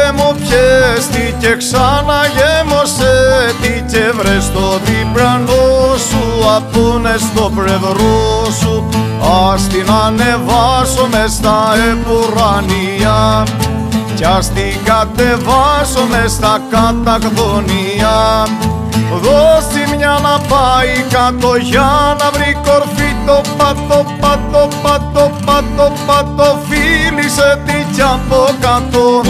μου 0.51 0.57
πιέστηκε 0.57 1.57
ξανά 1.59 2.20
γέμωσε 2.37 3.15
τι 3.61 3.69
και 3.69 4.12
βρες 4.17 4.45
στο 4.45 4.81
διπρανό 4.85 5.97
σου 6.09 6.51
απούνε 6.57 7.17
στο 7.19 7.51
πλευρό 7.55 8.45
σου. 8.61 8.89
Ας 9.53 9.67
την 9.67 9.87
ανεβάσω 10.07 11.09
μες 11.11 11.33
στα 11.33 11.73
επουρανία 11.91 13.43
κι 14.15 14.25
ας 14.25 14.49
την 14.49 14.75
κατεβάσω 14.85 16.07
μες 16.11 16.33
στα 16.33 16.61
κατακδονία 16.70 18.47
Δώσ' 19.23 19.97
μια 19.97 20.19
να 20.23 20.39
πάει 20.39 21.05
κάτω 21.11 21.57
για 21.57 22.17
να 22.19 22.31
βρει 22.31 22.57
κορφή 22.65 23.15
το 23.27 23.41
πατώ, 23.57 24.07
πατώ, 24.20 24.69
πατώ, 24.83 25.31
πατώ, 25.45 25.93
πατώ 26.07 26.59
φίλησε 26.69 27.62
την 27.67 27.95
κι 27.95 28.03
από 28.03 28.49
κάτω 28.61 29.23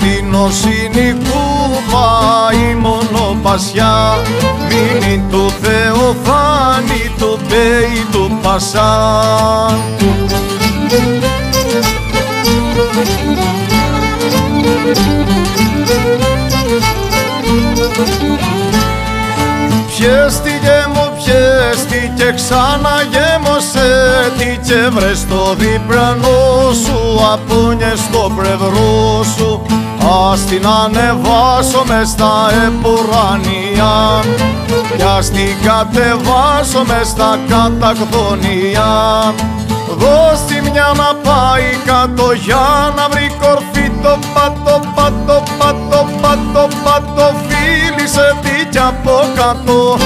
Τίνος 0.00 0.62
είναι 0.62 1.00
η 1.00 1.12
κούβα 1.12 2.08
η 2.52 2.74
μονοπασιά 2.74 4.22
Μείνει 4.68 5.24
του 5.30 5.50
Θεοφάνη 5.62 7.10
του 7.18 7.38
Μπέι 7.48 8.06
του 8.12 8.38
Πασά. 8.42 8.90
Πιέστηκε 19.96 20.86
μου 21.36 21.46
πιέστηκε 21.66 22.32
ξανά 22.34 22.96
γέμωσε 23.12 23.88
τι 24.38 24.58
και 24.68 24.88
βρες 24.88 25.18
στο 25.18 25.54
διπλανό 25.54 26.72
σου 26.84 27.20
απούνιες 27.32 27.98
στο 27.98 28.32
πλευρό 28.36 29.22
σου. 29.36 29.62
Ας 30.32 30.44
την 30.44 30.66
ανεβάσω 30.66 31.84
μες 31.86 32.08
στα 32.08 32.50
επουρανία 32.66 34.24
κι 34.96 35.02
ας 35.18 35.30
την 35.30 35.56
κατεβάσω 35.64 36.84
μες 36.86 37.08
στα 37.08 37.38
κατακδονία 37.48 38.84
Δώσ' 39.98 40.70
μια 40.72 40.92
να 40.96 41.30
πάει 41.30 41.68
κάτω 41.86 42.32
για 42.32 42.92
να 42.96 43.08
βρει 43.08 43.30
κορφή 43.40 43.90
το 44.02 44.18
πατώ, 44.34 44.80
πατώ, 44.94 45.42
πατώ, 45.58 46.08
πατώ, 46.20 46.68
πατώ 46.84 47.34
φίλησε 47.46 48.36
τι 48.42 48.68
κι 48.70 48.78
από 48.78 49.20
κάτω 49.34 49.96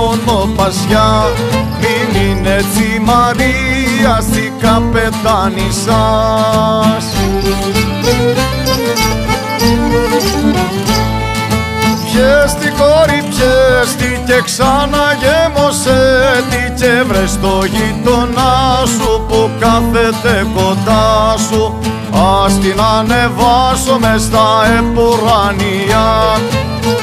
μονοπασιά 0.00 1.22
μην 1.80 2.20
είναι 2.20 2.54
έτσι 2.54 2.82
η 2.82 2.98
Μαρία 2.98 4.20
στη 4.20 4.52
καπετάνη 4.60 5.68
σας. 5.70 7.04
Πιέστη 12.04 12.69
κόρη 12.80 13.20
πιέστη 13.30 14.22
και 14.26 14.42
ξανά 14.44 15.06
γέμωσε 15.22 16.00
τι 16.50 16.62
και 16.80 17.02
βρες 17.08 17.30
στο 17.30 17.54
γείτονά 17.72 18.54
σου 18.94 19.24
που 19.28 19.50
κάθεται 19.60 20.46
κοντά 20.54 21.34
σου. 21.48 21.78
Ας 22.44 22.58
την 22.58 22.80
ανεβάσω 22.98 23.98
μες 24.00 24.22
στα 24.22 24.48
επουρανία 24.78 26.08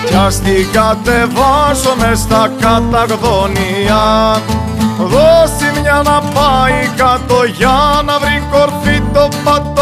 κι 0.05 0.15
ας 0.15 0.39
την 0.39 0.67
κατεβάσω 0.71 1.95
μες 1.99 2.19
στα 2.19 2.51
καταγδονία 2.59 4.05
Δώσ' 4.99 5.81
μια 5.81 6.01
να 6.03 6.21
πάει 6.35 6.89
κάτω 6.95 7.43
για 7.57 8.01
να 8.05 8.19
βρει 8.19 8.43
κορφή 8.51 9.01
το 9.13 9.27
πατώ, 9.43 9.76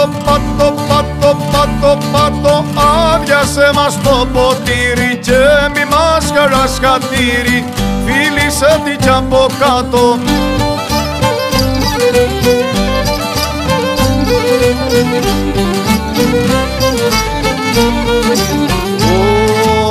Άδειασε 3.57 3.73
μας 3.75 4.01
το 4.03 4.27
ποτήρι 4.33 5.19
και 5.21 5.69
μη 5.73 5.85
μας 5.89 6.31
χαράς 6.35 6.79
χατήρι 6.81 7.65
Φίλησε 8.05 8.81
τι 8.85 8.95
κι 8.97 9.09
από 9.09 9.45
κάτω. 9.59 10.17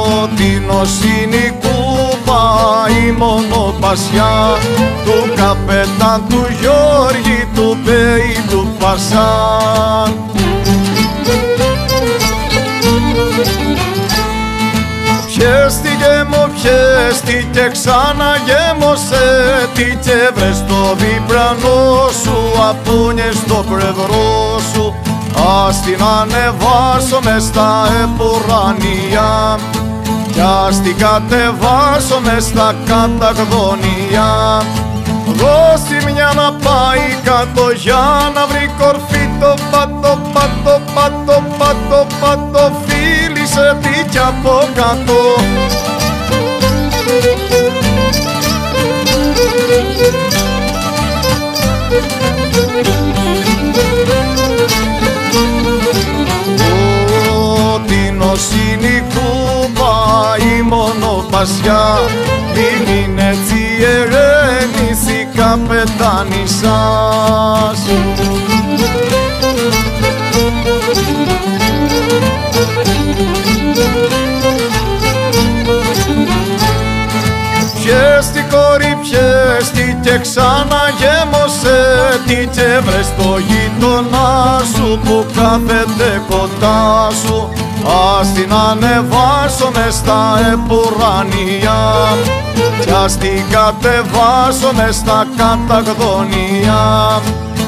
Ο 0.07 0.28
Τίνος 0.36 0.99
είναι 1.02 1.36
η 1.36 1.55
κούπα 1.60 2.86
η 3.07 3.10
μονοπασιά 3.10 4.59
του 5.05 5.31
καπετάν 5.36 6.25
του 6.28 6.47
Γιώργη 6.60 7.49
του 7.55 7.76
Μπέι 7.84 8.36
του 8.51 8.76
Πασάν 8.78 10.43
Πιέστηκε 15.26 16.24
μου 16.28 16.50
πιέστηκε 16.54 17.68
ξανά 17.72 18.32
γέμωσε 18.46 19.24
τι 19.74 19.84
και 19.84 20.30
βρες 20.34 20.56
στο 20.56 20.94
διπλανό 20.96 22.08
σου 22.22 22.36
απούνιες 22.68 23.36
στο 23.36 23.64
πλευρό 23.68 24.60
σου. 24.72 24.94
Ας 25.66 25.80
την 25.80 25.98
ανεβάσω 26.20 27.20
μες 27.24 27.42
στα 27.42 27.88
επουρανία 28.02 29.58
κι 30.32 30.40
ας 30.40 30.80
την 30.80 30.96
κατεβάσω 30.96 32.20
μες 32.20 32.44
στα 32.44 32.74
καταγδονία 32.86 34.62
Δώσ' 35.26 36.04
μια 36.04 36.32
να 36.34 36.52
πάει 36.52 37.06
κάτω 37.24 37.70
για 37.70 38.30
να 38.34 38.46
βρει 38.46 38.70
κορφή. 38.78 39.28
Το 39.40 39.54
πατώ, 39.70 40.18
πατώ, 40.32 40.80
πατώ, 40.94 41.42
πατώ, 41.58 42.06
πατώ 42.20 42.53
φίλησε 43.65 43.76
τι 43.81 44.09
κι 44.10 44.18
από 44.18 44.68
κάτω. 44.75 45.15
Ο 57.33 57.81
Τίνος 57.86 58.49
είναι 58.51 58.86
η 58.86 59.05
κούβα 59.15 60.36
η 60.39 60.62
μονοπασιά 60.62 61.99
μην 62.55 62.94
είναι 62.94 63.28
έτσι 63.28 63.55
η 63.55 63.84
ερένης 63.84 65.09
η 65.09 65.28
καπετάνη 65.36 66.44
πιέστη 80.24 80.40
και 80.40 80.40
ξανά 80.40 80.82
γέμωσε 80.98 81.78
τι 82.26 82.46
και 82.46 82.80
βρες 82.84 83.08
το 83.16 83.38
γείτονά 83.38 84.60
σου 84.74 85.00
που 85.04 85.26
κάθεται 85.36 86.22
κοντά 86.28 87.08
σου. 87.24 87.52
Ας 88.18 88.32
την 88.32 88.52
ανεβάσω 88.52 89.70
μες 89.74 89.94
στα 89.94 90.38
επουρανία 90.52 91.80
κι 92.80 92.90
ας 93.04 93.16
την 93.16 93.42
κατεβάσω 93.50 94.72
μες 94.74 94.94
στα 94.94 95.26
καταγδονία 95.36 96.82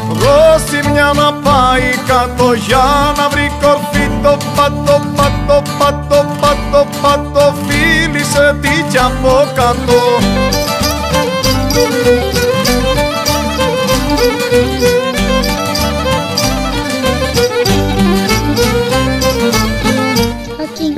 Δώσ' 0.08 0.90
μια 0.92 1.12
να 1.14 1.32
πάει 1.32 1.88
κάτω 2.06 2.52
για 2.52 3.12
να 3.16 3.28
βρει 3.28 3.52
κορφή. 3.62 4.10
Το 4.22 4.36
πατώ, 4.56 5.00
πατώ, 5.16 5.62
πατώ, 5.78 6.26
πατώ, 6.40 6.86
πατώ 7.02 7.54
φίλησε 7.66 8.56
τι 8.60 8.84
κι 8.90 8.98
από 8.98 9.52
κάτω 9.54 10.35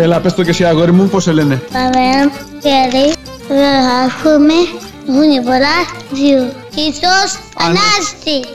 Έλα, 0.08 0.20
πες 0.20 0.34
το 0.34 0.42
και 0.42 0.50
εσύ 0.50 0.64
αγόρι 0.64 0.92
μου, 0.92 1.08
πώς 1.08 1.22
σε 1.22 1.32
λένε; 1.32 1.62
Παρέα 1.72 2.30
παιδί, 2.62 3.12
έχουμε 4.06 4.54
χρόνια 5.06 5.42
πολλά, 5.42 5.76
δύο. 6.10 6.52
Χριστός 6.72 7.38
Ανάστη. 7.58 8.48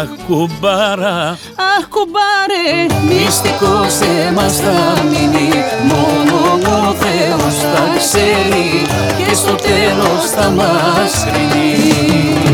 Αχ 0.00 0.08
κουμπάρα 0.26 1.38
Αχ 1.78 1.88
κουμπάρε, 1.88 3.02
μυστικός 3.08 3.94
εμάς 4.28 4.56
θα 4.56 5.02
μείνει 5.02 5.48
Μόνο 5.88 6.36
ο 6.88 6.92
Θεός 6.92 7.54
θα 7.72 7.84
ξέρει 7.98 8.86
και 9.16 9.34
στο 9.34 9.54
τέλος 9.54 10.30
θα 10.34 10.50
μας 10.50 11.26
κρίνει 11.32 12.51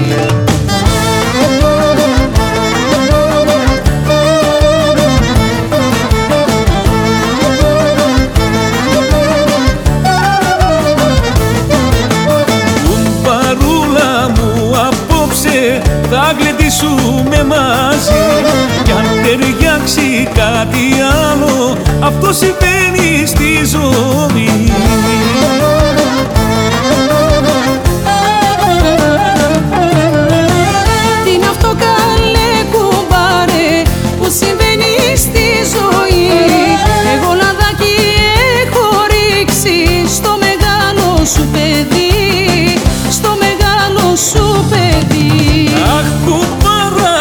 θα 16.71 16.87
γλεντήσουμε 16.87 17.45
μαζί. 17.45 18.13
Κι 18.85 18.91
αν 18.91 19.07
ταιριάξει 19.23 20.29
κάτι 20.35 20.95
άλλο 21.31 21.77
αυτό 22.01 22.33
συμβαίνει 22.33 23.27
στη 23.27 23.65
ζωή. 23.65 24.73
Τι 31.25 31.33
είναι 31.33 31.47
αυτό 31.51 31.69
καλέ 31.69 32.65
κουμπάρε 32.73 33.83
που 34.21 34.27
συμβαίνει 34.39 35.17
στη 35.17 35.47
ζωή. 35.75 36.31
Εγώ 37.15 37.33
λαδάκι 37.35 37.97
έχω 38.67 39.07
ρίξει 39.11 40.05
στο 40.15 40.39
μεγάλο 40.41 41.25
σου 41.25 41.49
παιδί. 41.53 41.57
Στο 41.57 41.57
μεγάλο 41.57 42.08
σου 44.31 44.65
παιδί. 44.71 45.69
Αχ 45.97 46.09
κουμπάρα 46.25 47.17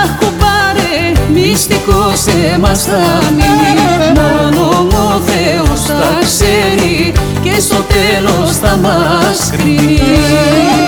Αχ 0.00 0.10
κουμπάρε 0.18 1.12
μυστικός 1.32 2.24
εμάς 2.54 2.82
θα 2.82 3.22
μείνει. 3.36 4.12
Μόνο 4.14 4.88
ο 4.92 5.20
Θεός 5.26 5.80
θα 5.80 6.18
ξέρει. 6.20 7.12
και 7.42 7.60
στο 7.60 7.76
τέλος 7.76 8.56
θα 8.56 8.76
μας 8.76 9.50
κρίνει 9.50 10.87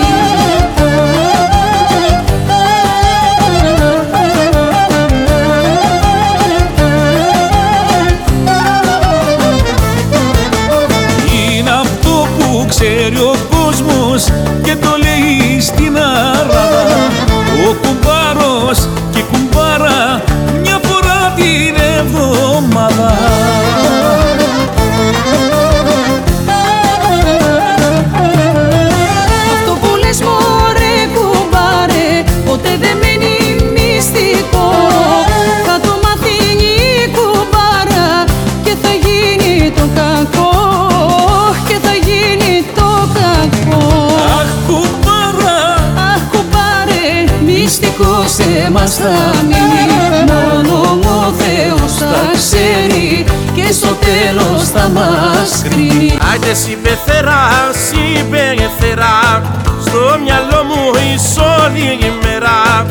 Μυστικός 48.72 48.80
εμάς 48.80 48.94
θα 48.94 49.42
μείνει. 49.42 50.24
Μόνο 50.26 51.00
ο 51.04 51.32
Θεός 51.32 51.92
θα 51.92 52.30
ξέρει 52.32 53.24
Και 53.54 53.72
στο 53.72 53.88
τέλος 53.88 54.68
θα 54.68 54.88
μας 54.88 55.62
κρίνει. 55.62 56.18
Άντε 56.34 56.54
συμπεθερά, 56.54 57.42
συμπεθερά 57.86 59.42
Στο 59.84 60.18
μυαλό 60.24 60.64
μου 60.68 60.90
είσαι 61.14 61.40
όλη 61.40 61.86
η 62.08 62.12
μέρα. 62.22 62.86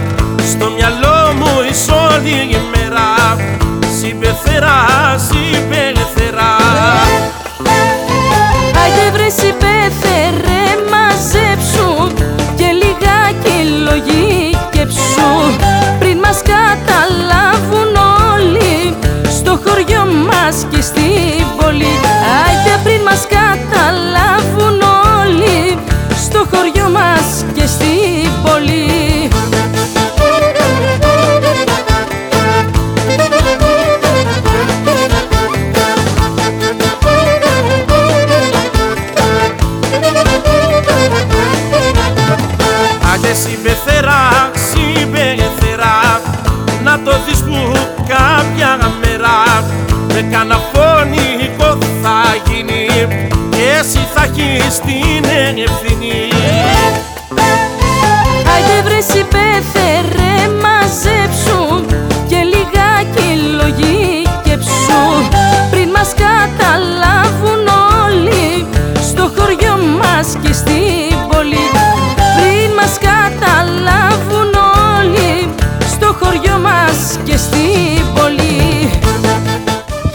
Στο 0.52 0.70
μυαλό 0.76 1.34
μου 1.38 1.52
είσαι 1.70 1.92
όλη 1.92 2.30
η 2.30 2.62
μέρα. 2.72 3.10
Συμπεθερά, 4.00 4.78
συμπεθερά 5.28 5.69
μας 20.50 20.66
και 20.70 20.82
στην 20.82 21.39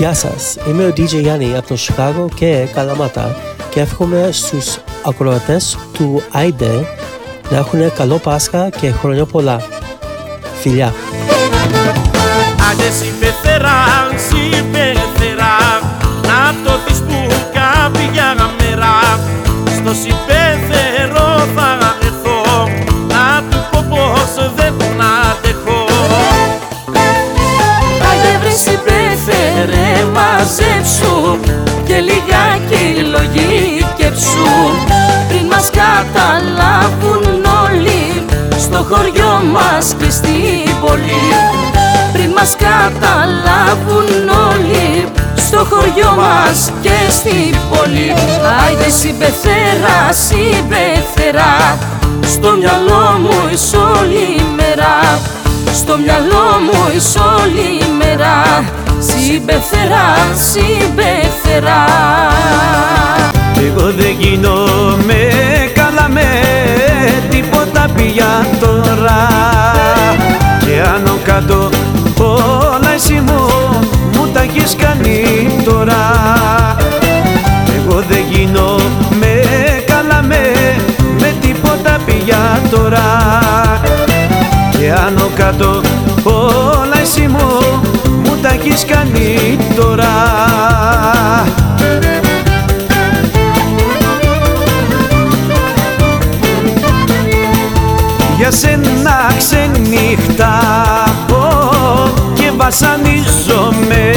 Γεια 0.05 0.15
σας, 0.15 0.57
είμαι 0.68 0.84
ο 0.84 0.89
DJ 0.89 1.07
Γιάννη 1.07 1.57
από 1.57 1.68
το 1.68 1.76
Σικάγο 1.76 2.28
και 2.34 2.66
Καλαμάτα 2.74 3.36
και 3.70 3.81
εύχομαι 3.81 4.28
στους 4.33 4.78
ακροατές 5.05 5.78
του 5.92 6.23
ΆΙΔΕ 6.33 6.86
να 7.50 7.57
έχουν 7.57 7.92
καλό 7.92 8.18
Πάσχα 8.18 8.68
και 8.81 8.91
χρόνια 8.91 9.24
πολλά. 9.24 9.60
Φιλιά! 10.60 10.92
Άντε 12.70 12.91
συμπεθερά, 12.91 13.84
συμπεθερά 14.28 15.57
Να 16.23 16.55
το 16.65 16.78
δεις 16.86 16.99
που 16.99 17.34
κάποια 17.52 18.34
μέρα 18.58 19.20
Στο 19.76 19.94
συμπεθερό 19.94 20.43
Στο 38.75 38.94
χωριό 38.94 39.43
μας 39.53 39.94
και 39.99 40.11
στην 40.11 40.78
πόλη. 40.81 41.23
Πριν 42.12 42.31
μας 42.36 42.57
καταλάβουν 42.57 44.28
όλοι 44.51 45.05
Στο 45.36 45.67
χωριό 45.70 46.15
μας 46.17 46.70
και 46.83 46.97
στην 47.09 47.57
πόλη. 47.70 48.15
Άιντε 48.67 48.89
συμπεθέρα, 48.89 49.99
συμπεθέρα 50.11 51.78
Στο 52.27 52.51
μυαλό 52.57 53.19
μου 53.20 53.49
είσαι 53.53 53.77
όλη 53.77 54.44
μέρα. 54.57 55.19
Στο 55.75 55.99
μυαλό 55.99 56.47
μου 56.65 56.81
είσαι 56.97 57.19
όλη 57.19 57.94
μέρα 57.99 58.65
Συμπεθερά, 58.99 60.09
συμπεθερά 60.51 61.85
Εγώ 63.67 63.93
δεν 63.93 64.17
γίνομαι 64.19 65.31
καλά 65.75 66.09
με 66.09 66.43
τίποτα 67.44 67.86
πια 67.97 68.47
τώρα. 68.60 69.28
Και 70.58 70.82
άνω 70.94 71.18
κάτω 71.24 71.70
όλα 72.18 72.92
εσύ 72.94 73.12
μου 73.12 73.48
μου 74.12 74.28
τα 74.32 74.40
έχεις 74.40 74.76
κάνει 74.76 75.23
τώρα. 75.64 76.02
Εγώ 77.76 78.05
δεν 78.08 78.24
γίνω 78.31 78.76
με 79.20 79.42
καλά 79.86 80.23
με 80.23 80.52
με 81.20 81.34
τίποτα 81.40 81.98
πια 82.06 82.60
τώρα. 82.70 83.06
Και 84.70 84.92
άνω 84.92 85.31
κάτω 85.34 85.81
όλα 86.24 87.00
εσύ 87.02 87.28
μου 87.28 87.47
μου 88.24 88.36
τα 88.42 88.48
έχεις 88.48 88.84
κάνει 88.84 89.58
τώρα 89.76 90.84
σένα 98.60 99.16
ξενύχταω 99.39 100.52
και 102.34 102.52
βασανίζομαι. 102.57 104.12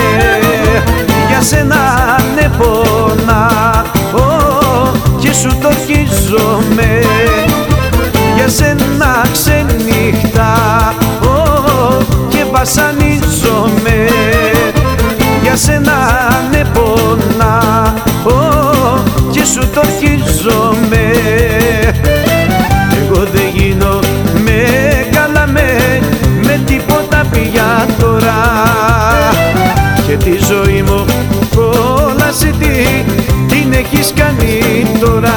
Για 1.27 1.41
σένα 1.41 2.15
ναι 2.35 2.49
πονάω 2.57 4.31
και 5.19 5.33
σου 5.33 5.57
το 5.61 5.69
χίζομαι 5.85 7.01
Για 8.35 8.47
σένα 8.47 9.25
ξενύχταω 9.31 10.87
και 12.29 12.45
βασανίζομαι. 12.51 14.07
Για 15.41 15.55
σένα 15.55 15.97
ναι 16.51 16.61
πονάω 16.73 18.37
και 19.31 19.45
σου 19.45 19.69
το 19.73 19.81
πια 28.27 28.43
τώρα 29.07 30.07
και 30.07 30.17
τη 30.17 30.37
ζωή 30.45 30.81
μου 30.81 31.05
κόλαση 31.55 32.51
τι 32.59 33.05
την 33.47 33.73
έχεις 33.73 34.13
κάνει 34.15 34.85
τώρα. 34.99 35.35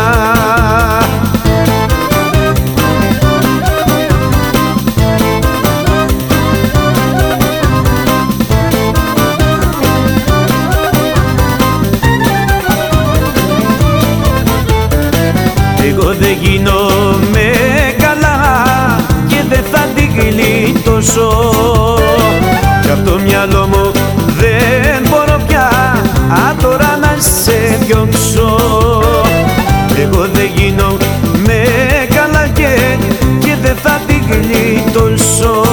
Εγώ 15.86 16.14
δεν 16.14 16.36
γίνομαι 16.40 17.50
καλά 17.98 18.96
και 19.26 19.36
δεν 19.48 19.64
θα 19.72 19.86
την 19.94 20.10
γλιτώσω. 20.16 21.28
Κι 21.74 21.96
απ' 21.96 22.16
το 22.16 22.19
μυαλό 23.46 23.66
μου. 23.66 23.90
Δεν 24.26 25.08
μπορώ 25.08 25.40
πια 25.46 25.68
α, 26.28 26.54
τώρα 26.62 26.98
να 27.00 27.16
σε 27.18 27.78
διώξω. 27.80 28.58
Εγώ 30.00 30.26
δεν 30.32 30.50
γίνομαι 30.54 31.62
καλά 32.14 32.46
και, 32.52 32.96
και 33.38 33.56
δεν 33.62 33.76
θα 33.82 34.00
την 34.06 34.22
γλιτώσω. 34.28 35.64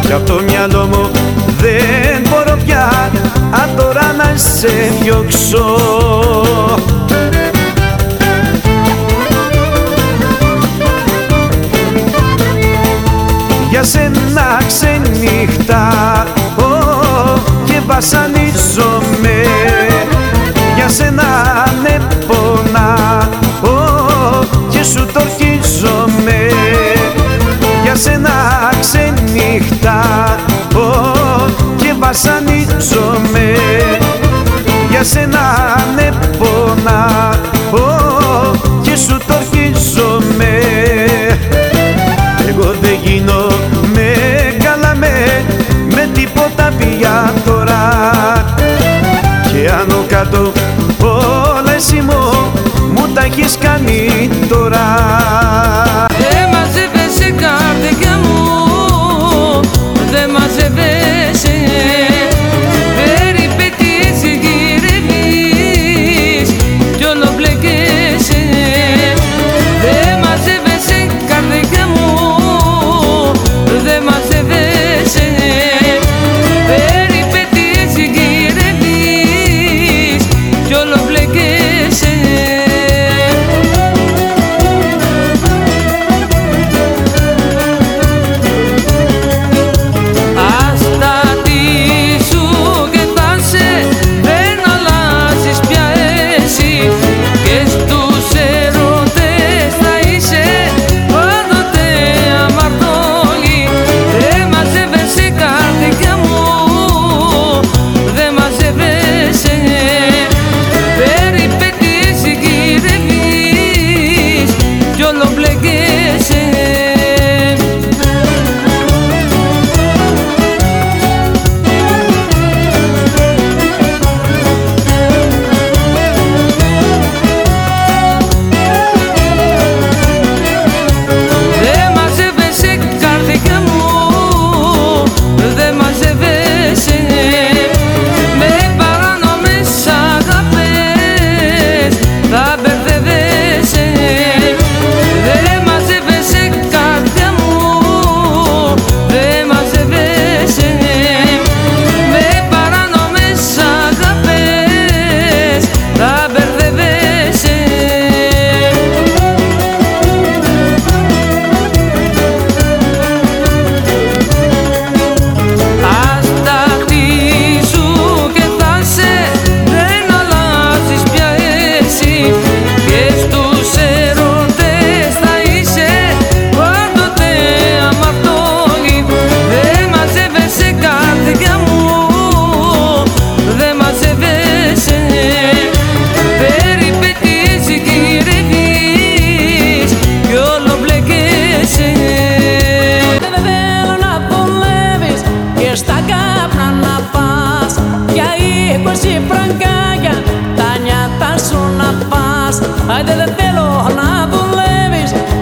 Κι 0.00 0.12
απ' 0.12 0.26
το 0.26 0.40
μυαλό 0.46 0.86
μου 0.86 1.10
δεν 1.60 2.22
μπορώ 2.30 2.58
πια 2.64 3.10
α, 3.50 3.74
τώρα 3.76 4.14
να 4.16 4.36
σε 4.36 4.92
διώξω. 5.00 5.76
Για 13.70 13.82
σένα 13.82 14.62
ξενύχταω 14.66 16.27
και 16.27 16.27
βασανίζομαι. 17.88 19.42
Για 20.76 20.88
σένα 20.88 21.24
ναι 21.82 21.98
πονάω 22.26 23.78
και 24.68 24.82
σου 24.82 25.06
το 25.12 25.20
χίζομαι 25.36 26.50
Για 27.82 27.94
σένα 27.94 28.30
ξενύχταω 28.80 29.98
και 31.76 31.94
βασανίζομαι. 31.98 33.56
Για 34.90 35.04
σένα 35.04 35.76
ναι 35.94 36.08
πονάω 36.38 37.86
και 38.82 38.96
σου 38.96 39.16
το 39.26 39.34
με 46.48 46.64
τίποτα 46.64 46.72
πια 46.76 47.32
τώρα. 47.44 47.90
Και 49.52 49.70
άνω 49.70 50.04
κάτω 50.08 50.52
όλα 51.02 51.74
εσύ 51.74 52.00
μου 52.00 52.52
μου 52.94 53.08
τα 53.14 53.24
έχεις 53.24 53.58
κάνει 53.58 54.28
τώρα 54.48 54.86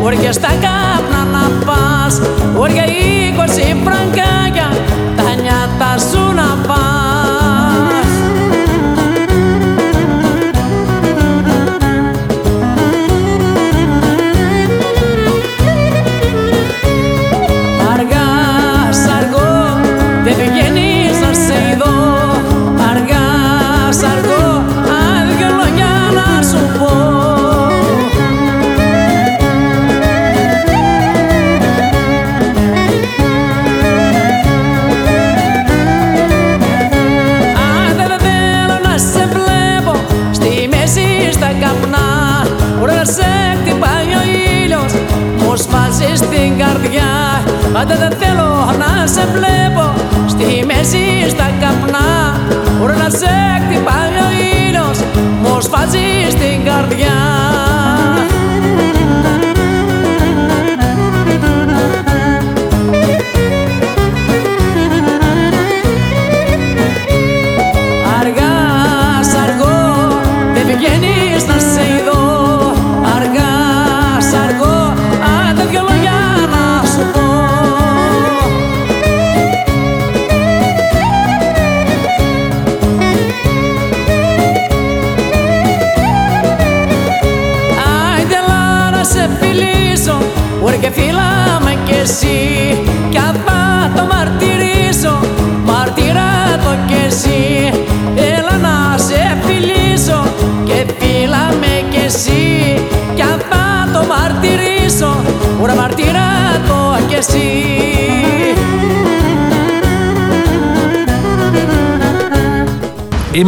Όρια 0.06 0.32
στα 0.32 0.48
κάπνα 0.48 1.25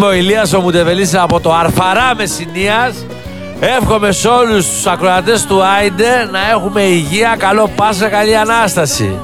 ο 0.09 0.13
Ηλίας 0.13 0.53
ο 0.53 0.61
Μουντεβελής 0.61 1.15
από 1.15 1.41
το 1.41 1.55
Αρφαρά 1.55 2.15
Μεσσηνίας. 2.17 3.07
Εύχομαι 3.61 4.13
σε 4.13 4.29
όλους 4.29 4.67
τους 4.67 4.87
ακροατές 4.87 5.47
του 5.47 5.63
Άιντε 5.65 6.29
να 6.31 6.39
έχουμε 6.51 6.83
υγεία, 6.83 7.37
καλό 7.39 7.71
Πάσα, 7.77 8.09
καλή 8.09 8.37
Ανάσταση. 8.37 9.19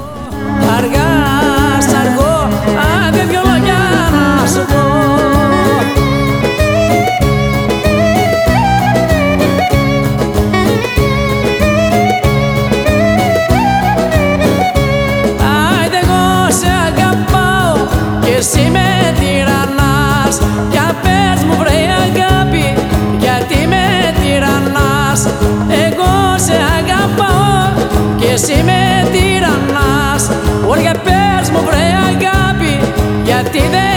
Αργά, 0.77 1.09
αργό, 2.01 2.49
άντε 3.07 3.25
να 4.41 4.47
σου 4.47 4.65
πω. 4.67 4.94
εσύ 28.35 28.63
με 28.65 29.09
τυραννάς. 29.13 30.31
Ωρια 30.67 30.93
πες 30.93 31.51
μου 31.51 31.61
βρε 31.65 31.87
αγάπη 32.09 32.93
γιατί 33.25 33.59
δεν 33.59 33.94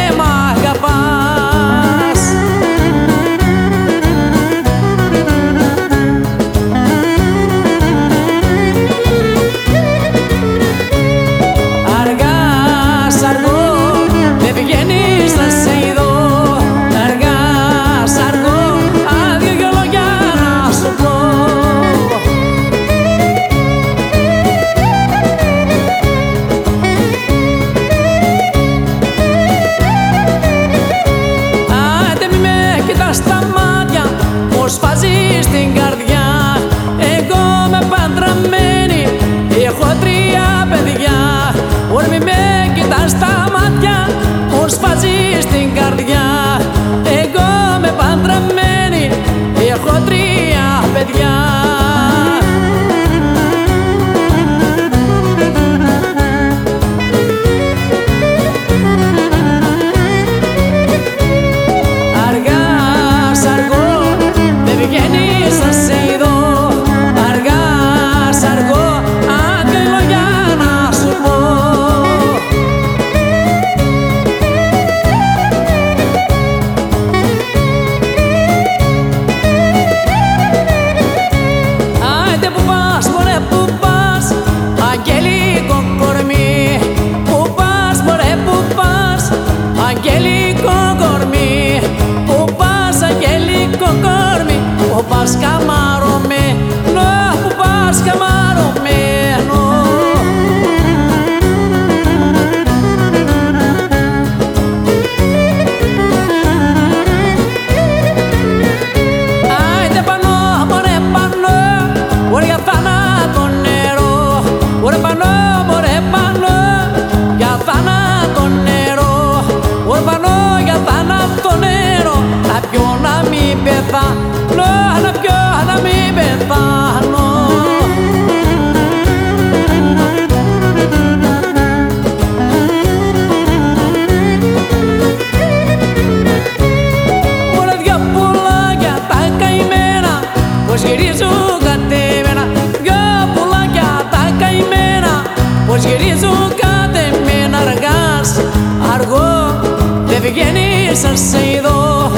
βγαίνεις 150.31 151.03
αν 151.03 151.17
σε 151.17 151.51
ειδώ 151.55 152.11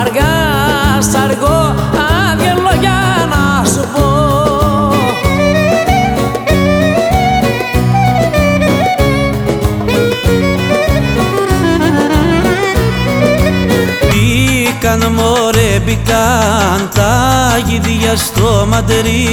Αργάς 0.00 1.14
αργό 1.24 1.74
άδεια 2.30 2.54
λόγια 2.54 3.28
να 3.30 3.64
σου 3.68 3.88
πω. 3.94 4.08
Μπήκαν 14.10 15.12
μωρέ 15.12 15.80
μπήκαν 15.84 16.90
τα 16.94 17.12
γυδιά 17.66 18.16
στο 18.16 18.66
μαντερί 18.68 19.28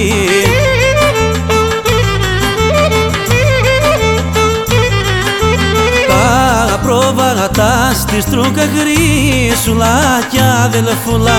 πρόβατα 7.42 7.94
στη 7.94 8.22
στρούκα 8.22 8.62
γρίσουλα 8.62 10.20
κι 10.30 10.40
αδελφούλα. 10.64 11.32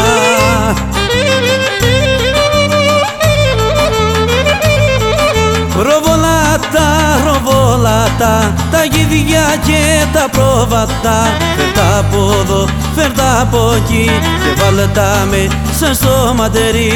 Ροβολάτα, 5.76 6.86
ροβολάτα, 7.24 8.54
τα 8.70 8.84
γυδιά 8.84 9.56
και 9.66 10.04
τα 10.12 10.28
πρόβατα. 10.30 11.36
Φέρτα 11.56 11.98
από 11.98 12.34
εδώ, 12.42 12.68
φέρτα 12.94 13.40
από 13.40 13.72
εκεί 13.76 14.04
και 14.44 14.62
βάλε 14.62 14.86
τα 14.86 15.26
με 15.30 15.48
σαν 15.78 15.94
στο 15.94 16.34
ματερί 16.36 16.92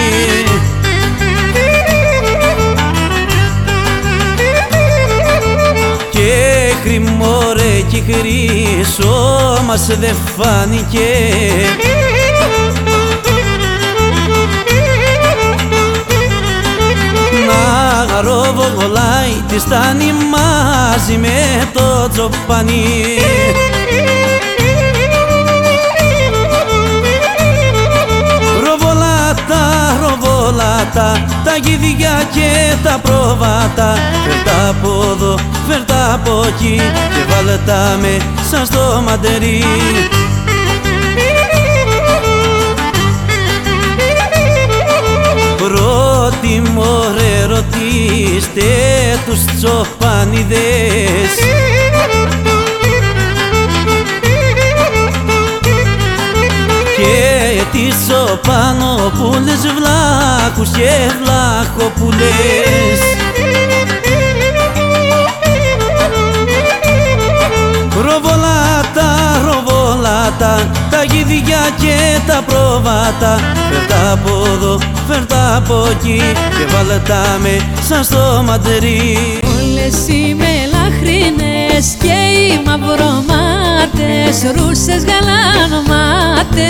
Και 6.87 6.93
χρημόρε 6.93 7.81
και 7.91 8.03
χρυσό 8.13 9.59
μας 9.67 9.87
δε 9.87 10.13
φάνηκε. 10.37 11.09
Να 17.47 18.21
ροβολάει 18.21 19.45
τη 19.49 19.59
στάνη 19.59 20.13
μαζί 20.31 21.17
με 21.17 21.69
το 21.73 22.09
τσοπανί 22.13 23.19
ροβολάτα, 30.37 31.25
τα 31.45 31.57
γυδιά 31.57 32.29
και 32.35 32.75
τα 32.83 33.01
πρόβατα. 33.03 33.95
Φέρτα 34.27 34.69
από 34.69 35.13
εδώ, 35.13 35.39
φέρτα 35.69 36.15
από 36.15 36.45
εκεί 36.49 36.81
και 37.15 37.33
βάλε 37.35 37.59
τα 37.67 37.99
με 38.01 38.17
σαν 38.51 38.67
στο 38.67 39.03
μαντερί 39.07 39.65
Πρώτη 45.57 46.63
μωρέ 46.75 47.45
ρωτήστε 47.49 48.63
τους 49.27 49.45
τσοπανιδές 49.57 51.31
και 56.97 57.36
τις 57.73 57.97
οπανοπούλες 58.33 59.61
βλάκους 59.77 60.69
και 60.70 60.91
βλαχοπούλες 61.23 62.99
Ροβολάτα, 68.07 69.09
ροβολάτα, 69.47 70.70
τα 70.91 71.03
γυδιά 71.05 71.69
και 71.81 71.97
τα 72.27 72.43
πρόβατα. 72.47 73.41
Φέρτα 73.70 74.12
από 74.12 74.31
εδώ, 74.55 74.78
φέρτα 75.09 75.57
από 75.57 75.89
εκεί 75.91 76.20
και 76.59 76.75
βάλε 76.77 76.99
τα 77.09 77.39
με 77.43 77.61
σαν 77.89 78.05
στο 78.05 78.43
μαντερί 78.47 79.19
Όλες 79.59 80.09
οι 80.09 80.36
μελαχρινές 80.39 81.97
και 82.01 82.17
οι 82.36 82.62
μαυρομάτες 82.67 83.76
Ρούσες 84.57 85.05
γαλανομάτες. 85.05 86.67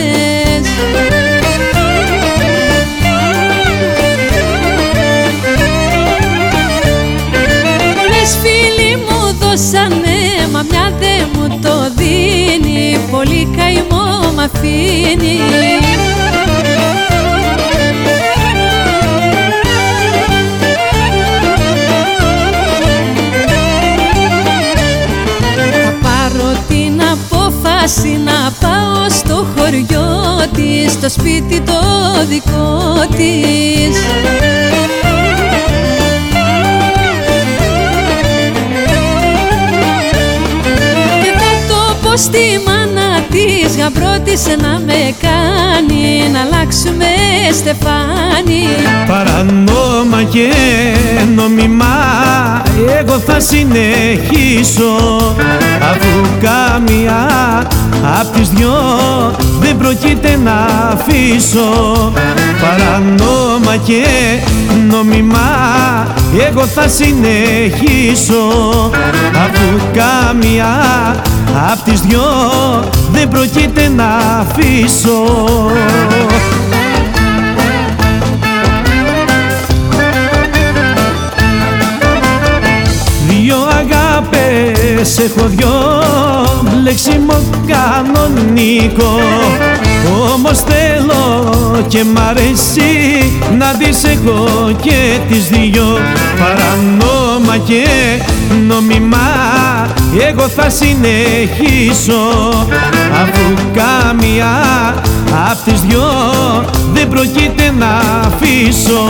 Όλες 8.02 8.38
φίλοι 8.42 8.96
μου 8.96 9.36
δώσανε 9.40 10.18
μα 10.52 10.62
μια 10.70 10.92
δε 10.98 11.16
μου 11.34 11.58
το 11.62 11.74
δίνει. 11.96 12.98
Πολύ 13.10 13.48
καημό 13.56 14.32
μ' 14.34 14.40
αφήνει 14.40 15.40
απόφαση 27.86 28.20
να 28.24 28.52
πάω 28.60 29.10
στο 29.10 29.46
χωριό 29.56 30.46
της 30.52 30.92
Στο 30.92 31.08
σπίτι 31.08 31.60
το 31.60 31.80
δικό 32.28 32.92
της. 33.16 33.98
Και 41.22 41.32
θα 41.38 41.52
το 41.68 41.96
πω 42.02 42.16
στη 42.16 42.60
μάνα 42.66 42.75
της 43.30 43.76
Γαμπρότησε 43.76 44.56
να 44.60 44.80
με 44.86 45.14
κάνει 45.20 46.30
Να 46.32 46.40
αλλάξουμε 46.40 47.06
στεφάνι. 47.52 48.66
Παρανόμα 49.06 50.22
και 50.22 50.52
νομιμά 51.34 52.62
εγώ 52.98 53.18
θα 53.18 53.40
συνεχίσω. 53.40 54.96
Αφού 55.90 56.26
καμία 56.40 57.28
απ' 58.20 58.36
τις 58.36 58.48
δυο 58.48 58.74
δεν 59.60 59.76
προκείται 59.76 60.38
να 60.44 60.66
αφήσω. 60.92 62.12
Παρανόμα 62.60 63.76
και 63.84 64.04
νομιμά 64.90 66.06
εγώ 66.48 66.66
θα 66.66 66.88
συνεχίσω. 66.88 68.44
Αφού 69.44 69.80
καμία 69.92 70.66
απ' 71.72 71.82
τις 71.84 72.00
δυο 72.00 72.22
δεν 73.10 73.28
προκείται 73.28 73.88
να 73.96 74.06
αφήσω. 74.40 75.24
Δυο 83.28 83.56
αγάπες 83.56 85.18
έχω 85.18 85.46
δυο 85.46 86.02
μπλέξιμο 86.62 87.42
κανονικό. 87.66 89.18
Όμως 90.34 90.60
θέλω 90.60 91.84
και 91.88 92.04
μ' 92.04 92.18
αρέσει 92.28 93.32
να 93.58 93.76
τις 93.76 94.04
έχω 94.04 94.70
και 94.82 95.18
τις 95.28 95.48
δυο. 95.48 95.98
Παρανόμα 96.38 97.58
και 97.64 97.86
νομιμά 98.68 99.86
εγώ 100.28 100.48
θα 100.48 100.70
συνεχίσω 100.70 102.14
Αφού 103.22 103.54
καμία 103.72 104.54
απ' 105.50 105.64
τις 105.64 105.80
δυο 105.80 106.04
δεν 106.92 107.08
προκείται 107.08 107.72
να 107.78 108.00
αφήσω 108.26 109.04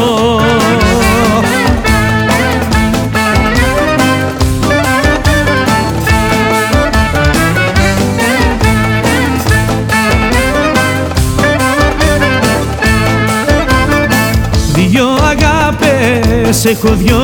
αγάπες 16.46 16.64
έχω 16.64 16.94
δυο 16.94 17.18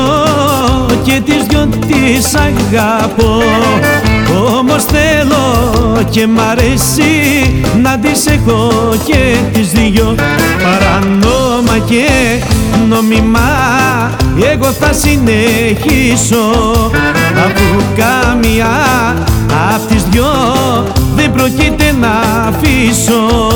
και 1.03 1.21
τις 1.25 1.43
δυο 1.49 1.69
τις 1.87 2.35
αγαπώ. 2.35 3.43
Όμως 4.59 4.85
θέλω 4.85 6.03
και 6.11 6.27
μ' 6.27 6.41
αρέσει 6.51 7.63
να 7.83 7.99
τις 7.99 8.27
έχω 8.27 8.71
και 9.05 9.37
τις 9.53 9.71
δυο. 9.71 10.15
Παρανόμα 10.63 11.79
και 11.87 12.07
νομιμά 12.89 14.11
εγώ 14.53 14.73
θα 14.73 14.93
συνεχίσω. 14.93 16.51
Αφού 17.47 17.83
καμία 17.97 18.67
απ' 19.75 19.87
τις 19.89 20.03
δυο 20.03 20.33
δεν 21.17 21.33
προκείται 21.33 21.95
να 22.01 22.13
αφήσω. 22.49 23.51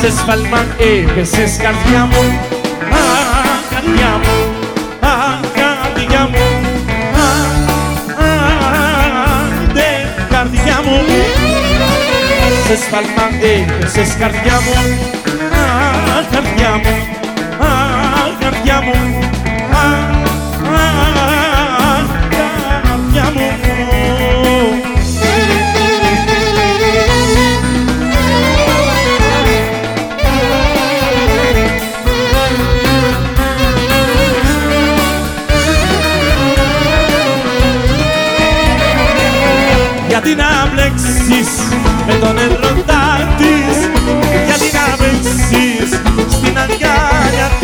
Σε 0.00 0.10
σφάλμα 0.10 0.58
έπεσες 0.78 1.56
καρδιά 1.56 2.08
μου 2.10 2.60
σε 12.66 12.76
σφάλμα 12.76 13.26
έπεσες 13.52 14.16
καρδιά 14.18 14.60
μου. 14.64 14.72
Αχ, 15.52 16.26
καρδιά 16.32 16.70
μου, 16.82 16.94
αχ, 17.60 18.38
καρδιά 18.40 18.80
μου 18.82 19.21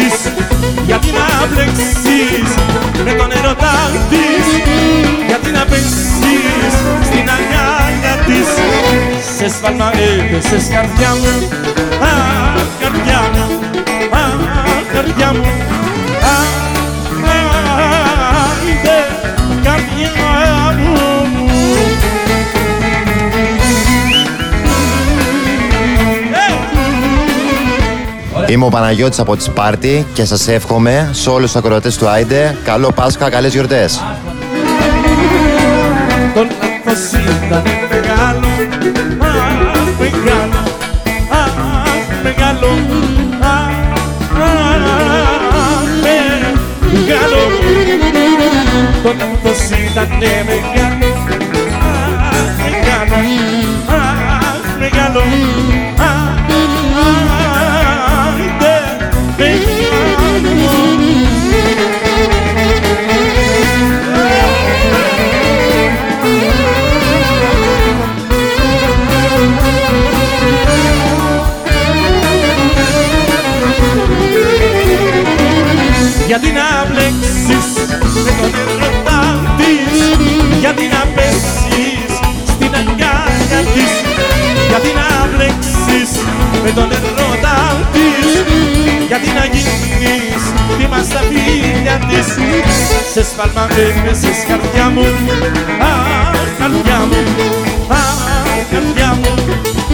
αγκάλια 0.09 0.15
της 0.15 0.33
Γιατί 0.87 1.11
να 1.19 1.47
μπλέξεις 1.47 2.51
με 3.05 3.13
τον 3.13 3.31
έρωτα 3.39 3.75
της 4.11 4.47
Γιατί 5.27 5.51
να 5.51 5.65
μπλέξεις 5.65 6.75
στην 7.09 7.27
αγκάλια 7.37 8.15
της. 8.27 8.49
Σε 9.37 9.49
σφάλμα 9.49 9.91
έπεσες 9.93 10.69
καρδιά 10.75 11.11
μου 11.21 11.49
Αχ, 12.03 12.63
καρδιά 12.81 13.21
μου 13.33 13.61
Αχ, 14.13 14.93
καρδιά 14.93 15.33
μου 15.33 15.47
Είμαι 28.49 28.65
ο 28.65 28.69
Παναγιώτης 28.69 29.19
από 29.19 29.37
τη 29.37 29.43
Σπάρτη 29.43 30.07
και 30.15 30.25
σας 30.25 30.49
εύχομαι 30.49 31.09
σε 31.13 31.31
όλους 31.31 31.53
τους 31.53 31.61
ακροατές 31.61 31.97
του 31.97 32.09
Άιντε 32.09 32.57
καλό 32.65 32.93
Πάσχα, 32.93 33.31
καλές 33.31 33.53
γιορτές. 33.53 34.03
Τον 36.35 36.47
λάθος 36.61 37.13
ήταν 37.51 37.63
μεγάλο, 37.83 38.49
Γιατί 76.29 76.51
να 76.59 76.85
μπλέξεις 76.89 77.67
με 78.25 78.33
τον 78.41 78.51
έρωτα 78.61 79.21
της; 79.59 79.99
Γιατί 80.61 80.85
να 80.95 81.03
πέσεις 81.15 82.13
στην 82.53 82.73
αγκάλια 82.81 83.61
της; 83.75 83.93
Γιατί 84.69 84.91
να 84.99 85.09
μπλέξεις 85.29 86.11
με 86.63 86.71
τον 86.71 86.89
έρωτα 86.97 87.57
της; 87.93 88.29
Γιατί 89.09 89.29
να 89.39 89.45
γίνεις 89.53 90.45
θύμα 90.79 91.01
στα 91.09 91.21
φίλια 91.29 91.97
της; 92.09 92.27
Σε 93.13 93.23
σφάλμα 93.29 93.65
έπεσες 93.85 94.39
καρδιά 94.49 94.87
μου. 94.95 95.07
Αχ, 95.91 96.49
καρδιά 96.59 96.99
μου. 97.09 97.21
Αχ, 97.89 98.21
καρδιά 98.73 99.11
μου. 99.21 99.33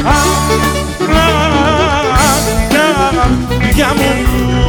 Αχ, 0.05 0.29
αχ, 2.17 2.47
καρδιά 3.61 3.89
μου 3.97 4.64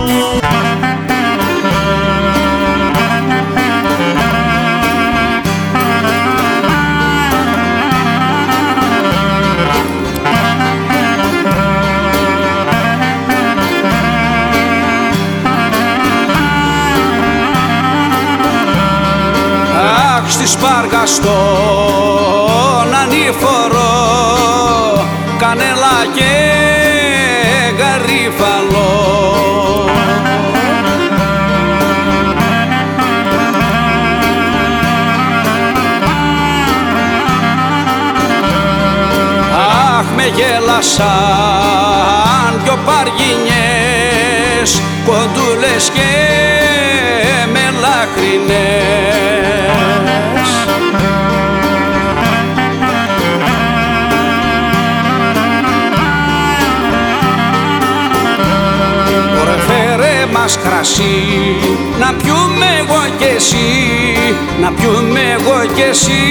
στη 20.46 20.58
Σπάργα 20.58 21.06
στον 21.06 22.96
ανήφορο 23.04 23.94
κανέλα 25.38 26.06
και 26.16 26.34
γαρίφαλο. 27.78 28.92
Αχ 39.98 40.06
με 40.16 40.26
γέλασαν 40.36 41.42
δυο 42.64 42.78
παργινιές 42.86 44.82
κοντούλες 45.06 45.90
και 45.94 46.12
μελαχρινές 47.54 49.15
μας 60.46 60.58
κρασί. 60.64 61.26
Να 62.00 62.14
πιούμε 62.14 62.66
εγώ 62.80 63.02
και 63.18 63.26
εσύ 63.26 63.68
να 64.62 64.72
πιούμε 64.72 65.20
εγώ 65.40 65.74
και 65.76 65.84
εσύ 65.84 66.22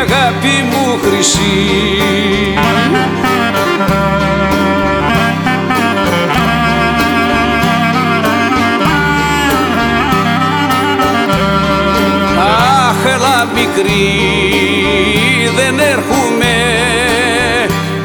αγάπη 0.00 0.64
μου 0.70 0.98
χρυσή. 1.02 1.68
Αχ, 12.38 13.14
έλα 13.14 13.48
μικρή, 13.54 14.08
δεν 15.56 15.78
έρχομαι. 15.78 16.56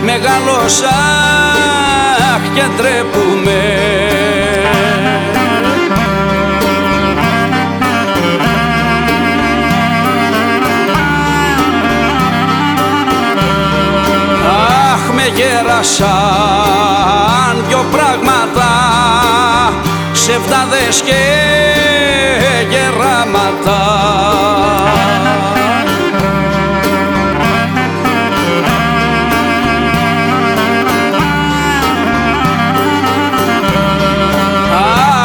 Μεγάλωσα, 0.04 0.98
αχ, 2.36 2.42
και 2.54 2.64
ντρέπουμε 2.76 4.17
Αχ, 15.38 15.44
με 15.44 15.54
γέρασαν 15.62 16.48
δυο 17.68 17.86
πράγματα 17.92 18.72
ψευδάδες 20.14 21.02
και 21.06 21.22
γεράματα. 22.70 23.82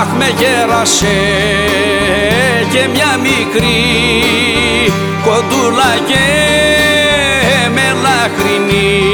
Αχ 0.01 0.09
με 0.19 0.29
γέρασε 0.39 1.21
και 2.73 2.89
μια 2.93 3.19
μικρή 3.23 3.83
κοντούλα 5.25 5.93
και 6.07 6.25
μελαχρινή 7.75 9.13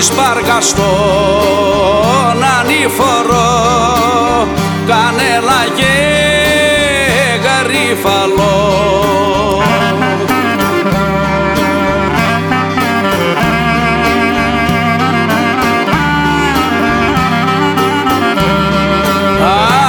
στη 0.00 0.06
σπάργα 0.06 0.60
στον 0.60 2.44
ανήφορο. 2.60 3.48
Κανέλα 4.86 5.62
και 5.76 5.94
γαρίφαλο. 7.44 8.56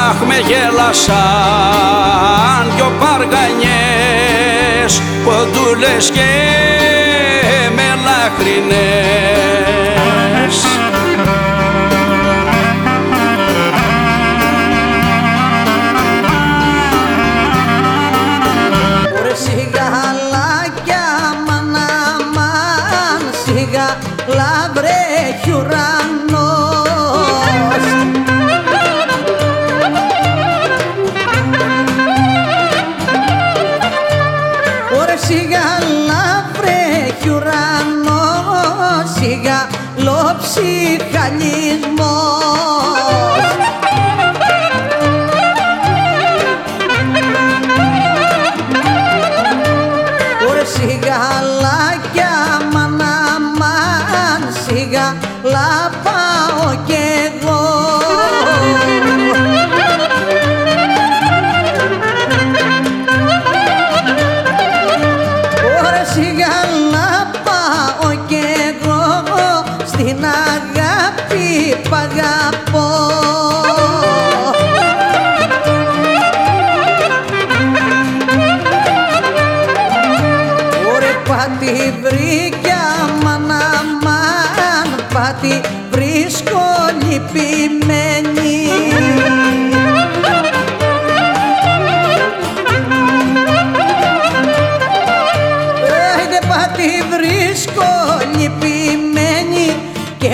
Αχ 0.08 0.18
με 0.28 0.38
γέλασαν 0.48 2.64
δυο 2.76 2.90
παργανιές 3.00 4.92
ποντούλες 5.24 6.06
και 6.10 6.30
μελαχρινές. 7.76 9.89
они 41.30 41.69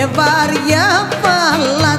lebar 0.06 0.54
ya 0.70 1.10
pala 1.18 1.98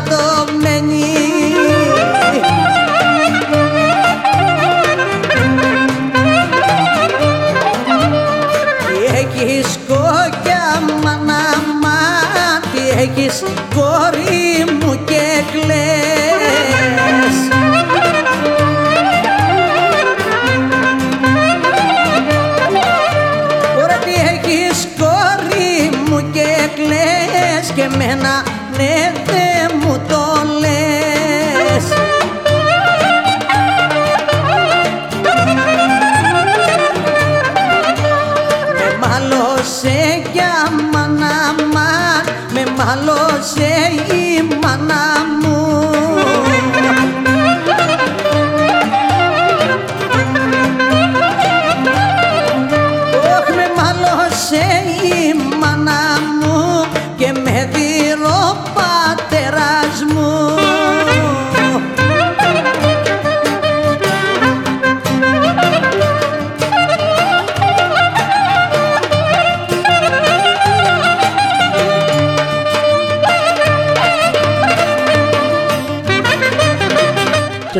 Say. 43.47 44.16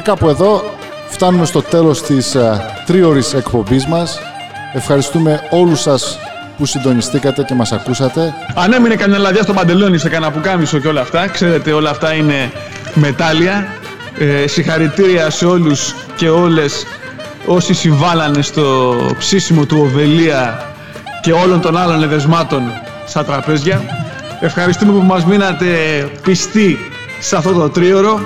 κάπου 0.08 0.30
εδώ 0.30 0.64
φτάνουμε 1.10 1.46
στο 1.46 1.62
τέλος 1.62 2.02
της 2.02 2.32
τρίωρη 2.32 2.60
τρίωρης 2.86 3.34
εκπομπής 3.34 3.86
μας. 3.86 4.20
Ευχαριστούμε 4.74 5.42
όλους 5.50 5.82
σας 5.82 6.20
που 6.58 6.66
συντονιστήκατε 6.66 7.44
και 7.44 7.54
μας 7.54 7.72
ακούσατε. 7.72 8.34
Αν 8.56 8.74
έμεινε 8.74 8.96
κανένα 8.96 9.20
λαδιά 9.20 9.44
στο 9.44 9.54
παντελόνι, 9.54 9.98
σε 9.98 10.10
κανένα 10.10 10.32
πουκάμισο 10.32 10.80
και 10.80 10.88
όλα 10.88 11.02
αυτά, 11.02 11.28
ξέρετε 11.28 11.72
όλα 11.72 11.90
αυτά 11.90 12.14
είναι 12.14 12.52
μετάλλια. 12.94 13.68
Ε, 14.18 14.48
συγχαρητήρια 14.48 15.30
σε 15.30 15.46
όλους 15.46 15.96
και 16.16 16.30
όλες 16.30 16.86
όσοι 17.46 17.74
συμβάλλανε 17.74 18.42
στο 18.42 18.96
ψήσιμο 19.18 19.66
του 19.66 19.78
Οβελία 19.82 20.66
και 21.22 21.32
όλων 21.32 21.62
των 21.62 21.78
άλλων 21.78 22.04
εδεσμάτων 22.04 22.62
στα 23.06 23.26
τραπέζια. 23.26 23.82
Ευχαριστούμε 24.40 24.92
που 24.92 25.06
μας 25.06 25.26
μείνατε 25.26 25.68
πιστοί 26.24 26.78
σε 27.20 27.36
αυτό 27.36 27.54
το 27.54 27.70
τρίωρο. 27.70 28.20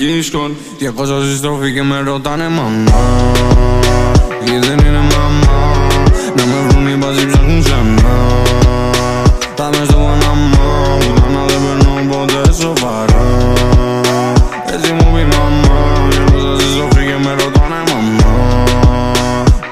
Αφρικανική 0.00 0.22
σκόν 0.22 0.56
200 0.96 1.04
συστροφή 1.30 1.72
και 1.72 1.82
με 1.82 2.00
ρωτάνε 2.00 2.48
μαμά. 2.48 3.32
Ή 4.44 4.58
δεν 4.58 4.78
είναι 4.86 4.98
μαμά. 4.98 5.88
Να 6.36 6.46
με 6.46 6.68
βρουν 6.68 6.88
οι 6.88 6.96
μπάζοι 6.96 7.26
ψάχνουν 7.26 7.62
ξανά 7.62 8.42
Τα 9.54 9.70
μες 9.72 9.88
στο 9.88 9.96
Παναμά 9.96 10.98
Πουτάνα 10.98 11.44
δεν 11.46 11.58
παίρνω 11.64 12.16
ποτέ 12.16 12.52
σοβαρά. 12.52 13.52
Έτσι 14.72 14.92
μου 14.92 15.04
πει 15.14 15.36
μαμά 15.36 16.08
200 16.10 16.60
συστροφή 16.60 17.06
και 17.06 17.16
με 17.24 17.30
ρωτάνε 17.30 17.82
μαμά. 17.92 18.64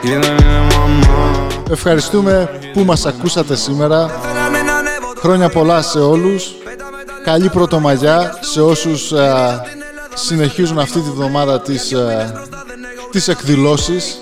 Ή 0.03 0.09
δεν 0.09 0.37
είναι 0.37 0.61
μαμά. 0.77 1.47
Ευχαριστούμε 1.71 2.51
που 2.73 2.81
μας 2.81 3.07
ακούσατε 3.07 3.57
σήμερα. 3.57 4.21
Χρόνια 5.19 5.49
πολλά 5.49 5.83
σε 5.83 5.99
όλους. 5.99 6.53
Καλή 7.25 7.49
πρωτομαγιά 7.49 8.39
σε 8.41 8.61
όσους 8.61 9.13
α, 9.13 9.63
συνεχίζουν 10.25 10.79
αυτή 10.79 11.01
τη 11.01 11.11
βδομάδα 11.11 11.61
τις, 11.61 11.93
α, 11.95 12.33
τις 13.11 13.29
εκδηλώσεις. 13.29 14.19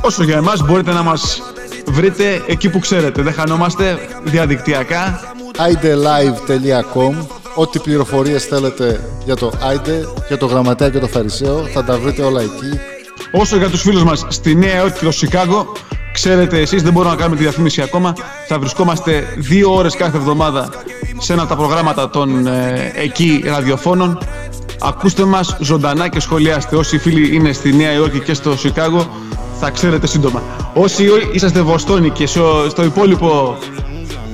Όσο 0.00 0.22
για 0.22 0.36
εμάς 0.36 0.62
μπορείτε 0.62 0.92
να 0.92 1.02
μας 1.02 1.42
βρείτε 1.86 2.42
εκεί 2.46 2.68
που 2.68 2.78
ξέρετε. 2.78 3.22
Δεν 3.22 3.32
χανόμαστε 3.32 3.98
διαδικτυακά. 4.24 5.20
idelive.com 5.56 7.26
Ό,τι 7.54 7.78
πληροφορίες 7.78 8.44
θέλετε 8.44 9.00
για 9.24 9.36
το 9.36 9.52
Άιντε, 9.60 10.08
για 10.28 10.38
το 10.38 10.46
Γραμματέα 10.46 10.90
και 10.90 10.98
το 10.98 11.06
Φαρισαίο 11.06 11.66
θα 11.72 11.84
τα 11.84 11.98
βρείτε 11.98 12.22
όλα 12.22 12.40
εκεί. 12.40 12.80
Όσο 13.30 13.56
για 13.56 13.68
τους 13.68 13.82
φίλους 13.82 14.04
μας 14.04 14.26
στη 14.28 14.54
Νέα 14.54 14.78
Υόρκη 14.78 14.98
και 14.98 15.04
το 15.04 15.10
Σικάγο, 15.10 15.72
ξέρετε 16.12 16.60
εσείς, 16.60 16.82
δεν 16.82 16.92
μπορούμε 16.92 17.12
να 17.12 17.18
κάνουμε 17.18 17.36
τη 17.36 17.42
διαφήμιση 17.42 17.82
ακόμα. 17.82 18.12
Θα 18.46 18.58
βρισκόμαστε 18.58 19.34
δύο 19.36 19.74
ώρες 19.74 19.96
κάθε 19.96 20.16
εβδομάδα 20.16 20.70
σε 21.18 21.32
ένα 21.32 21.42
από 21.42 21.50
τα 21.50 21.56
προγράμματα 21.56 22.10
των 22.10 22.46
ε, 22.46 22.92
εκεί 22.94 23.42
ραδιοφώνων. 23.46 24.18
Ακούστε 24.80 25.24
μας 25.24 25.56
ζωντανά 25.60 26.08
και 26.08 26.20
σχολιάστε. 26.20 26.76
Όσοι 26.76 26.98
φίλοι 26.98 27.34
είναι 27.36 27.52
στη 27.52 27.72
Νέα 27.72 27.92
Υόρκη 27.92 28.20
και 28.20 28.34
στο 28.34 28.56
Σικάγο, 28.56 29.06
θα 29.60 29.70
ξέρετε 29.70 30.06
σύντομα. 30.06 30.42
Όσοι 30.74 31.06
είσαστε 31.32 31.60
Βοστόνοι 31.60 32.10
και 32.10 32.26
στο, 32.26 32.66
στο 32.70 32.84
υπόλοιπο 32.84 33.56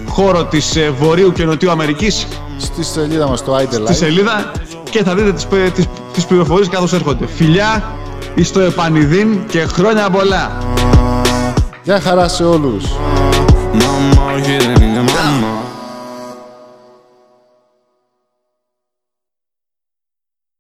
χώρο 0.08 0.44
της 0.44 0.76
ε, 0.76 0.90
Βορείου 1.00 1.32
και 1.32 1.44
Νοτιού 1.44 1.70
Αμερικής, 1.70 2.26
Στη 2.58 2.84
σελίδα 2.84 3.28
μας 3.28 3.44
το 3.44 3.54
Άιντε 3.54 3.74
στη 3.76 3.84
Live. 3.88 3.94
σελίδα 3.94 4.52
και 4.90 5.02
θα 5.02 5.14
δείτε 5.14 5.32
τις, 5.32 5.46
πε- 5.46 5.72
τις, 5.74 5.86
τις 6.12 6.24
πληροφορίες 6.24 6.68
καθώς 6.68 6.92
έρχονται. 6.92 7.26
Φιλιά, 7.26 7.84
εις 8.34 8.52
το 8.52 8.60
επανειδήν 8.60 9.38
και 9.48 9.64
χρόνια 9.66 10.10
πολλά. 10.10 10.58
Γεια 11.82 12.00
χαρά 12.00 12.28
σε 12.28 12.44
όλους. 12.44 12.84